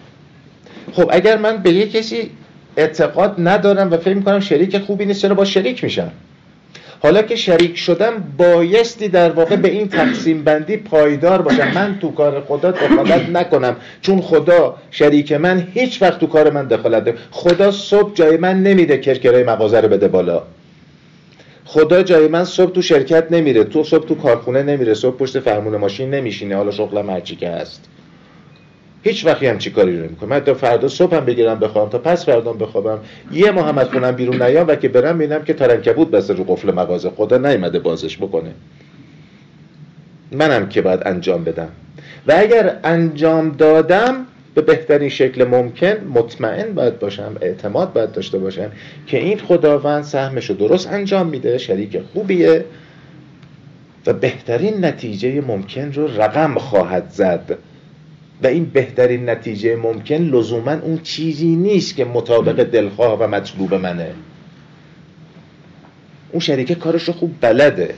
خب 0.93 1.09
اگر 1.11 1.37
من 1.37 1.57
به 1.57 1.73
یه 1.73 1.87
کسی 1.87 2.31
اعتقاد 2.77 3.35
ندارم 3.37 3.91
و 3.91 3.97
فکر 3.97 4.13
می‌کنم 4.13 4.39
شریک 4.39 4.77
خوبی 4.77 5.05
نیست 5.05 5.21
چرا 5.21 5.35
با 5.35 5.45
شریک 5.45 5.83
میشم؟ 5.83 6.11
حالا 7.03 7.21
که 7.21 7.35
شریک 7.35 7.77
شدم 7.77 8.23
بایستی 8.37 9.07
در 9.07 9.29
واقع 9.29 9.55
به 9.55 9.69
این 9.69 9.87
تقسیم 9.87 10.43
بندی 10.43 10.77
پایدار 10.77 11.41
باشم. 11.41 11.71
من 11.75 11.97
تو 12.01 12.11
کار 12.11 12.41
خدا 12.41 12.71
دخالت 12.71 13.29
نکنم 13.29 13.75
چون 14.01 14.21
خدا 14.21 14.75
شریک 14.91 15.31
من 15.31 15.67
هیچ 15.73 16.01
وقت 16.01 16.19
تو 16.19 16.27
کار 16.27 16.49
من 16.49 16.67
دخالت 16.67 17.01
نکنه 17.01 17.15
خدا 17.31 17.71
صبح 17.71 18.13
جای 18.13 18.37
من 18.37 18.63
نمیده 18.63 18.97
کرکرای 18.97 19.43
مغازه 19.43 19.81
رو 19.81 19.87
بده 19.87 20.07
بالا. 20.07 20.41
خدا 21.65 22.03
جای 22.03 22.27
من 22.27 22.43
صبح 22.43 22.71
تو 22.71 22.81
شرکت 22.81 23.31
نمیره 23.31 23.63
تو 23.63 23.83
صبح 23.83 24.07
تو 24.07 24.15
کارخونه 24.15 24.63
نمیره 24.63 24.93
صبح 24.93 25.17
پشت 25.17 25.39
فرمون 25.39 25.77
ماشین 25.77 26.09
نمیشینه 26.09 26.55
حالا 26.55 26.71
شغلم 26.71 27.09
هرچی 27.09 27.35
که 27.35 27.49
هست. 27.49 27.85
هیچ 29.03 29.25
وقتی 29.25 29.47
هم 29.47 29.57
چی 29.57 29.71
کاری 29.71 29.97
رو 29.97 30.05
نمی‌کنم. 30.05 30.39
تا 30.39 30.53
فردا 30.53 30.87
صبح 30.87 31.15
هم 31.15 31.25
بگیرم 31.25 31.59
بخوام 31.59 31.89
تا 31.89 31.97
پس 31.97 32.25
فردا 32.25 32.53
بخوابم. 32.53 32.99
یه 33.31 33.51
محمد 33.51 33.87
خونم 33.87 34.11
بیرون 34.11 34.41
نیام 34.41 34.67
و 34.67 34.75
که 34.75 34.87
برم 34.87 35.17
ببینم 35.17 35.43
که 35.43 35.53
ترنکبوت 35.53 36.11
بسته 36.11 36.33
رو 36.33 36.43
قفل 36.43 36.71
مغازه. 36.71 37.09
خدا 37.09 37.37
نیومده 37.37 37.79
بازش 37.79 38.17
بکنه. 38.17 38.51
منم 40.31 40.69
که 40.69 40.81
باید 40.81 40.99
انجام 41.05 41.43
بدم. 41.43 41.69
و 42.27 42.33
اگر 42.37 42.79
انجام 42.83 43.49
دادم 43.49 44.25
به 44.55 44.61
بهترین 44.61 45.09
شکل 45.09 45.43
ممکن 45.43 45.95
مطمئن 46.13 46.73
باید 46.73 46.99
باشم 46.99 47.35
اعتماد 47.41 47.93
باید 47.93 48.11
داشته 48.11 48.37
باشم 48.37 48.71
که 49.07 49.17
این 49.17 49.37
خداوند 49.37 50.03
سهمش 50.03 50.49
رو 50.49 50.55
درست 50.55 50.87
انجام 50.87 51.27
میده 51.27 51.57
شریک 51.57 52.01
خوبیه 52.13 52.65
و 54.07 54.13
بهترین 54.13 54.85
نتیجه 54.85 55.41
ممکن 55.41 55.93
رو 55.93 56.21
رقم 56.21 56.57
خواهد 56.57 57.09
زد. 57.09 57.57
و 58.43 58.47
این 58.47 58.65
بهترین 58.65 59.29
نتیجه 59.29 59.75
ممکن 59.75 60.15
لزوما 60.15 60.71
اون 60.71 60.99
چیزی 61.03 61.55
نیست 61.55 61.95
که 61.95 62.05
مطابق 62.05 62.63
دلخواه 62.63 63.19
و 63.19 63.27
مطلوب 63.27 63.73
منه. 63.73 64.07
اون 66.31 66.39
شریک 66.39 66.71
کارش 66.71 67.03
رو 67.03 67.13
خوب 67.13 67.33
بلده. 67.41 67.95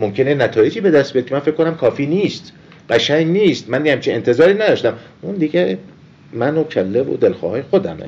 ممکنه 0.00 0.34
نتایجی 0.34 0.80
به 0.80 0.90
دست 0.90 1.12
بیاد 1.12 1.26
که 1.26 1.34
من 1.34 1.40
فکر 1.40 1.54
کنم 1.54 1.74
کافی 1.74 2.06
نیست. 2.06 2.52
قشنگ 2.90 3.26
نیست. 3.26 3.70
من 3.70 3.86
همچین 3.86 4.14
انتظاری 4.14 4.54
نداشتم. 4.54 4.94
اون 5.22 5.34
دیگه 5.34 5.78
من 6.32 6.56
و 6.56 6.64
کله 6.64 7.02
و 7.02 7.16
دلخواه 7.16 7.62
خودمه. 7.62 8.04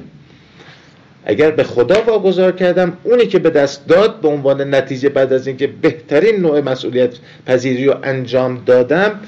اگر 1.26 1.50
به 1.50 1.62
خدا 1.62 2.02
واگذار 2.02 2.52
کردم 2.52 2.96
اونی 3.02 3.26
که 3.26 3.38
به 3.38 3.50
دست 3.50 3.88
داد 3.88 4.20
به 4.20 4.28
عنوان 4.28 4.74
نتیجه 4.74 5.08
بعد 5.08 5.32
از 5.32 5.46
اینکه 5.46 5.66
بهترین 5.66 6.40
نوع 6.40 6.60
مسئولیت 6.60 7.14
پذیری 7.46 7.86
رو 7.86 7.94
انجام 8.02 8.62
دادم 8.66 9.20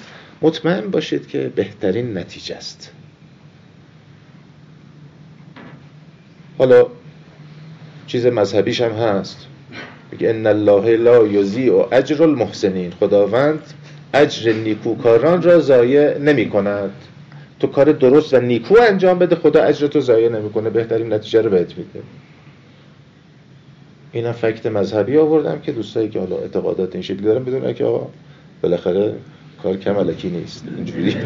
مطمئن 0.46 0.90
باشید 0.90 1.28
که 1.28 1.52
بهترین 1.56 2.18
نتیجه 2.18 2.54
است. 2.54 2.90
حالا 6.58 6.86
چیز 8.06 8.26
مذهبیش 8.26 8.80
هم 8.80 8.92
هست. 8.92 9.46
میگه 10.12 10.30
ان 10.30 10.46
الله 10.46 10.96
لا 10.96 11.26
یضیع 11.26 11.86
اجر 11.92 12.22
المحسنین. 12.22 12.90
خداوند 12.90 13.60
اجر 14.14 14.52
نیکوکاران 14.52 15.42
را 15.42 15.60
ضایع 15.60 16.18
نمی 16.18 16.50
کند 16.50 16.90
تو 17.60 17.66
کار 17.66 17.92
درست 17.92 18.34
و 18.34 18.40
نیکو 18.40 18.76
انجام 18.88 19.18
بده 19.18 19.36
خدا 19.36 19.62
اجر 19.62 19.86
تو 19.86 20.00
ضایع 20.00 20.28
نمی‌کنه. 20.28 20.70
بهترین 20.70 21.12
نتیجه 21.12 21.42
رو 21.42 21.50
بهت 21.50 21.78
میده. 21.78 22.02
اینا 24.12 24.32
فکت 24.32 24.66
مذهبی 24.66 25.18
آوردم 25.18 25.60
که 25.60 25.72
دوستایی 25.72 26.08
که 26.08 26.18
حالا 26.18 26.36
اعتقادات 26.36 26.94
این 26.94 27.02
شکلی 27.02 27.22
دارن 27.22 27.44
بدونن 27.44 27.74
که 27.74 27.84
آقا 27.84 28.08
بالاخره 28.62 29.14
کار 29.62 29.76
کمالکی 29.76 30.28
نیست. 30.28 30.64
اینجوری. 30.76 31.16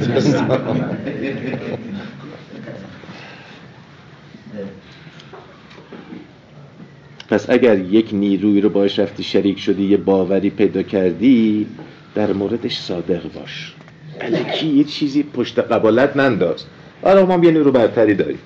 پس 7.29 7.51
اگر 7.51 7.79
یک 7.79 8.09
نیروی 8.13 8.61
رو 8.61 8.69
باش 8.69 8.99
رفتی 8.99 9.23
شریک 9.23 9.59
شدی 9.59 9.85
یه 9.85 9.97
باوری 9.97 10.51
پیدا 10.51 10.83
کردی 10.83 11.67
در 12.15 12.33
موردش 12.33 12.79
صادق 12.79 13.33
باش. 13.33 13.75
الکی 14.21 14.67
یه 14.67 14.85
چیزی 14.85 15.23
پشت 15.23 15.59
قبالت 15.59 16.17
ننداز. 16.17 16.65
آره 17.03 17.23
ما 17.25 17.45
یه 17.45 17.51
نیرو 17.51 17.73
برتری 17.73 18.15
داریم. 18.15 18.39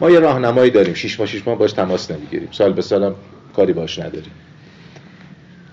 ما 0.00 0.10
یه 0.10 0.20
راهنمایی 0.20 0.70
داریم. 0.70 0.94
شش 0.94 1.20
ماه 1.20 1.28
شش 1.28 1.46
ماه 1.46 1.58
باش 1.58 1.72
تماس 1.72 2.10
نمی‌گیریم. 2.10 2.48
سال 2.50 2.72
به 2.72 2.82
سالم 2.82 3.14
کاری 3.56 3.72
باش 3.72 3.98
نداریم. 3.98 4.32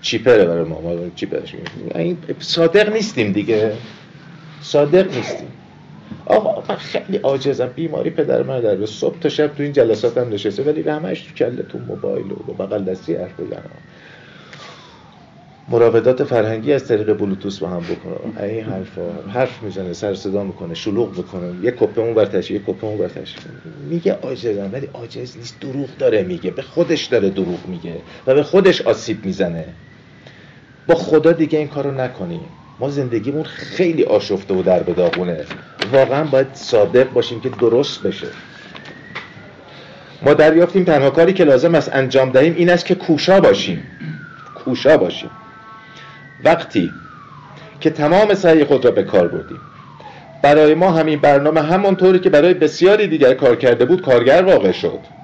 چیپره 0.02 0.44
برای 0.44 0.64
ما 0.64 0.80
ما 0.80 1.10
چیپرش 1.14 1.54
این 1.94 2.18
صادق 2.38 2.92
نیستیم 2.92 3.32
دیگه. 3.32 3.72
صادق 4.62 5.16
نیستیم. 5.16 5.48
آقا 6.26 6.62
من 6.68 6.76
خیلی 6.76 7.16
عاجزم. 7.16 7.66
بیماری 7.76 8.10
پدر 8.10 8.42
من 8.42 8.60
در 8.60 8.86
صبح 8.86 9.18
تا 9.18 9.28
شب 9.28 9.54
تو 9.54 9.62
این 9.62 9.72
جلسات 9.72 10.18
هم 10.18 10.28
نشسته 10.28 10.62
ولی 10.62 10.82
همش 10.82 11.20
تو 11.22 11.34
کله 11.34 11.62
تو 11.62 11.78
موبایل 11.78 12.32
و 12.32 12.34
بغل 12.34 12.84
دستی 12.84 13.14
حرف 13.14 13.40
بزنم. 13.40 13.70
مراودات 15.68 16.24
فرهنگی 16.24 16.72
از 16.72 16.88
طریق 16.88 17.12
بلوتوس 17.12 17.58
با 17.58 17.68
هم 17.68 17.80
بکنه 17.80 18.42
این 18.44 18.64
حرفا 18.64 19.02
حرف 19.32 19.62
می‌زنه 19.62 19.92
سر 19.92 20.14
صدا 20.14 20.44
می‌کنه 20.44 20.74
شلوغ 20.74 21.12
بکنه. 21.18 21.64
یه 21.64 21.70
کپه 21.70 22.00
اون 22.00 22.14
برتش 22.14 22.50
یه 22.50 22.58
کپه 22.58 22.84
اون 22.86 22.98
برتش 22.98 23.34
میگه 23.88 24.12
عاجزم 24.12 24.70
ولی 24.72 24.88
عاجز 24.94 25.36
نیست 25.36 25.60
دروغ 25.60 25.88
داره 25.98 26.22
میگه. 26.22 26.50
به 26.50 26.62
خودش 26.62 27.04
داره 27.04 27.30
دروغ 27.30 27.66
میگه 27.68 27.94
و 28.26 28.34
به 28.34 28.42
خودش 28.42 28.82
آسیب 28.82 29.24
می‌زنه. 29.24 29.64
با 30.90 30.96
خدا 30.96 31.32
دیگه 31.32 31.58
این 31.58 31.68
کارو 31.68 31.90
نکنیم. 31.90 32.40
ما 32.80 32.90
زندگیمون 32.90 33.42
خیلی 33.42 34.04
آشفته 34.04 34.54
و 34.54 34.62
در 34.62 34.82
بداغونه 34.82 35.44
واقعا 35.92 36.24
باید 36.24 36.46
صادق 36.52 37.12
باشیم 37.12 37.40
که 37.40 37.48
درست 37.48 38.02
بشه. 38.02 38.26
ما 40.22 40.34
دریافتیم 40.34 40.84
تنها 40.84 41.10
کاری 41.10 41.32
که 41.32 41.44
لازم 41.44 41.74
است 41.74 41.90
انجام 41.94 42.30
دهیم 42.30 42.54
این 42.56 42.70
است 42.70 42.86
که 42.86 42.94
کوشا 42.94 43.40
باشیم. 43.40 43.82
کوشا 44.64 44.96
باشیم. 44.96 45.30
وقتی 46.44 46.90
که 47.80 47.90
تمام 47.90 48.34
سعی 48.34 48.64
خود 48.64 48.84
را 48.84 48.90
به 48.90 49.02
کار 49.02 49.28
بردیم. 49.28 49.60
برای 50.42 50.74
ما 50.74 50.92
همین 50.92 51.20
برنامه 51.20 51.62
همانطوری 51.62 52.18
که 52.18 52.30
برای 52.30 52.54
بسیاری 52.54 53.06
دیگر 53.06 53.34
کار 53.34 53.56
کرده 53.56 53.84
بود 53.84 54.02
کارگر 54.02 54.42
واقع 54.42 54.72
شد. 54.72 55.19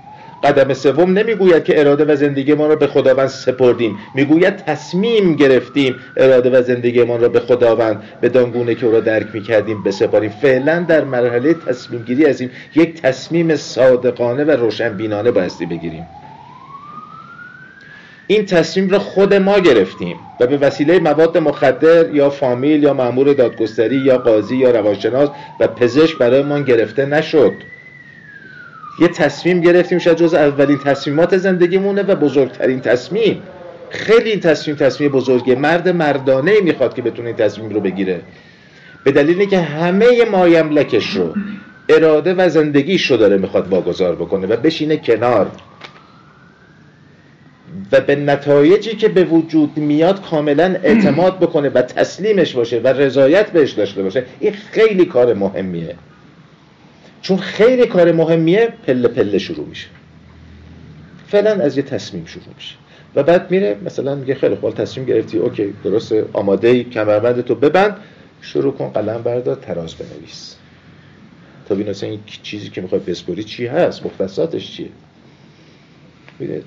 قدم 0.46 0.74
سوم 0.74 1.18
نمی‌گوید 1.18 1.64
که 1.64 1.80
اراده 1.80 2.04
و 2.04 2.16
زندگی 2.16 2.54
ما 2.54 2.66
را 2.66 2.76
به 2.76 2.86
خداوند 2.86 3.28
سپردیم. 3.28 3.98
می‌گوید 4.14 4.56
تصمیم 4.56 5.36
گرفتیم 5.36 5.96
اراده 6.16 6.50
و 6.50 6.62
زندگی 6.62 7.04
ما 7.04 7.16
را 7.16 7.28
به 7.28 7.40
خداوند 7.40 8.02
به 8.20 8.28
دانگونه 8.28 8.74
که 8.74 8.86
او 8.86 8.92
را 8.92 9.00
درک 9.00 9.26
می‌کردیم 9.34 9.82
بسپاریم. 9.82 10.30
فعلا 10.30 10.84
در 10.88 11.04
مرحله 11.04 11.54
تصمیم 11.54 12.02
گیری 12.02 12.26
از 12.26 12.42
یک 12.74 13.02
تصمیم 13.02 13.56
صادقانه 13.56 14.44
و 14.44 14.50
روشنبینانه 14.50 15.30
بایستی 15.30 15.66
بگیریم. 15.66 16.06
این 18.26 18.46
تصمیم 18.46 18.90
را 18.90 18.98
خود 18.98 19.34
ما 19.34 19.58
گرفتیم 19.58 20.16
و 20.40 20.46
به 20.46 20.56
وسیله 20.56 20.98
مواد 20.98 21.38
مخدر 21.38 22.14
یا 22.14 22.30
فامیل 22.30 22.82
یا 22.82 22.94
مأمور 22.94 23.32
دادگستری 23.32 23.96
یا 23.96 24.18
قاضی 24.18 24.56
یا 24.56 24.70
روانشناس 24.70 25.28
و 25.60 25.66
پزشک 25.66 26.18
برای 26.18 26.42
ما 26.42 26.60
گرفته 26.60 27.06
نشد. 27.06 27.52
یه 29.00 29.08
تصمیم 29.08 29.60
گرفتیم 29.60 29.98
شاید 29.98 30.16
جز 30.16 30.34
اولین 30.34 30.78
تصمیمات 30.78 31.36
زندگیمونه 31.36 32.02
و 32.02 32.14
بزرگترین 32.14 32.80
تصمیم. 32.80 33.42
خیلی 33.90 34.30
این 34.30 34.40
تصمیم 34.40 34.76
تصمیم 34.76 35.10
بزرگه 35.10 35.54
مرد 35.54 35.88
مردانه 35.88 36.60
می‌خواد 36.60 36.94
که 36.94 37.02
بتونه 37.02 37.28
این 37.28 37.36
تصمیم 37.36 37.70
رو 37.70 37.80
بگیره. 37.80 38.20
به 39.04 39.12
دلیلی 39.12 39.46
که 39.46 39.58
همه 39.60 40.24
مایملکش 40.30 41.10
رو 41.10 41.34
اراده 41.88 42.34
و 42.34 42.48
زندگیش 42.48 43.10
رو 43.10 43.16
داره 43.16 43.36
می‌خواد 43.36 43.68
واگذار 43.68 44.14
بکنه 44.14 44.46
و 44.46 44.56
بشینه 44.56 44.96
کنار. 44.96 45.50
و 47.92 48.00
به 48.00 48.16
نتایجی 48.16 48.96
که 48.96 49.08
به 49.08 49.24
وجود 49.24 49.76
میاد 49.76 50.30
کاملا 50.30 50.76
اعتماد 50.82 51.38
بکنه 51.38 51.68
و 51.68 51.82
تسلیمش 51.82 52.54
باشه 52.54 52.80
و 52.80 52.88
رضایت 52.88 53.50
بهش 53.50 53.72
داشته 53.72 54.02
باشه. 54.02 54.24
این 54.40 54.52
خیلی 54.52 55.04
کار 55.04 55.34
مهمیه. 55.34 55.94
چون 57.26 57.36
خیلی 57.36 57.86
کار 57.86 58.12
مهمیه 58.12 58.72
پله 58.86 59.08
پله 59.08 59.38
شروع 59.38 59.66
میشه. 59.66 59.86
فعلا 61.28 61.50
از 61.50 61.76
یه 61.76 61.82
تصمیم 61.82 62.24
شروع 62.24 62.54
میشه. 62.56 62.74
و 63.14 63.22
بعد 63.22 63.50
میره 63.50 63.76
مثلا 63.84 64.14
میگه 64.14 64.34
خیلی 64.34 64.54
خوب 64.54 64.74
تصمیم 64.74 65.06
گرفتی 65.06 65.38
اوکی 65.38 65.74
درست 65.84 66.12
آماده 66.32 66.68
ای 66.68 66.84
کمربند 66.84 67.40
تو 67.40 67.54
ببند 67.54 67.96
شروع 68.40 68.72
کن 68.72 68.88
قلم 68.88 69.22
بردار 69.22 69.56
تراز 69.56 69.94
بنویس. 69.94 70.56
تا 71.68 71.74
ببین 71.74 71.94
این 72.02 72.20
چیزی 72.42 72.70
که 72.70 72.80
می‌خوای 72.80 73.00
بسپری 73.00 73.44
چی 73.44 73.66
هست 73.66 74.06
مختصاتش 74.06 74.72
چیه؟ 74.72 74.88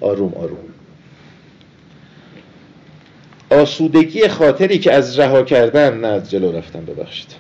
آروم 0.02 0.34
آروم. 0.34 0.58
آسودگی 3.50 4.28
خاطری 4.28 4.80
که 4.80 4.94
از 4.94 5.20
رها 5.20 5.44
کردن 5.44 5.98
نه 5.98 6.08
از 6.08 6.30
جلو 6.30 6.52
رفتم 6.52 6.86
ببخشید. 6.86 7.36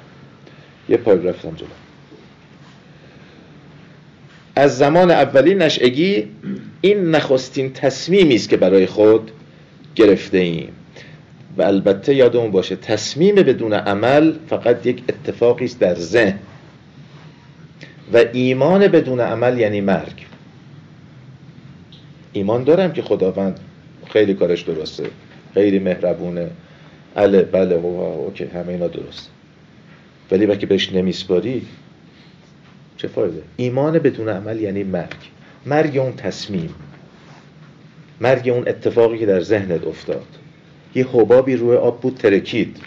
یه 0.89 0.97
پای 0.97 1.17
رفتم 1.27 1.55
جلو. 1.55 1.67
از 4.55 4.77
زمان 4.77 5.11
اولین 5.11 5.61
نشعگی 5.61 6.27
این 6.81 7.11
نخستین 7.11 7.73
تصمیمی 7.73 8.35
است 8.35 8.49
که 8.49 8.57
برای 8.57 8.85
خود 8.85 9.31
گرفته 9.95 10.37
ایم. 10.37 10.71
و 11.57 11.61
البته 11.61 12.15
یادمون 12.15 12.51
باشه 12.51 12.75
تصمیم 12.75 13.35
بدون 13.35 13.73
عمل 13.73 14.33
فقط 14.49 14.85
یک 14.85 15.03
اتفاقی 15.09 15.65
است 15.65 15.79
در 15.79 15.95
ذهن. 15.95 16.39
و 18.13 18.25
ایمان 18.33 18.87
بدون 18.87 19.19
عمل 19.19 19.59
یعنی 19.59 19.81
مرگ. 19.81 20.25
ایمان 22.33 22.63
دارم 22.63 22.93
که 22.93 23.01
خداوند 23.01 23.59
خیلی 24.09 24.33
کارش 24.33 24.61
درسته. 24.61 25.09
خیلی 25.53 25.79
مهربونه. 25.79 26.49
اله 27.15 27.41
بله 27.41 27.75
اوکی 27.75 28.43
همه 28.43 28.67
اینا 28.69 28.87
درسته. 28.87 29.29
ولی 30.31 30.45
وقتی 30.45 30.65
بهش 30.65 30.93
نمیسپاری 30.93 31.61
چه 32.99 33.07
فایده 33.07 33.43
ایمان 33.57 33.99
بدون 33.99 34.29
عمل 34.29 34.59
یعنی 34.59 34.83
مرگ. 34.83 35.15
مرگ 35.65 35.97
اون 35.97 36.15
تصمیم. 36.15 36.75
مرگ 38.21 38.49
اون 38.49 38.67
اتفاقی 38.67 39.17
که 39.17 39.25
در 39.25 39.41
ذهنت 39.41 39.87
افتاد. 39.87 40.25
یه 40.95 41.07
حبابی 41.07 41.55
روی 41.55 41.75
آب 41.77 42.01
بود 42.01 42.15
ترکید. 42.15 42.77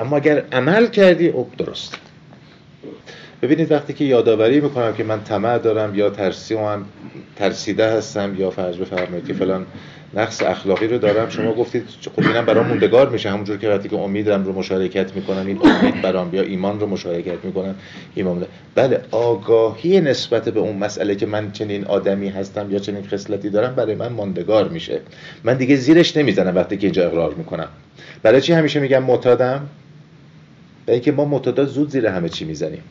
اما 0.00 0.16
اگر 0.16 0.44
عمل 0.52 0.86
کردی 0.86 1.28
او 1.28 1.50
درست. 1.58 1.98
ببینید 3.42 3.72
وقتی 3.72 3.92
که 3.92 4.04
یادآوری 4.04 4.60
می‌کنم 4.60 4.94
که 4.94 5.04
من 5.04 5.24
طمع 5.24 5.58
دارم 5.58 5.94
یا 5.94 6.10
ترسی 6.10 6.56
ترسیده 7.36 7.92
هستم 7.92 8.34
یا 8.38 8.50
فرض 8.50 8.76
بفرمایید 8.76 9.26
که 9.26 9.34
فلان 9.34 9.66
نقص 10.14 10.42
اخلاقی 10.42 10.86
رو 10.86 10.98
دارم 10.98 11.28
شما 11.28 11.54
گفتید 11.54 11.88
خب 12.16 12.26
اینم 12.26 12.44
برام 12.44 12.66
موندگار 12.66 13.08
میشه. 13.08 13.30
همونجور 13.30 13.56
که 13.56 13.68
وقتی 13.68 13.88
که 13.88 13.96
امیدم 13.96 14.44
رو 14.44 14.52
مشارکت 14.52 15.16
می‌کنم 15.16 15.46
این 15.46 15.58
امید 15.62 16.02
برام 16.02 16.34
یا 16.34 16.42
ایمان 16.42 16.80
رو 16.80 16.86
مشارکت 16.86 17.44
می‌کنم 17.44 17.74
ایمان 18.14 18.46
بله 18.74 19.00
آگاهی 19.10 20.00
نسبت 20.00 20.48
به 20.48 20.60
اون 20.60 20.76
مسئله 20.76 21.14
که 21.14 21.26
من 21.26 21.52
چنین 21.52 21.84
آدمی 21.84 22.28
هستم 22.28 22.70
یا 22.70 22.78
چنین 22.78 23.06
خصلتی 23.06 23.50
دارم 23.50 23.74
برای 23.74 23.94
من 23.94 24.08
ماندگار 24.08 24.68
میشه. 24.68 25.00
من 25.44 25.56
دیگه 25.56 25.76
زیرش 25.76 26.16
نمی‌زنم 26.16 26.54
وقتی 26.54 26.76
که 26.76 26.86
اینجا 26.86 27.06
اقرار 27.06 27.34
می‌کنم. 27.34 27.68
برای 28.22 28.40
چی 28.40 28.52
همیشه 28.52 28.80
میگم 28.80 29.02
معتادم؟ 29.02 29.66
به 30.86 30.92
اینکه 30.92 31.12
ما 31.12 31.24
معتادا 31.24 31.64
زود 31.64 31.90
زیر 31.90 32.06
همه 32.06 32.28
چی 32.28 32.44
می‌زنیم. 32.44 32.82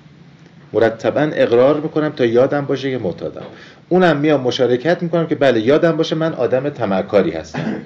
مرتبا 0.76 1.22
اقرار 1.34 1.80
می‌کنم 1.80 2.10
تا 2.10 2.26
یادم 2.26 2.66
باشه 2.66 2.92
که 2.92 2.98
معتادم. 2.98 3.46
اونم 3.90 4.18
میام 4.18 4.42
مشارکت 4.42 5.04
می‌کنم 5.04 5.28
که 5.28 5.36
بله 5.36 5.60
یادم 5.60 5.98
باشه 5.98 6.16
من 6.16 6.34
آدم 6.34 6.70
تمکاری 6.70 7.32
هستم. 7.32 7.82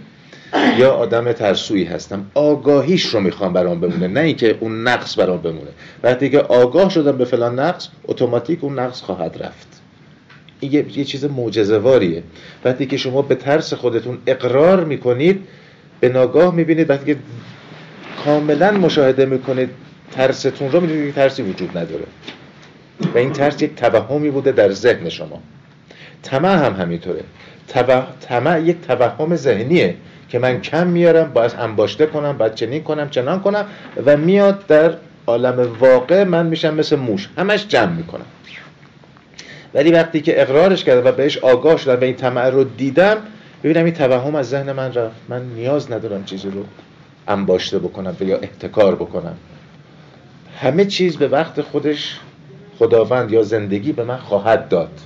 یا 0.78 0.92
آدم 0.92 1.32
ترسویی 1.32 1.84
هستم. 1.84 2.26
آگاهیش 2.34 3.06
رو 3.06 3.20
می‌خوام 3.20 3.54
برام 3.54 3.80
بمونه 3.80 4.08
نه 4.08 4.20
اینکه 4.20 4.58
اون 4.60 4.88
نقص 4.88 5.20
برام 5.20 5.38
بمونه. 5.38 5.72
وقتی 6.04 6.30
که 6.30 6.40
آگاه 6.40 6.90
شدم 6.90 7.18
به 7.18 7.26
فلان 7.26 7.60
نقص 7.60 7.88
اتوماتیک 8.06 8.64
اون 8.64 8.80
نقص 8.80 9.02
خواهد 9.02 9.44
رفت. 9.44 9.82
این 10.60 10.72
یه, 10.72 10.98
یه 10.98 11.04
چیز 11.04 11.24
واریه 11.72 12.24
وقتی 12.66 12.86
که 12.86 12.98
شما 12.98 13.22
به 13.22 13.36
ترس 13.36 13.74
خودتون 13.74 14.18
اقرار 14.28 14.84
می‌کنید 14.86 15.48
به 16.00 16.10
ناگاه 16.10 16.56
می‌بینید 16.56 16.90
وقتی 16.90 17.06
که 17.14 17.20
کاملا 18.26 18.72
مشاهده 18.72 19.26
می‌کنید 19.26 19.70
ترستون 20.12 20.72
رو 20.72 20.80
می‌دونید 20.82 21.06
که 21.06 21.12
ترسی 21.22 21.42
وجود 21.42 21.78
نداره. 21.78 22.06
و 23.16 23.18
این 23.18 23.34
ترس 23.34 23.62
یک 23.62 23.76
توهمی 23.76 24.30
بوده 24.30 24.52
در 24.52 24.72
ذهن 24.72 25.10
شما. 25.10 25.42
طمع 26.24 26.66
هم 26.66 26.74
همینطوره. 26.74 27.24
طمع 28.22 28.62
یک 28.62 28.82
توهم 28.82 29.36
ذهنیه 29.36 29.96
که 30.30 30.40
من 30.40 30.62
کم 30.62 30.88
میارم 30.88 31.34
باید 31.34 31.56
انباشته 31.60 32.06
کنم 32.06 32.38
باید 32.38 32.56
چنین 32.56 32.84
کنم 32.84 33.10
چنان 33.10 33.42
کنم 33.42 33.66
و 34.06 34.18
میاد 34.18 34.68
در 34.68 34.94
عالم 35.28 35.76
واقع 35.80 36.24
من 36.24 36.46
میشم 36.46 36.74
مثل 36.74 36.96
موش. 36.96 37.30
همش 37.38 37.68
جمع 37.68 37.92
می‌کنم. 37.92 38.26
ولی 39.74 39.92
وقتی 39.92 40.22
که 40.22 40.42
اقرارش 40.42 40.84
کردم 40.84 41.08
و 41.08 41.12
بهش 41.12 41.38
آگاه 41.38 41.78
شدم 41.78 42.02
و 42.02 42.04
این 42.04 42.16
طمع 42.16 42.50
رو 42.50 42.64
دیدم 42.64 43.18
ببینم 43.64 43.86
این 43.86 43.94
توهم 43.94 44.36
از 44.36 44.50
ذهن 44.50 44.72
من 44.72 44.94
رفت. 44.94 45.16
من 45.30 45.42
نیاز 45.42 45.92
ندارم 45.92 46.26
چیزی 46.26 46.50
رو 46.50 46.64
انباشته 47.28 47.80
بکنم 47.80 48.16
و 48.20 48.24
یا 48.24 48.38
احتکار 48.38 48.96
بکنم. 48.96 49.36
همه 50.62 50.86
چیز 50.86 51.18
به 51.18 51.28
وقت 51.28 51.62
خودش 51.62 52.20
خداوند 52.80 53.32
یا 53.32 53.44
زندگی 53.44 53.92
به 53.92 54.04
من 54.04 54.18
خواهد 54.18 54.70
داد. 54.70 55.00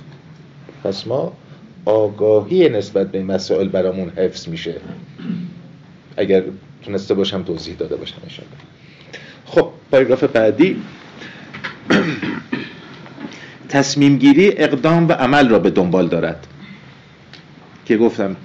پس 0.84 1.06
ما 1.06 1.32
آگاهی 1.84 2.68
نسبت 2.68 3.10
به 3.10 3.18
این 3.18 3.26
مسائل 3.26 3.68
برامون 3.68 4.08
حفظ 4.08 4.48
میشه. 4.48 4.74
اگر 6.16 6.42
تونسته 6.82 7.14
باشم 7.14 7.42
توضیح 7.42 7.76
داده 7.76 7.96
باشم 7.96 8.16
اشاره 8.26 8.48
خب 9.46 9.70
پاراگراف 9.90 10.24
بعدی. 10.24 10.82
تصمیم 13.68 14.18
گیری 14.18 14.52
اقدام 14.56 15.08
و 15.08 15.12
عمل 15.12 15.48
را 15.48 15.58
به 15.58 15.70
دنبال 15.70 16.08
دارد. 16.08 16.46
که 17.84 17.96
گفتم 17.96 18.36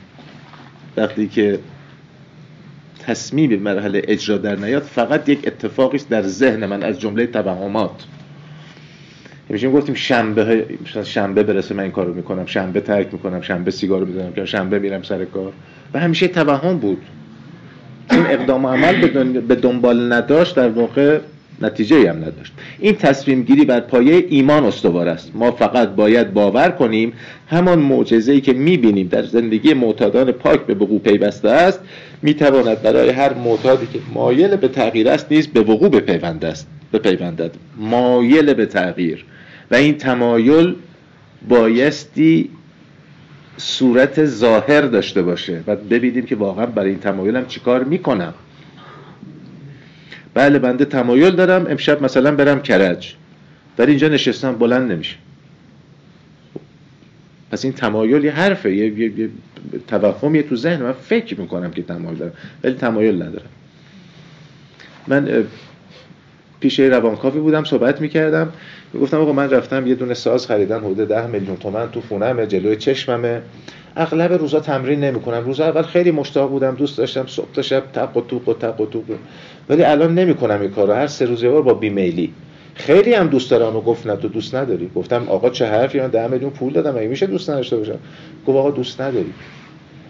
وقتی 0.98 1.28
که 1.28 1.60
تصمیم 3.00 3.62
مرحله 3.62 4.02
اجرا 4.08 4.38
در 4.38 4.56
نیاد 4.56 4.84
فقط 4.84 5.30
یک 5.30 5.48
اتفاقی 5.48 5.98
در 6.10 6.22
ذهن 6.22 6.66
من 6.66 6.84
از 6.84 7.00
جمله 7.00 7.28
توهمات. 7.28 8.04
میشه 9.50 9.70
گفتیم 9.70 9.96
شنبه 9.96 10.66
شنبه 11.04 11.44
برسه 11.44 11.76
من 11.76 11.84
این 11.84 11.92
کارو 11.92 12.14
می‌کنم 12.14 12.46
شنبه 12.46 12.82
ترک 12.82 13.08
می‌کنم 13.12 13.42
شنبه 13.42 13.72
سیگارو 13.72 14.06
می‌زنم 14.06 14.34
که 14.34 14.46
شنبه 14.46 14.80
میرم 14.80 15.04
سر 15.04 15.26
کار. 15.26 15.54
و 15.94 16.00
همیشه 16.00 16.28
توهم 16.28 16.78
بود. 16.78 17.02
چون 18.12 18.26
اقدام 18.26 18.66
و 18.66 18.70
عمل 18.70 19.08
به 19.42 19.56
دنبال 19.56 20.14
نداشت 20.14 20.56
در 20.56 20.70
واقع 20.70 21.20
نتیجه 21.62 22.10
هم 22.10 22.18
نداشت. 22.18 22.54
این 22.80 22.96
تصمیم 22.96 23.44
گیری 23.44 23.66
بر 23.66 23.80
پایه 23.80 24.26
ایمان 24.30 24.64
استوار 24.64 25.10
است. 25.10 25.32
ما 25.36 25.52
فقط 25.52 25.90
باید 25.90 26.34
باور 26.34 26.70
کنیم 26.70 27.14
همان 27.48 27.80
معجزه 27.80 28.32
ای 28.32 28.42
که 28.42 28.54
می‌بینیم 28.54 29.08
در 29.08 29.24
زندگی 29.24 29.74
معتادان 29.74 30.32
پاک 30.32 30.66
به 30.66 30.74
وقوع 30.74 31.00
پیوسته 31.00 31.50
است 31.50 31.80
می‌تواند 32.22 32.82
برای 32.82 33.10
هر 33.10 33.34
معتادی 33.34 33.88
که 33.94 34.00
مایل 34.14 34.56
به 34.56 34.68
تغییر 34.68 35.10
است 35.10 35.28
نیز 35.32 35.48
به 35.48 35.62
وقوع 35.62 35.90
بپیوند 35.90 36.46
است 36.46 36.68
بپیوندد. 36.94 37.52
مایل 37.78 38.54
به 38.54 38.66
تغییر. 38.66 39.26
و 39.72 39.76
این 39.76 39.98
تمایل 39.98 40.76
بایستی 41.48 42.50
صورت 43.58 44.26
ظاهر 44.26 44.82
داشته 44.82 45.22
باشه. 45.22 45.64
و 45.68 45.76
ببینیم 45.76 46.26
که 46.26 46.36
واقعا 46.36 46.66
برای 46.66 46.90
این 46.90 47.00
تمایلم 47.00 47.46
چیکار 47.46 47.84
می‌کنم. 47.84 48.34
بله 50.34 50.60
بنده 50.60 50.86
تمایل 50.86 51.36
دارم. 51.36 51.68
امشب 51.70 52.04
مثلا 52.04 52.36
برم 52.36 52.62
کرج. 52.62 53.16
در 53.78 53.86
اینجا 53.86 54.08
نشستم 54.08 54.56
بلند 54.56 54.92
نمیشه 54.92 55.16
پس 57.52 57.66
این 57.66 57.74
تمایل 57.74 58.24
یه 58.24 58.32
حرفه 58.32 58.76
یه, 58.76 59.00
یه،, 59.00 59.20
یه 59.20 59.30
توهمیه 59.88 60.44
تو 60.44 60.56
ذهن. 60.56 60.84
من 60.84 60.92
فکر 60.92 61.40
می‌کنم 61.40 61.72
که 61.72 61.84
تمایل 61.84 62.18
دارم 62.18 62.34
ولی 62.64 62.74
تمایل 62.74 63.16
ندارم. 63.16 63.50
من 65.08 65.44
پیش 66.60 66.80
روانکاوی 66.80 67.40
بودم 67.40 67.64
صحبت 67.64 68.02
می‌کردم. 68.02 68.54
گفتم 68.98 69.22
آقا 69.22 69.34
من 69.34 69.50
رفتم 69.50 69.88
یه 69.88 69.96
دونه 69.96 70.14
ساز 70.14 70.48
خریدم 70.48 70.78
حدود 70.78 71.08
ده 71.08 71.28
میلیون 71.28 71.58
تومن 71.58 71.92
تو 71.92 72.02
خونمه 72.02 72.48
جلوی 72.48 72.76
چشممه. 72.76 73.42
اغلب 73.96 74.34
روزا 74.34 74.60
تمرین 74.60 75.00
نمی‌کنم. 75.00 75.44
روزا 75.46 75.66
اول 75.66 75.82
خیلی 75.82 76.12
مشتاق 76.12 76.50
بودم 76.50 76.76
دوست 76.76 76.98
داشتم 76.98 77.26
صبح 77.28 77.52
تا 77.54 77.62
شب 77.62 77.84
تق 77.94 78.18
و 78.18 78.22
توق 78.22 78.50
و 78.50 78.54
تق 78.54 78.82
و 78.82 78.86
توق. 78.86 79.04
ولی 79.70 79.84
الان 79.84 80.14
نمی‌کنم 80.14 80.62
این 80.62 80.72
کارو. 80.72 80.94
هر 80.94 81.08
سه 81.08 81.26
روز 81.26 81.44
یه 81.44 81.50
بار 81.50 81.62
با 81.62 81.74
بیمیلی. 81.74 82.34
خیلی 82.76 83.14
هم 83.14 83.28
دوست 83.28 83.52
دارم. 83.52 83.76
و 83.76 83.82
گفت 83.82 84.08
نه 84.08 84.16
تو 84.16 84.28
دوست 84.28 84.56
نداری. 84.56 84.92
گفتم 84.96 85.26
آقا 85.30 85.50
چه 85.50 85.66
حرفی؟ 85.66 86.00
من 86.00 86.08
ده 86.08 86.28
میلیون 86.28 86.52
پول 86.52 86.74
دادم. 86.74 86.96
مگه 86.96 87.08
میشه 87.08 87.26
دوست 87.26 87.50
نداشته 87.50 87.78
باشم؟ 87.78 88.00
گفت 88.48 88.58
آقا 88.58 88.72
دوست 88.72 89.02
نداری. 89.02 89.34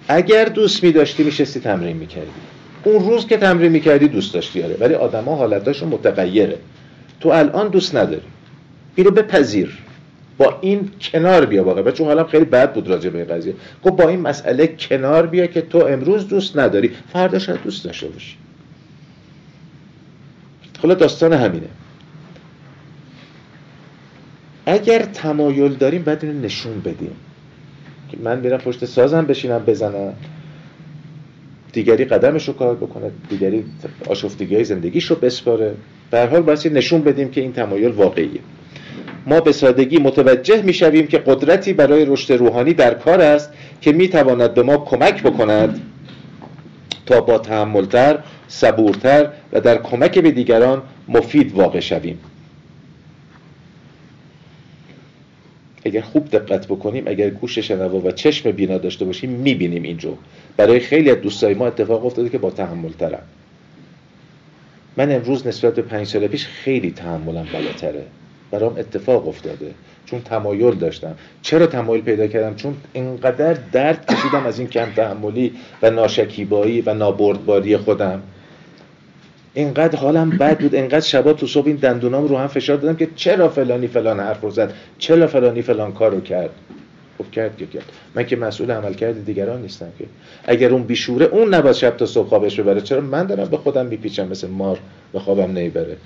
اگر 0.07 0.45
دوست 0.45 0.83
میداشتی 0.83 1.23
میشستی 1.23 1.59
تمرین 1.59 1.97
می‌کردی. 1.97 2.31
اون 2.83 3.09
روز 3.09 3.27
که 3.27 3.37
تمرین 3.37 3.71
می‌کردی 3.71 4.07
دوست 4.07 4.33
داشتی. 4.33 4.63
آره. 4.63 4.77
ولی 4.79 4.93
آدما 4.93 5.35
حالتاشون 5.35 5.89
متغیره. 5.89 6.57
تو 7.19 7.29
الان 7.29 7.67
دوست 7.67 7.95
نداری. 7.95 8.21
اینو 8.99 9.11
بپذیر. 9.11 9.77
با 10.37 10.57
این 10.61 10.89
کنار 11.01 11.45
بیا 11.45 11.63
واقعا. 11.63 11.91
چون 11.91 12.07
حالا 12.07 12.23
خیلی 12.23 12.45
بد 12.45 12.73
بود 12.73 12.87
راجع 12.87 13.09
به 13.09 13.25
قضیه. 13.25 13.53
گفت 13.83 13.95
با 13.95 14.09
این 14.09 14.19
مسئله 14.19 14.67
کنار 14.67 15.27
بیا 15.27 15.45
که 15.45 15.61
تو 15.61 15.77
امروز 15.77 16.27
دوست 16.27 16.57
نداری. 16.57 16.91
فردا 17.13 17.39
شاید 17.39 17.63
دوست 17.63 17.85
داشته 17.85 18.07
باشی. 18.07 18.35
حالا 20.81 20.93
داستان 20.93 21.33
همینه. 21.33 21.67
اگر 24.65 24.99
تمایل 24.99 25.73
داریم 25.73 26.03
باید 26.03 26.25
اینو 26.25 26.39
نشون 26.39 26.79
بدیم. 26.79 27.11
من 28.23 28.39
میرم 28.39 28.57
پشت 28.57 28.85
سازم 28.85 29.25
بشینم 29.25 29.59
بزنم. 29.59 30.13
دیگری 31.73 32.05
قدمش 32.05 32.47
رو 32.47 32.53
کار 32.53 32.75
بکنه 32.75 33.11
دیگری 33.29 33.65
آشفتگی 34.07 34.55
های 34.55 34.63
زندگیش 34.63 35.05
رو 35.05 35.15
بسپاره. 35.15 35.75
به 36.11 36.27
حال 36.27 36.41
باید 36.41 36.73
نشون 36.73 37.01
بدیم 37.01 37.31
که 37.31 37.41
این 37.41 37.53
تمایل 37.53 37.91
واقعیه. 37.91 38.39
ما 39.25 39.41
به 39.41 39.51
سادگی 39.51 39.97
متوجه 39.97 40.61
می‌شویم 40.61 41.07
که 41.07 41.17
قدرتی 41.17 41.73
برای 41.73 42.05
رشد 42.05 42.33
روحانی 42.33 42.73
در 42.73 42.93
کار 42.93 43.21
است 43.21 43.49
که 43.81 43.91
می‌تواند 43.91 44.53
به 44.53 44.63
ما 44.63 44.77
کمک 44.77 45.23
بکند 45.23 45.81
تا 47.05 47.21
با 47.21 47.37
تحملتر 47.37 48.19
صبورتر 48.47 49.29
و 49.51 49.61
در 49.61 49.77
کمک 49.77 50.19
به 50.19 50.31
دیگران 50.31 50.81
مفید 51.07 51.51
واقع 51.55 51.79
شویم. 51.79 52.19
اگر 55.85 56.01
خوب 56.01 56.29
دقت 56.29 56.65
بکنیم 56.67 57.03
اگر 57.07 57.29
گوش 57.29 57.59
شنوا 57.59 57.99
و 57.99 58.11
چشم 58.11 58.51
بینا 58.51 58.77
داشته 58.77 59.05
باشیم 59.05 59.29
می‌بینیم 59.29 59.83
این 59.83 59.99
رو. 59.99 60.17
برای 60.57 60.79
خیلی 60.79 61.11
از 61.11 61.17
دوستای 61.17 61.53
ما 61.53 61.67
اتفاق 61.67 62.05
افتاده 62.05 62.29
که 62.29 62.37
با 62.37 62.49
تحمل 62.49 62.91
ترم 62.91 63.21
من 64.97 65.11
امروز 65.11 65.47
نسبت 65.47 65.75
به 65.75 65.81
پنج 65.81 66.07
سال 66.07 66.27
پیش 66.27 66.47
خیلی 66.47 66.91
تحملم 66.91 67.47
بالاتره. 67.53 68.03
برام 68.51 68.75
اتفاق 68.77 69.27
افتاده. 69.27 69.71
چون 70.05 70.21
تمایل 70.21 70.75
داشتم. 70.75 71.15
چرا 71.41 71.67
تمایل 71.67 72.01
پیدا 72.01 72.27
کردم؟ 72.27 72.55
چون 72.55 72.75
اینقدر 72.93 73.57
درد 73.71 74.05
کشیدم 74.05 74.45
از 74.45 74.59
این 74.59 74.67
کم 74.67 74.91
تحملی 74.95 75.53
و 75.81 75.89
ناشکیبایی 75.89 76.81
و 76.81 76.93
نابردباری 76.93 77.77
خودم. 77.77 78.21
اینقدر 79.53 79.99
حالم 79.99 80.29
بد 80.29 80.59
بود 80.59 80.75
اینقدر 80.75 80.99
شبا 80.99 81.33
تو 81.33 81.47
صبح 81.47 81.67
این 81.67 81.75
دندونام 81.75 82.27
رو 82.27 82.37
هم 82.37 82.47
فشار 82.47 82.77
دادم 82.77 82.95
که 82.95 83.07
چرا 83.15 83.49
فلانی 83.49 83.87
فلان 83.87 84.19
حرف 84.19 84.41
رو 84.41 84.49
زد؟ 84.49 84.73
چرا 84.97 85.27
فلانی 85.27 85.61
فلان 85.61 85.93
کار 85.93 86.11
رو 86.11 86.21
کرد؟ 86.21 86.49
خب 87.17 87.31
کرد 87.31 87.57
که 87.57 87.65
کرد. 87.65 87.91
من 88.15 88.25
که 88.25 88.35
مسئول 88.35 88.71
عمل 88.71 88.93
کرد 88.93 89.25
دیگران 89.25 89.61
نیستم 89.61 89.91
که. 89.99 90.05
اگر 90.43 90.69
اون 90.69 90.83
بیشوره 90.83 91.25
اون 91.25 91.53
نباید 91.53 91.75
شب 91.75 91.97
تا 91.97 92.05
صبح 92.05 92.27
خوابش 92.27 92.59
ببره. 92.59 92.81
چرا 92.81 93.01
من 93.01 93.25
دارم 93.25 93.45
به 93.45 93.57
خودم 93.57 93.85
میپیچم 93.85 94.27
مثل 94.27 94.47
مار 94.47 94.79
به 95.13 95.19
خوابم 95.19 95.51
نمی‌بره 95.51 95.97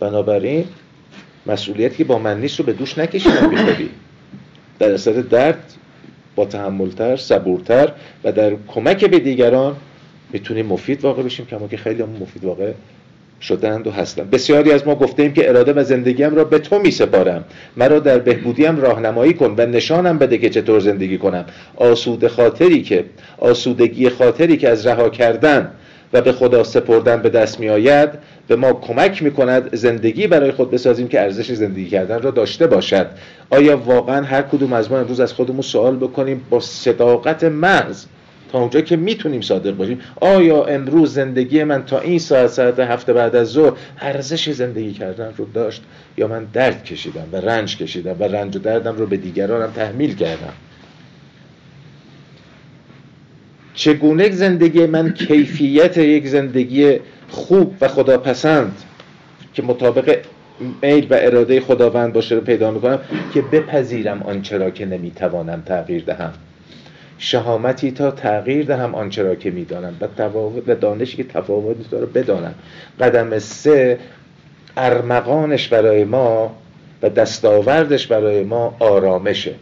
بنابراین 0.00 0.64
مسئولیتی 1.46 1.96
که 1.96 2.04
با 2.04 2.18
من 2.18 2.40
نیست 2.40 2.58
رو 2.58 2.66
به 2.66 2.72
دوش 2.72 2.98
نکشیدم 2.98 3.48
بیخودی 3.50 3.90
در 4.78 4.92
اثر 4.92 5.12
درد 5.12 5.72
با 6.34 6.44
تحملتر 6.44 7.16
صبورتر 7.16 7.92
و 8.24 8.32
در 8.32 8.56
کمک 8.68 9.04
به 9.04 9.18
دیگران 9.18 9.76
می‌تونیم 10.32 10.66
مفید 10.66 11.04
واقع 11.04 11.22
بشیم 11.22 11.46
کما 11.46 11.68
که 11.68 11.76
خیلی 11.76 12.02
هم 12.02 12.08
مفید 12.08 12.44
واقع 12.44 12.72
شدند 13.40 13.86
و 13.86 13.90
هستند. 13.90 14.30
بسیاری 14.30 14.72
از 14.72 14.86
ما 14.86 14.94
گفته 14.94 15.22
ایم 15.22 15.32
که 15.32 15.48
اراده 15.48 15.72
و 15.72 15.84
زندگیم 15.84 16.34
را 16.34 16.44
به 16.44 16.58
تو 16.58 16.78
می 16.78 16.90
سپارم 16.90 17.44
مرا 17.76 17.98
در 17.98 18.18
بهبودیم 18.18 18.80
راهنمایی 18.80 19.34
کن 19.34 19.54
و 19.58 19.66
نشانم 19.66 20.18
بده 20.18 20.38
که 20.38 20.50
چطور 20.50 20.80
زندگی 20.80 21.18
کنم. 21.18 21.44
آسوده 21.76 22.28
خاطری 22.28 22.82
که 22.82 23.04
آسودگی 23.38 24.08
خاطری 24.08 24.56
که 24.56 24.68
از 24.68 24.86
رها 24.86 25.08
کردن 25.08 25.72
و 26.12 26.20
به 26.20 26.32
خدا 26.32 26.64
سپردن 26.64 27.22
به 27.22 27.28
دست 27.28 27.60
می 27.60 27.68
آید 27.68 28.10
به 28.48 28.56
ما 28.56 28.72
کمک 28.72 29.22
می 29.22 29.30
کند 29.30 29.76
زندگی 29.76 30.26
برای 30.26 30.52
خود 30.52 30.70
بسازیم 30.70 31.08
که 31.08 31.20
ارزش 31.20 31.52
زندگی 31.52 31.88
کردن 31.88 32.22
را 32.22 32.30
داشته 32.30 32.66
باشد. 32.66 33.06
آیا 33.50 33.76
واقعا 33.76 34.26
هر 34.26 34.42
کدوم 34.42 34.72
از 34.72 34.90
ما 34.90 34.98
امروز 34.98 35.20
از 35.20 35.32
خودمون 35.32 35.62
سوال 35.62 35.96
بکنیم 35.96 36.46
با 36.50 36.60
صداقت 36.60 37.44
محض 37.44 38.04
تا 38.52 38.58
اونجا 38.58 38.80
که 38.80 38.96
می‌تونیم 38.96 39.40
صادق 39.40 39.76
باشیم؟ 39.76 40.00
آیا 40.20 40.64
امروز 40.64 41.14
زندگی 41.14 41.64
من 41.64 41.84
تا 41.86 42.00
این 42.00 42.18
ساعت 42.18 42.46
ساعت 42.46 42.78
هفته 42.78 43.12
بعد 43.12 43.36
از 43.36 43.48
ظهر 43.48 43.72
ارزش 44.00 44.50
زندگی 44.50 44.92
کردن 44.92 45.32
رو 45.36 45.46
داشت 45.54 45.82
یا 46.16 46.26
من 46.26 46.46
درد 46.52 46.84
کشیدم 46.84 47.28
و 47.32 47.36
رنج 47.36 47.76
کشیدم 47.76 48.16
و 48.20 48.24
رنج 48.24 48.56
و 48.56 48.58
دردم 48.58 48.96
رو 48.96 49.06
به 49.06 49.16
دیگرانم 49.16 49.70
تحمیل 49.70 50.14
کردم؟ 50.14 50.52
چگونه 53.74 54.30
زندگی 54.30 54.86
من 54.86 55.12
کیفیت 55.12 55.96
یک 55.96 56.28
زندگی 56.28 57.00
خوب 57.28 57.74
و 57.80 57.88
خداپسند 57.88 58.82
که 59.54 59.62
مطابق 59.62 60.18
میل 60.82 61.06
و 61.10 61.14
اراده 61.20 61.60
خداوند 61.60 62.12
باشه 62.12 62.34
رو 62.34 62.40
پیدا 62.40 62.70
می‌کنم 62.70 62.98
که 63.34 63.42
بپذیرم 63.42 64.22
آنچه 64.22 64.58
را 64.58 64.70
که 64.70 64.86
نمی‌توانم 64.86 65.62
تغییر 65.66 66.04
دهم. 66.04 66.32
شهامتی 67.18 67.90
تا 67.90 68.10
تغییر 68.10 68.66
دهم 68.66 68.94
آنچه 68.94 69.22
را 69.22 69.34
که 69.34 69.50
می‌دانم 69.50 69.96
و 70.00 70.06
تفاوت 70.06 70.62
و 70.66 70.74
دانشی 70.74 71.16
که 71.16 71.24
تفاوتی 71.24 71.84
داره 71.90 72.06
بدانم. 72.06 72.54
قدم 73.00 73.38
سه 73.38 73.98
ارمغانش 74.76 75.68
برای 75.68 76.04
ما 76.04 76.56
و 77.02 77.08
دستاوردش 77.08 78.06
برای 78.06 78.44
ما 78.44 78.76
آرامشه. 78.78 79.54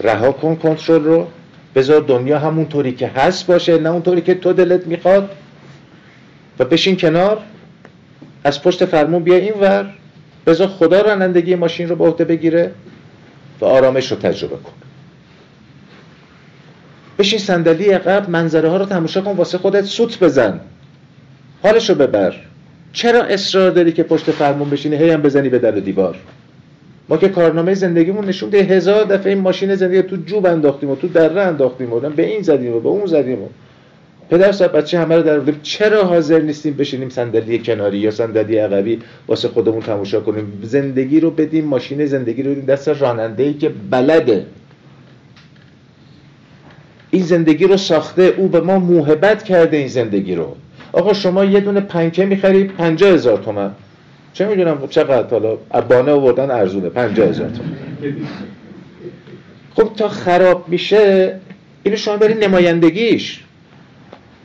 رها 0.00 0.32
کن 0.32 0.56
کنترل 0.56 1.04
رو. 1.04 1.26
بذار 1.74 2.00
دنیا 2.00 2.38
همونطوری 2.38 2.92
که 2.92 3.08
هست 3.08 3.46
باشه 3.46 3.78
نه 3.78 3.90
اونطوری 3.90 4.20
که 4.20 4.34
تو 4.34 4.52
دلت 4.52 4.86
می‌خواد. 4.86 5.30
و 6.58 6.64
بشین 6.64 6.96
کنار. 6.96 7.38
از 8.44 8.62
پشت 8.62 8.84
فرمون 8.84 9.22
بیا 9.22 9.36
این 9.36 9.54
ور 9.60 9.94
بذار 10.46 10.68
خدا 10.68 11.00
رانندگی 11.00 11.54
ماشین 11.54 11.88
رو 11.88 11.96
به 11.96 12.04
عهده 12.04 12.24
بگیره 12.24 12.70
و 13.60 13.64
آرامش 13.64 14.10
رو 14.10 14.18
تجربه 14.18 14.56
کن. 14.56 14.72
بشین 17.18 17.38
صندلی 17.38 17.90
عقب 17.90 18.30
منظره 18.30 18.68
ها 18.68 18.76
رو 18.76 18.84
تماشا 18.84 19.20
کن 19.20 19.36
واسه 19.36 19.58
خودت 19.58 19.84
سوت 19.84 20.18
بزن. 20.18 20.60
حالش 21.62 21.90
رو 21.90 21.94
ببر. 21.94 22.34
چرا 22.92 23.22
اصرار 23.22 23.70
داری 23.70 23.92
که 23.92 24.02
پشت 24.02 24.30
فرمون 24.30 24.70
بشینی؟ 24.70 24.96
هی 24.96 25.10
هم 25.10 25.22
بزنی 25.22 25.48
به 25.48 25.58
در 25.58 25.76
و 25.76 25.80
دیوار. 25.80 26.16
ما 27.10 27.16
که 27.16 27.28
کارنامه 27.28 27.74
زندگیمون 27.74 28.24
نشون 28.24 28.50
ده 28.50 28.58
هزار 28.58 29.04
دفعه 29.04 29.32
این 29.32 29.40
ماشین 29.40 29.74
زندگی 29.74 30.02
تو 30.02 30.16
جوب 30.16 30.46
انداختیم 30.46 30.90
و 30.90 30.96
تو 30.96 31.08
دره 31.08 31.40
انداختیم 31.40 31.92
و 31.92 32.00
به 32.00 32.26
این 32.26 32.42
زدیم 32.42 32.76
و 32.76 32.80
به 32.80 32.88
اون 32.88 33.06
زدیم 33.06 33.42
و 33.42 33.46
پدر 34.30 34.52
صاحب 34.52 34.76
بچه 34.76 34.98
همه 34.98 35.16
رو 35.16 35.22
در 35.22 35.40
چرا 35.62 36.04
حاضر 36.04 36.40
نیستیم 36.40 36.74
بشینیم 36.74 37.08
صندلی 37.08 37.58
کناری 37.58 37.98
یا 37.98 38.10
صندلی 38.10 38.56
عقبی 38.56 38.98
واسه 39.28 39.48
خودمون 39.48 39.80
تماشا 39.80 40.20
کنیم؟ 40.20 40.60
زندگی 40.62 41.20
رو 41.20 41.30
بدیم 41.30 41.64
ماشین 41.64 42.06
زندگی 42.06 42.42
رو 42.42 42.50
بدیم. 42.50 42.64
دست 42.64 42.88
راننده 42.88 43.42
ای 43.42 43.54
که 43.54 43.70
بلده. 43.90 44.46
این 47.10 47.22
زندگی 47.22 47.64
رو 47.64 47.76
ساخته. 47.76 48.22
او 48.22 48.48
به 48.48 48.60
ما 48.60 48.78
موهبت 48.78 49.42
کرده 49.42 49.76
این 49.76 49.88
زندگی 49.88 50.34
رو. 50.34 50.56
آقا 50.92 51.12
شما 51.12 51.44
یه 51.44 51.60
دونه 51.60 51.80
پنکه 51.80 52.26
می‌خری 52.26 52.64
پنجا 52.64 53.06
هزار 53.06 53.38
تومن. 53.38 53.70
چه 54.32 54.46
می‌دونم 54.46 54.88
چقدر 54.88 55.30
حالا؟ 55.30 55.58
ابانه 55.70 56.12
آوردن 56.12 56.50
ارزونه 56.50 56.88
پنجا 56.88 57.26
هزار 57.26 57.48
تومن 57.48 57.76
خب 59.74 59.90
تا 59.96 60.08
خراب 60.08 60.68
میشه 60.68 61.34
اینو 61.82 61.96
شما 61.96 62.16
برید 62.16 62.44
نمایندگیش. 62.44 63.40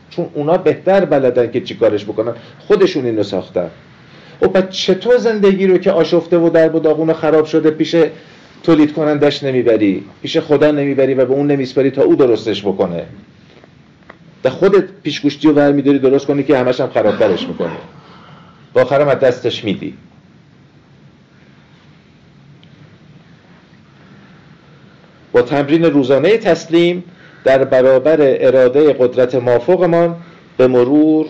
چون 0.10 0.26
اونا 0.34 0.58
بهتر 0.58 1.06
بلدن 1.06 1.52
که 1.52 1.62
چیکارش 1.62 2.06
بکنن. 2.06 2.34
خودشون 2.60 3.06
اینو 3.06 3.24
ساختن. 3.24 3.70
و 4.42 4.46
خب 4.46 4.54
بعد 4.54 4.70
چطور 4.70 5.18
زندگی 5.18 5.68
رو 5.68 5.78
که 5.78 5.92
آشفته 5.92 6.38
و 6.38 6.50
در 6.50 6.76
و 6.76 7.14
خراب 7.14 7.46
شده 7.46 7.72
پیش 7.72 7.96
تولید 8.64 8.94
کنندش 8.94 9.44
نمی‌بری؟ 9.44 10.04
پیش 10.22 10.38
خدا 10.38 10.72
نمی‌بری 10.72 11.14
و 11.14 11.26
به 11.26 11.34
اون 11.34 11.48
نمیسپری 11.48 11.92
تا 11.92 12.04
او 12.04 12.16
درستش 12.16 12.62
بکنه. 12.62 13.06
در 14.44 14.50
خودت 14.50 14.84
پیشگوشتی 15.04 15.48
رو 15.48 15.54
برمیداری 15.54 16.00
درست 16.00 16.26
کنی 16.26 16.44
که 16.44 16.58
همش 16.58 16.82
هم 16.82 16.90
خرابترش 16.90 17.48
می‌کنه 17.48 17.78
با 18.76 18.82
آخرم 18.82 19.08
از 19.08 19.20
دستش 19.20 19.64
میدی. 19.64 19.94
با 25.32 25.42
تمرین 25.42 25.84
روزانه 25.86 26.38
تسلیم 26.38 27.04
در 27.44 27.64
برابر 27.64 28.18
اراده 28.20 28.94
قدرت 28.94 29.36
مافوقمان 29.36 30.16
به 30.58 30.68
مرور 30.68 31.26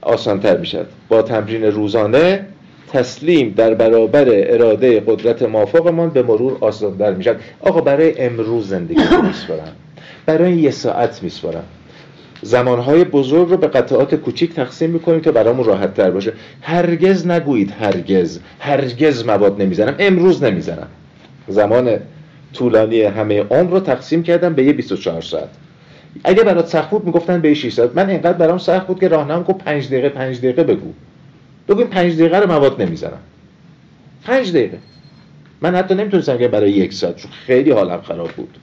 آسانتر 0.00 0.56
می‌شد 0.56 0.86
با 1.08 1.22
تمرین 1.22 1.64
روزانه 1.64 2.46
تسلیم 2.92 3.54
در 3.56 3.74
برابر 3.74 4.24
اراده 4.28 5.00
قدرت 5.06 5.42
موافقمان 5.42 6.10
به 6.10 6.22
مرور 6.22 6.56
آسان 6.60 7.14
می‌شد 7.16 7.36
آقا 7.60 7.80
برای 7.80 8.20
امروز 8.20 8.68
زندگی 8.68 9.00
میسپارم. 9.22 9.76
برای 10.26 10.56
یه 10.56 10.70
ساعت 10.70 11.22
میسپارم. 11.22 11.64
زمانهای 12.42 13.04
بزرگ 13.04 13.48
رو 13.48 13.56
به 13.56 13.66
قطعات 13.66 14.14
کوچیک 14.14 14.54
تقسیم 14.54 14.90
می‌کنیم 14.90 15.20
که 15.20 15.30
برامون 15.32 15.66
راحت 15.66 15.94
تر 15.94 16.10
باشه. 16.10 16.32
هرگز 16.62 17.26
نگویید 17.26 17.70
هرگز. 17.80 18.38
هرگز 18.60 19.26
مواد 19.26 19.62
نمی‌زنم. 19.62 19.94
امروز 19.98 20.42
نمی‌زنم. 20.42 20.86
زمان 21.48 21.98
طولانی 22.52 23.02
همه 23.02 23.42
عمر 23.42 23.70
رو 23.70 23.80
تقسیم 23.80 24.22
کردم 24.22 24.54
به 24.54 24.64
یه 24.64 24.72
24 24.72 25.22
ساعت. 25.22 25.48
اگه 26.24 26.42
برات 26.42 26.66
سخت 26.66 26.90
بود 26.90 27.04
می‌گفتن 27.04 27.40
به 27.40 27.54
6 27.54 27.72
ساعت. 27.72 27.90
من 27.94 28.10
اینقدر 28.10 28.32
برام 28.32 28.58
سخت 28.58 28.86
بود 28.86 29.00
که 29.00 29.08
راهنما 29.08 29.42
گفت 29.42 29.64
5 29.64 29.86
دقیقه 29.86 30.08
5 30.08 30.38
دقیقه 30.38 30.64
بگو. 30.64 30.92
بگو 31.68 31.78
این 31.78 31.88
پنج 31.88 32.14
دقیقه 32.14 32.38
رو 32.38 32.46
مواد 32.46 32.82
نمی‌زنم. 32.82 33.18
پنج 34.24 34.50
دقیقه. 34.50 34.78
من 35.60 35.74
حتی 35.74 35.94
نمی‌تونستم 35.94 36.38
که 36.38 36.48
برای 36.48 36.70
یک 36.70 36.92
ساعت 36.92 37.16
چون 37.16 37.30
خیلی 37.30 37.70
حالم 37.70 38.00
خراب 38.00 38.30
بود. 38.30 38.58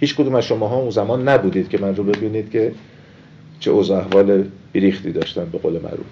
هیچ 0.00 0.16
کدوم 0.16 0.34
از 0.34 0.44
شما 0.44 0.68
ها 0.68 0.76
اون 0.76 0.90
زمان 0.90 1.28
نبودید 1.28 1.68
که 1.68 1.78
من 1.78 1.96
رو 1.96 2.04
ببینید 2.04 2.50
که 2.50 2.72
چه 3.60 3.70
اوضاع 3.70 3.98
احوال 3.98 4.44
بریختی 4.74 5.12
داشتم 5.12 5.44
به 5.44 5.58
قول 5.58 5.72
معروف. 5.72 6.06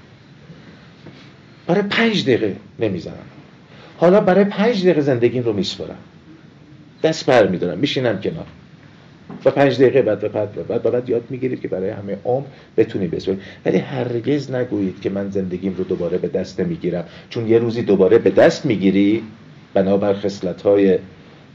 برای 1.66 1.82
پنج 1.82 2.22
دقیقه 2.22 2.56
نمی‌زنم 2.78 3.14
حالا 3.96 4.20
برای 4.20 4.44
پنج 4.44 4.82
دقیقه 4.82 5.00
زندگیم 5.00 5.42
رو 5.42 5.52
میسپرم 5.52 5.98
دست 7.02 7.26
بر 7.26 7.46
میدارم 7.46 7.78
میشینم 7.78 8.20
کنار. 8.20 8.46
و 9.44 9.50
پنج 9.50 9.74
دقیقه 9.74 10.02
بعد 10.02 10.24
و 10.24 10.28
بعد 10.28 10.58
و 10.58 10.62
بعد, 10.62 10.86
و 10.86 10.90
بعد 10.90 11.08
یاد 11.08 11.22
می‌گیرید 11.30 11.60
که 11.60 11.68
برای 11.68 11.90
همه 11.90 12.16
عمر 12.24 12.44
بتونید 12.76 13.10
بسپرید. 13.10 13.40
ولی 13.64 13.78
هرگز 13.78 14.50
نگویید 14.50 15.00
که 15.00 15.10
من 15.10 15.30
زندگیم 15.30 15.74
رو 15.78 15.84
دوباره 15.84 16.18
به 16.18 16.28
دست 16.28 16.60
نمی‌گیرم. 16.60 17.04
چون 17.30 17.48
یه 17.48 17.58
روزی 17.58 17.82
دوباره 17.82 18.18
به 18.18 18.30
دست 18.30 18.66
می‌گیری 18.66 19.22
بنابر 19.74 20.14
خصلت 20.14 20.62
های 20.62 20.98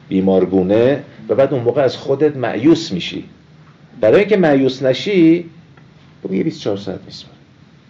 بیمارگونه 0.10 1.04
و 1.30 1.36
بعد 1.36 1.54
اون 1.54 1.64
موقع 1.64 1.82
از 1.82 1.98
خودت 1.98 2.38
معیوس 2.38 2.92
میشی. 2.92 3.24
برای 4.02 4.20
اینکه 4.20 4.38
معیوس 4.38 4.84
نشی 4.84 5.46
خب 6.24 6.34
یه 6.34 6.44
24 6.44 6.78
ساعت 6.78 7.00
نیست. 7.06 7.26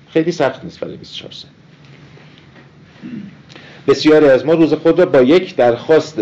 خیلی 0.09 0.31
سخت 0.31 0.63
نیست 0.63 0.79
برای 0.79 0.97
24 0.97 1.31
ساعت. 1.31 1.53
بسیاری 3.87 4.25
از 4.25 4.45
ما 4.45 4.53
روز 4.53 4.73
خود 4.73 4.99
را 4.99 5.05
با 5.05 5.21
یک 5.21 5.55
درخواست 5.55 6.21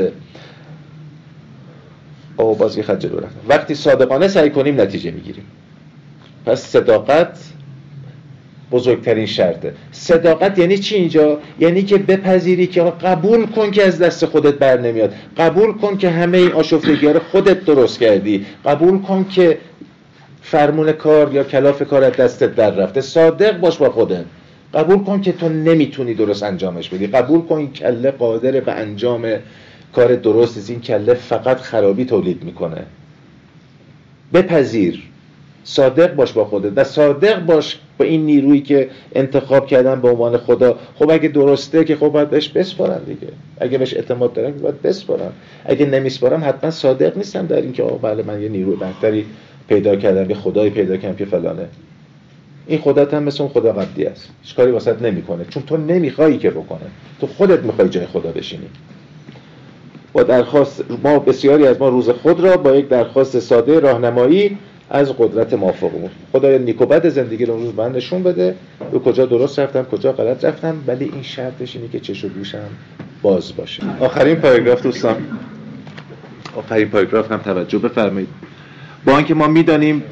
او 2.38 2.55
بازی 2.55 2.84
خط 2.84 2.99
جلو 2.99 3.18
رفتم. 3.18 3.39
وقتی 3.49 3.76
صادقانه 3.76 4.28
سعی 4.28 4.49
کنیم 4.49 4.82
نتیجه 4.82 5.12
می‌گیریم. 5.12 5.45
پس 6.45 6.62
صداقت 6.62 7.39
بزرگترین 8.72 9.26
شرطه. 9.26 9.74
صداقت 9.91 10.60
یعنی 10.60 10.78
چی 10.78 10.95
اینجا؟ 10.95 11.39
یعنی 11.60 11.84
که 11.84 11.97
بپذیری 11.97 12.68
که 12.68 12.82
قبول 12.82 13.45
کن 13.45 13.72
که 13.72 13.88
از 13.88 13.99
دست 13.99 14.26
خودت 14.26 14.53
بر 14.53 14.80
نمیاد. 14.80 15.14
قبول 15.38 15.74
کن 15.74 15.97
که 15.97 16.10
همه 16.10 16.38
این 16.38 16.51
آشفتگی 16.51 17.08
رو 17.08 17.20
خودت 17.20 17.66
درست 17.66 17.99
کردی. 17.99 18.45
قبول 18.66 18.99
کن 19.01 19.26
که 19.30 19.58
فرمون 20.52 20.91
کار 20.91 21.34
یا 21.34 21.43
کلاف 21.43 21.84
کار 21.84 22.04
از 22.04 22.14
دستت 22.14 22.56
در 22.56 22.72
رفته. 22.72 23.02
صادق 23.02 23.60
باش 23.60 23.78
با 23.78 23.89
خودت. 23.89 24.26
قبول 24.74 25.04
کن 25.04 25.22
که 25.22 25.32
تو 25.32 25.50
نمی‌تونی 25.50 26.14
درست 26.14 26.43
انجامش 26.43 26.89
بدی. 26.89 27.08
قبول 27.08 27.41
کن 27.41 27.56
این 27.56 27.74
کله 27.74 28.12
قادر 28.12 28.60
به 28.60 28.72
انجام 28.72 29.28
کار 29.93 30.16
درست 30.16 30.58
از 30.58 30.70
این 30.70 30.82
کله 30.82 31.14
فقط 31.14 31.58
خرابی 31.58 32.06
تولید 32.06 32.43
می‌کنه. 32.43 32.84
بپذیر. 34.34 35.04
صادق 35.64 36.16
باش 36.16 36.34
با 36.34 36.45
خودت. 36.45 36.72
و 36.76 36.84
صادق 36.84 37.39
باش 37.39 37.80
با 37.98 38.06
این 38.06 38.26
نیرویی 38.26 38.62
که 38.62 38.89
انتخاب 39.16 39.68
کردن 39.68 40.02
به 40.02 40.10
عنوان 40.10 40.38
خدا. 40.38 40.78
خب 40.95 41.10
اگه 41.10 41.28
درسته 41.30 41.84
که 41.84 41.95
خب 41.95 42.08
باید 42.08 42.30
بهش 42.30 42.50
بسپارن 42.50 43.04
دیگه. 43.04 43.28
اگه 43.60 43.78
بهش 43.78 43.93
اعتماد 43.93 44.34
دارم 44.34 44.52
باید 44.52 44.82
بسپارم 44.82 45.34
اگه 45.66 45.86
نمیسپارم 45.86 46.43
حتما 46.43 46.72
صادق 46.72 47.18
نیستم 47.18 47.45
در 47.45 47.62
اینکه 47.62 47.84
آقا 47.84 47.98
بله 47.98 48.24
من 48.24 48.41
یه 48.41 48.50
نیروی 48.50 48.76
بهتری 48.76 49.26
پیدا 49.68 49.95
کردم 49.95 50.30
یه 50.30 50.36
خدایی 50.36 50.70
پیدا 50.70 50.97
کردم 50.97 51.15
که 51.15 51.26
فلانه. 51.26 51.68
این 52.68 52.80
خودت 52.80 53.13
هم 53.13 53.24
مثل 53.24 53.43
اون 53.43 53.51
خدا 53.51 53.74
قبلی 53.74 54.05
است. 54.05 54.30
هیچ 54.43 54.55
کاری 54.55 54.72
واسط 54.72 55.01
نمی‌کنه. 55.01 55.45
چون 55.49 55.63
تو 55.63 55.78
نمی‌خوای 55.78 56.38
که 56.38 56.49
بکنه. 56.49 56.80
تو 57.22 57.28
خودت 57.28 57.59
می‌خوای 57.59 57.89
جای 57.89 58.05
خدا 58.05 58.32
بشینی. 58.32 58.68
با 60.13 60.24
درخواست 60.24 60.84
ما 61.03 61.20
بسیاری 61.20 61.68
از 61.68 61.80
ما 61.80 61.89
روز 61.89 62.09
خود 62.09 62.39
را 62.39 62.57
با 62.57 62.76
یک 62.76 62.88
درخواست 62.89 63.39
ساده 63.39 63.80
راهنمایی 63.80 64.57
از 64.89 65.13
قدرت 65.18 65.53
موافقمون 65.53 66.09
خدای 66.32 66.59
نیکوبت 66.59 67.09
زندگی 67.09 67.45
رو 67.45 67.57
روز 67.57 67.76
من 67.76 67.91
نشون 67.91 68.24
بده. 68.24 68.55
به 68.91 68.99
کجا 68.99 69.26
درست 69.26 69.59
رفتم 69.59 69.84
کجا 69.84 70.11
غلط 70.11 70.45
رفتم 70.45 70.76
ولی 70.88 71.05
این 71.05 71.24
شرطش 71.24 71.76
اینه 71.76 71.88
که 71.88 71.99
چش 71.99 72.26
گوشم 72.26 72.70
باز 73.22 73.55
باشه. 73.55 73.84
آخرین 73.99 74.36
پاراگراف 74.36 74.84
دوستان. 74.84 75.15
آخرین 76.55 76.89
پاراگراف 76.89 77.32
هم 77.32 77.38
توجه 77.38 77.78
بفرمایید. 77.78 78.30
با 79.06 79.18
اینکه 79.18 79.34
ما 79.34 79.48
می‌دانیم 79.48 80.04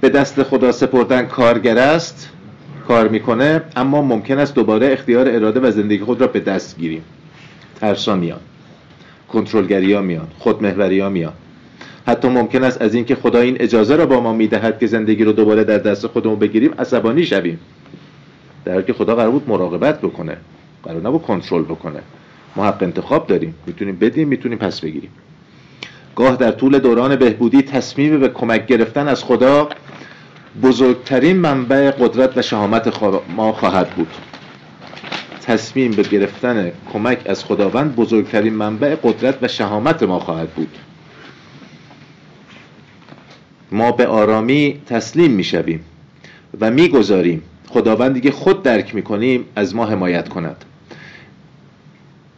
به 0.00 0.08
دست 0.08 0.42
خدا 0.42 0.72
سپردن 0.72 1.22
کارگر 1.22 1.78
است 1.78 2.30
کار 2.88 3.08
می‌کنه 3.08 3.62
اما 3.76 4.02
ممکن 4.02 4.38
است 4.38 4.54
دوباره 4.54 4.92
اختیار 4.92 5.28
اراده 5.28 5.60
و 5.60 5.70
زندگی 5.70 6.04
خود 6.04 6.20
را 6.20 6.26
به 6.26 6.40
دست 6.40 6.78
گیریم. 6.78 7.02
ترسا 7.80 8.16
میان 8.16 8.40
کنترلگری 9.28 9.92
ها 9.92 10.00
میان 10.00 10.28
خودمهوری 10.38 11.00
ها 11.00 11.08
میان. 11.08 11.32
حتی 12.06 12.28
ممکن 12.28 12.64
است 12.64 12.82
از 12.82 12.94
اینکه 12.94 13.14
خدا 13.14 13.40
این 13.40 13.56
اجازه 13.60 13.96
را 13.96 14.06
با 14.06 14.20
ما 14.20 14.32
می‌دهد 14.32 14.78
که 14.78 14.86
زندگی 14.86 15.24
رو 15.24 15.32
دوباره 15.32 15.64
در 15.64 15.78
دست 15.78 16.06
خودمون 16.06 16.38
بگیریم 16.38 16.74
عصبانی 16.78 17.24
شویم. 17.24 17.58
در 18.64 18.82
که 18.82 18.92
خدا 18.92 19.14
قرار 19.14 19.30
بود 19.30 19.48
مراقبت 19.48 20.00
بکنه 20.00 20.36
قرار 20.84 21.02
نبود 21.02 21.22
کنترل 21.22 21.62
بکنه. 21.62 22.00
ما 22.56 22.64
حق 22.64 22.82
انتخاب 22.82 23.26
داریم 23.26 23.54
می‌تونیم 23.66 23.96
بدیم 23.96 24.28
می‌تونیم 24.28 24.58
پس 24.58 24.80
بگیریم. 24.80 25.10
گاه 26.16 26.36
در 26.36 26.50
طول 26.50 26.78
دوران 26.78 27.16
بهبودی 27.16 27.62
تصمیم 27.62 28.20
به 28.20 28.28
کمک 28.28 28.66
گرفتن 28.66 29.08
از 29.08 29.24
خدا 29.24 29.68
بزرگترین 30.62 31.36
منبع 31.36 31.90
قدرت 31.90 32.38
و 32.38 32.42
شهامت 32.42 33.02
ما 33.36 33.52
خواهد 33.52 33.90
بود. 33.90 34.14
تصمیم 35.42 35.90
به 35.90 36.02
گرفتن 36.02 36.72
کمک 36.92 37.18
از 37.26 37.44
خداوند 37.44 37.96
بزرگترین 37.96 38.54
منبع 38.54 38.96
قدرت 39.02 39.42
و 39.42 39.48
شهامت 39.48 40.02
ما 40.02 40.18
خواهد 40.18 40.50
بود. 40.50 40.78
ما 43.72 43.92
به 43.92 44.06
آرامی 44.06 44.80
تسلیم 44.86 45.30
می‌شویم 45.30 45.84
و 46.60 46.70
می‌گذاریم 46.70 47.42
خداوندی 47.68 48.20
که 48.20 48.30
خود 48.30 48.62
درک 48.62 48.94
می‌کنیم 48.94 49.44
از 49.56 49.74
ما 49.74 49.86
حمایت 49.86 50.28
کند. 50.28 50.64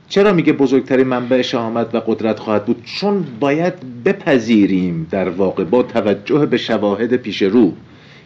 چرا 0.08 0.32
میگه 0.32 0.52
بزرگترین 0.52 1.06
منبع 1.06 1.42
شهامت 1.42 1.94
و 1.94 2.00
قدرت 2.00 2.38
خواهد 2.38 2.64
بود؟ 2.64 2.82
چون 2.84 3.24
باید 3.40 3.74
بپذیریم 4.04 5.06
در 5.10 5.28
واقع 5.28 5.64
با 5.64 5.82
توجه 5.82 6.46
به 6.46 6.56
شواهد 6.56 7.16
پیش 7.16 7.42
رو 7.42 7.72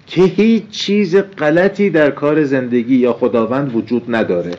که 0.06 0.22
هیچ 0.22 0.68
چیز 0.70 1.16
غلطی 1.16 1.90
در 1.90 2.10
کار 2.10 2.44
زندگی 2.44 2.96
یا 2.96 3.12
خداوند 3.12 3.76
وجود 3.76 4.14
نداره. 4.14 4.50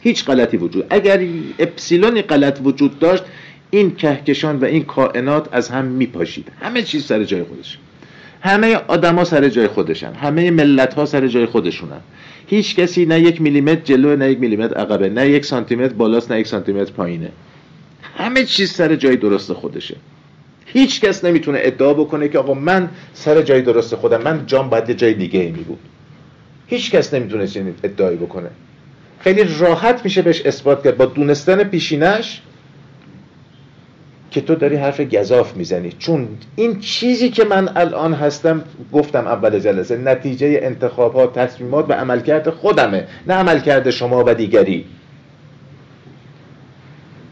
هیچ 0.00 0.24
غلطی 0.24 0.56
وجود. 0.56 0.86
اگر 0.90 1.20
اپسیلونی 1.58 2.22
غلط 2.22 2.60
وجود 2.64 2.98
داشت 2.98 3.24
این 3.70 3.94
کهکشان 3.94 4.58
و 4.58 4.64
این 4.64 4.84
کائنات 4.84 5.48
از 5.52 5.68
هم 5.68 5.84
میپاشید. 5.84 6.52
همه 6.60 6.82
چیز 6.82 7.04
سر 7.04 7.24
جای 7.24 7.42
خودش. 7.42 7.78
همه 8.40 8.74
آدما 8.74 9.24
سر 9.24 9.48
جای 9.48 9.66
خودشن. 9.66 10.12
همه 10.12 10.50
ملت 10.50 10.94
ها 10.94 11.06
سر 11.06 11.26
جای 11.26 11.46
خودشونن. 11.46 12.00
هیچ 12.50 12.76
کسی 12.76 13.06
نه 13.06 13.20
یک 13.20 13.40
میلیمتر 13.40 13.80
جلو 13.84 14.16
نه 14.16 14.30
یک 14.30 14.40
میلیمتر 14.40 14.74
عقبه 14.74 15.08
نه 15.08 15.28
یک 15.28 15.44
سانتیمتر 15.44 15.94
بالاست 15.94 16.32
نه 16.32 16.40
یک 16.40 16.46
سانتیمتر 16.46 16.92
پایینه. 16.92 17.32
همه 18.16 18.44
چیز 18.44 18.72
سر 18.72 18.96
جای 18.96 19.16
درست 19.16 19.52
خودشه. 19.52 19.96
هیچ 20.66 21.00
کس 21.00 21.24
نمی‌تونه 21.24 21.58
ادعا 21.62 21.94
بکنه 21.94 22.28
که 22.28 22.38
آقا 22.38 22.54
من 22.54 22.88
سر 23.12 23.42
جای 23.42 23.62
درست 23.62 23.94
خودم 23.94 24.22
من 24.22 24.46
جام 24.46 24.70
باید 24.70 24.92
جای 24.92 25.14
دیگه 25.14 25.40
می 25.40 25.50
بود 25.50 25.78
هیچ 26.66 26.90
کس 26.90 27.14
نمی‌تونه 27.14 27.46
چنین 27.46 27.74
ادعایی 27.84 28.16
بکنه. 28.16 28.50
خیلی 29.20 29.44
راحت 29.58 30.04
میشه 30.04 30.22
بهش 30.22 30.42
اثبات 30.42 30.84
کرد. 30.84 30.96
با 30.96 31.06
دونستن 31.06 31.64
پیشینش 31.64 32.40
که 34.30 34.40
تو 34.40 34.54
داری 34.54 34.76
حرف 34.76 35.00
گذاف 35.00 35.56
می‌زنی. 35.56 35.92
چون 35.98 36.28
این 36.56 36.80
چیزی 36.80 37.30
که 37.30 37.44
من 37.44 37.68
الان 37.76 38.14
هستم 38.14 38.64
گفتم 38.92 39.26
اول 39.26 39.58
جلسه 39.58 39.96
نتیجه 39.96 40.60
انتخاب 40.62 41.14
ها 41.14 41.26
تصمیمات 41.26 41.90
و 41.90 41.92
عملکرد 41.92 42.50
خودمه. 42.50 43.06
نه 43.26 43.34
عملکرد 43.34 43.90
شما 43.90 44.24
و 44.26 44.34
دیگری. 44.34 44.84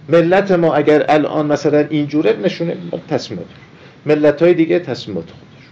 ملت 0.09 0.51
ما 0.51 0.75
اگر 0.75 1.05
الان 1.09 1.47
مثلا 1.47 1.79
اینجوره 1.91 2.37
نشونه 2.45 2.77
تصمیمات. 3.11 3.47
ملت 4.07 4.43
های 4.43 4.55
دیگه 4.55 4.79
تصمیمات 4.79 5.25
خودش 5.25 5.65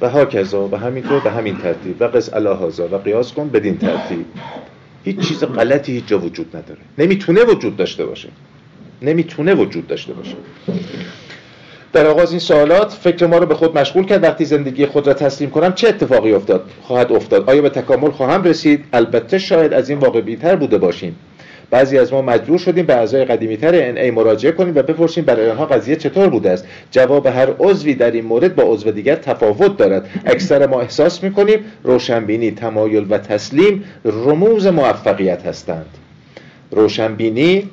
و 0.00 0.08
ها 0.08 0.24
کذا 0.24 0.68
و 0.68 0.76
همینطور 0.76 1.20
به 1.20 1.30
همین 1.30 1.56
ترتیب. 1.56 2.02
و 2.02 2.04
قص 2.04 2.34
الهازا 2.34 2.88
و 2.88 2.96
قیاس 2.96 3.32
کن 3.32 3.48
بدین 3.48 3.78
ترتیب. 3.78 4.26
هیچ 5.08 5.28
چیز 5.28 5.44
غلطی 5.44 5.92
هیچ 5.92 6.06
جا 6.06 6.18
وجود 6.18 6.56
نداره. 6.56 6.80
نمی‌تونه 6.98 7.44
وجود 7.44 7.76
داشته 7.76 8.06
باشه. 8.06 8.28
نمی‌تونه 9.02 9.54
وجود 9.54 9.86
داشته 9.86 10.12
باشه. 10.12 10.34
در 11.92 12.06
آغاز 12.06 12.30
این 12.30 12.40
سوالات 12.40 12.92
فکر 12.92 13.26
ما 13.26 13.38
رو 13.38 13.46
به 13.46 13.54
خود 13.54 13.78
مشغول 13.78 14.04
کرد. 14.04 14.22
وقتی 14.22 14.44
زندگی 14.44 14.86
خود 14.86 15.06
را 15.06 15.14
تسلیم 15.14 15.50
کنم 15.50 15.72
چه 15.72 15.88
اتفاقی 15.88 16.32
افتاد؟ 16.32 16.70
خواهد 16.82 17.12
افتاد. 17.12 17.50
آیا 17.50 17.62
به 17.62 17.68
تکامل 17.68 18.10
خواهم 18.10 18.42
رسید؟ 18.42 18.84
البته 18.92 19.38
شاید 19.38 19.72
از 19.72 19.90
این 19.90 19.98
واقع 19.98 20.20
بیتر 20.20 20.56
بوده 20.56 20.78
باشیم. 20.78 21.16
بعضی 21.70 21.98
از 21.98 22.12
ما 22.12 22.22
مجبور 22.22 22.58
شدیم 22.58 22.86
به 22.86 22.94
اعضای 22.94 23.24
قدیمیتر 23.24 23.72
ای 23.72 24.10
مراجعه 24.10 24.52
کنیم 24.52 24.74
و 24.76 24.82
بپرسیم 24.82 25.24
برای 25.24 25.50
آنها 25.50 25.66
قضیه 25.66 25.96
چطور 25.96 26.28
بوده 26.28 26.50
است. 26.50 26.66
جواب 26.90 27.26
هر 27.26 27.48
عضوی 27.58 27.94
در 27.94 28.10
این 28.10 28.24
مورد 28.24 28.54
با 28.54 28.62
عضو 28.62 28.90
دیگر 28.90 29.14
تفاوت 29.14 29.76
دارد. 29.76 30.10
اکثر 30.26 30.66
ما 30.66 30.80
احساس 30.80 31.22
می‌کنیم 31.22 31.58
روشنبینی 31.82 32.50
تمایل 32.50 33.06
و 33.10 33.18
تسلیم 33.18 33.84
رموز 34.04 34.66
موفقیت 34.66 35.46
هستند. 35.46 35.86
روشنبینی 36.70 37.70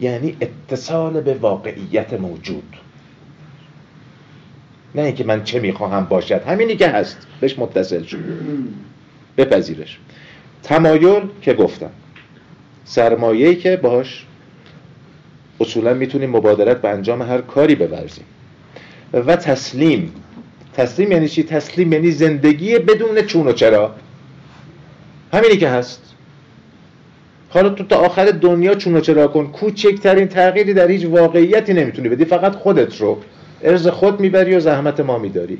یعنی 0.00 0.36
اتصال 0.40 1.20
به 1.20 1.34
واقعیت 1.34 2.12
موجود. 2.12 2.76
نه 4.94 5.02
اینکه 5.02 5.24
من 5.24 5.44
چه 5.44 5.60
می‌خواهم 5.60 6.04
باشد. 6.04 6.42
همینی 6.46 6.76
که 6.76 6.88
هست. 6.88 7.26
بهش 7.40 7.58
متصل 7.58 8.02
شد 8.02 8.18
بپذیرش. 9.36 9.98
تمایل 10.62 11.22
که 11.42 11.54
گفتم. 11.54 11.90
سرمایه‌ای 12.84 13.56
که 13.56 13.76
باش 13.76 14.26
اصولا 15.60 15.94
می‌تونیم 15.94 16.30
مبادرت 16.30 16.82
به 16.82 16.88
انجام 16.88 17.22
هر 17.22 17.40
کاری 17.40 17.74
بورزیم. 17.74 18.24
و 19.12 19.36
تسلیم. 19.36 20.12
تسلیم 20.74 21.12
یعنی 21.12 21.28
چی؟ 21.28 21.42
تسلیم 21.42 21.92
یعنی 21.92 22.10
زندگی 22.10 22.78
بدون 22.78 23.22
چون 23.22 23.48
و 23.48 23.52
چرا. 23.52 23.94
همینی 25.32 25.56
که 25.56 25.68
هست. 25.68 26.14
حالا 27.48 27.68
تو 27.68 27.84
تا 27.84 27.96
آخر 27.96 28.24
دنیا 28.24 28.74
چون 28.74 28.96
و 28.96 29.00
چرا 29.00 29.28
کن. 29.28 29.46
کوچکترین 29.46 30.28
تغییری 30.28 30.74
در 30.74 30.88
هیچ 30.88 31.04
واقعیتی 31.04 31.74
نمی‌تونی 31.74 32.08
بدی. 32.08 32.24
فقط 32.24 32.54
خودت 32.54 33.00
رو. 33.00 33.18
ارز 33.62 33.88
خود 33.88 34.20
می‌بری 34.20 34.56
و 34.56 34.60
زحمت 34.60 35.00
ما 35.00 35.18
میداری. 35.18 35.58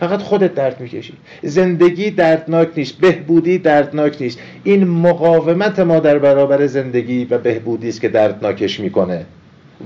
فقط 0.00 0.22
خودت 0.22 0.54
درد 0.54 0.80
می‌کشی. 0.80 1.12
زندگی 1.42 2.10
دردناک 2.10 2.68
نیست 2.76 2.98
بهبودی 2.98 3.58
دردناک 3.58 4.16
نیست. 4.20 4.38
این 4.64 4.84
مقاومت 4.84 5.78
ما 5.78 6.00
در 6.00 6.18
برابر 6.18 6.66
زندگی 6.66 7.24
و 7.24 7.38
بهبودی 7.38 7.88
است 7.88 8.00
که 8.00 8.08
دردناکش 8.08 8.80
می‌کنه. 8.80 9.26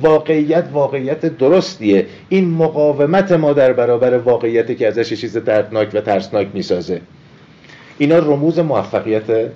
واقعیت 0.02 0.64
واقعیت 0.72 1.38
درستیه. 1.38 2.06
این 2.28 2.50
مقاومت 2.50 3.32
ما 3.32 3.52
در 3.52 3.72
برابر 3.72 4.18
واقعیتی 4.18 4.74
که 4.74 4.88
ازش 4.88 5.12
چیز 5.12 5.36
دردناک 5.36 5.90
و 5.94 6.00
ترسناک 6.00 6.48
می‌سازه. 6.54 7.00
اینا 7.98 8.18
رموز 8.18 8.58
موفقیت 8.58 9.50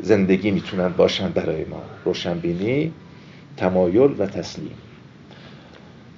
زندگی 0.00 0.50
می‌تونن 0.50 0.88
باشن 0.88 1.28
برای 1.28 1.64
ما. 1.64 1.82
روشنبینی 2.04 2.92
تمایل 3.56 4.10
و 4.18 4.26
تسلیم. 4.26 4.70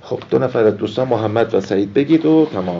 خب 0.06 0.18
دو 0.30 0.38
نفر 0.38 0.64
از 0.64 0.76
دوستان 0.76 1.08
محمد 1.08 1.54
و 1.54 1.60
سعید 1.60 1.94
بگید 1.94 2.26
و 2.26 2.46
تمام. 2.52 2.74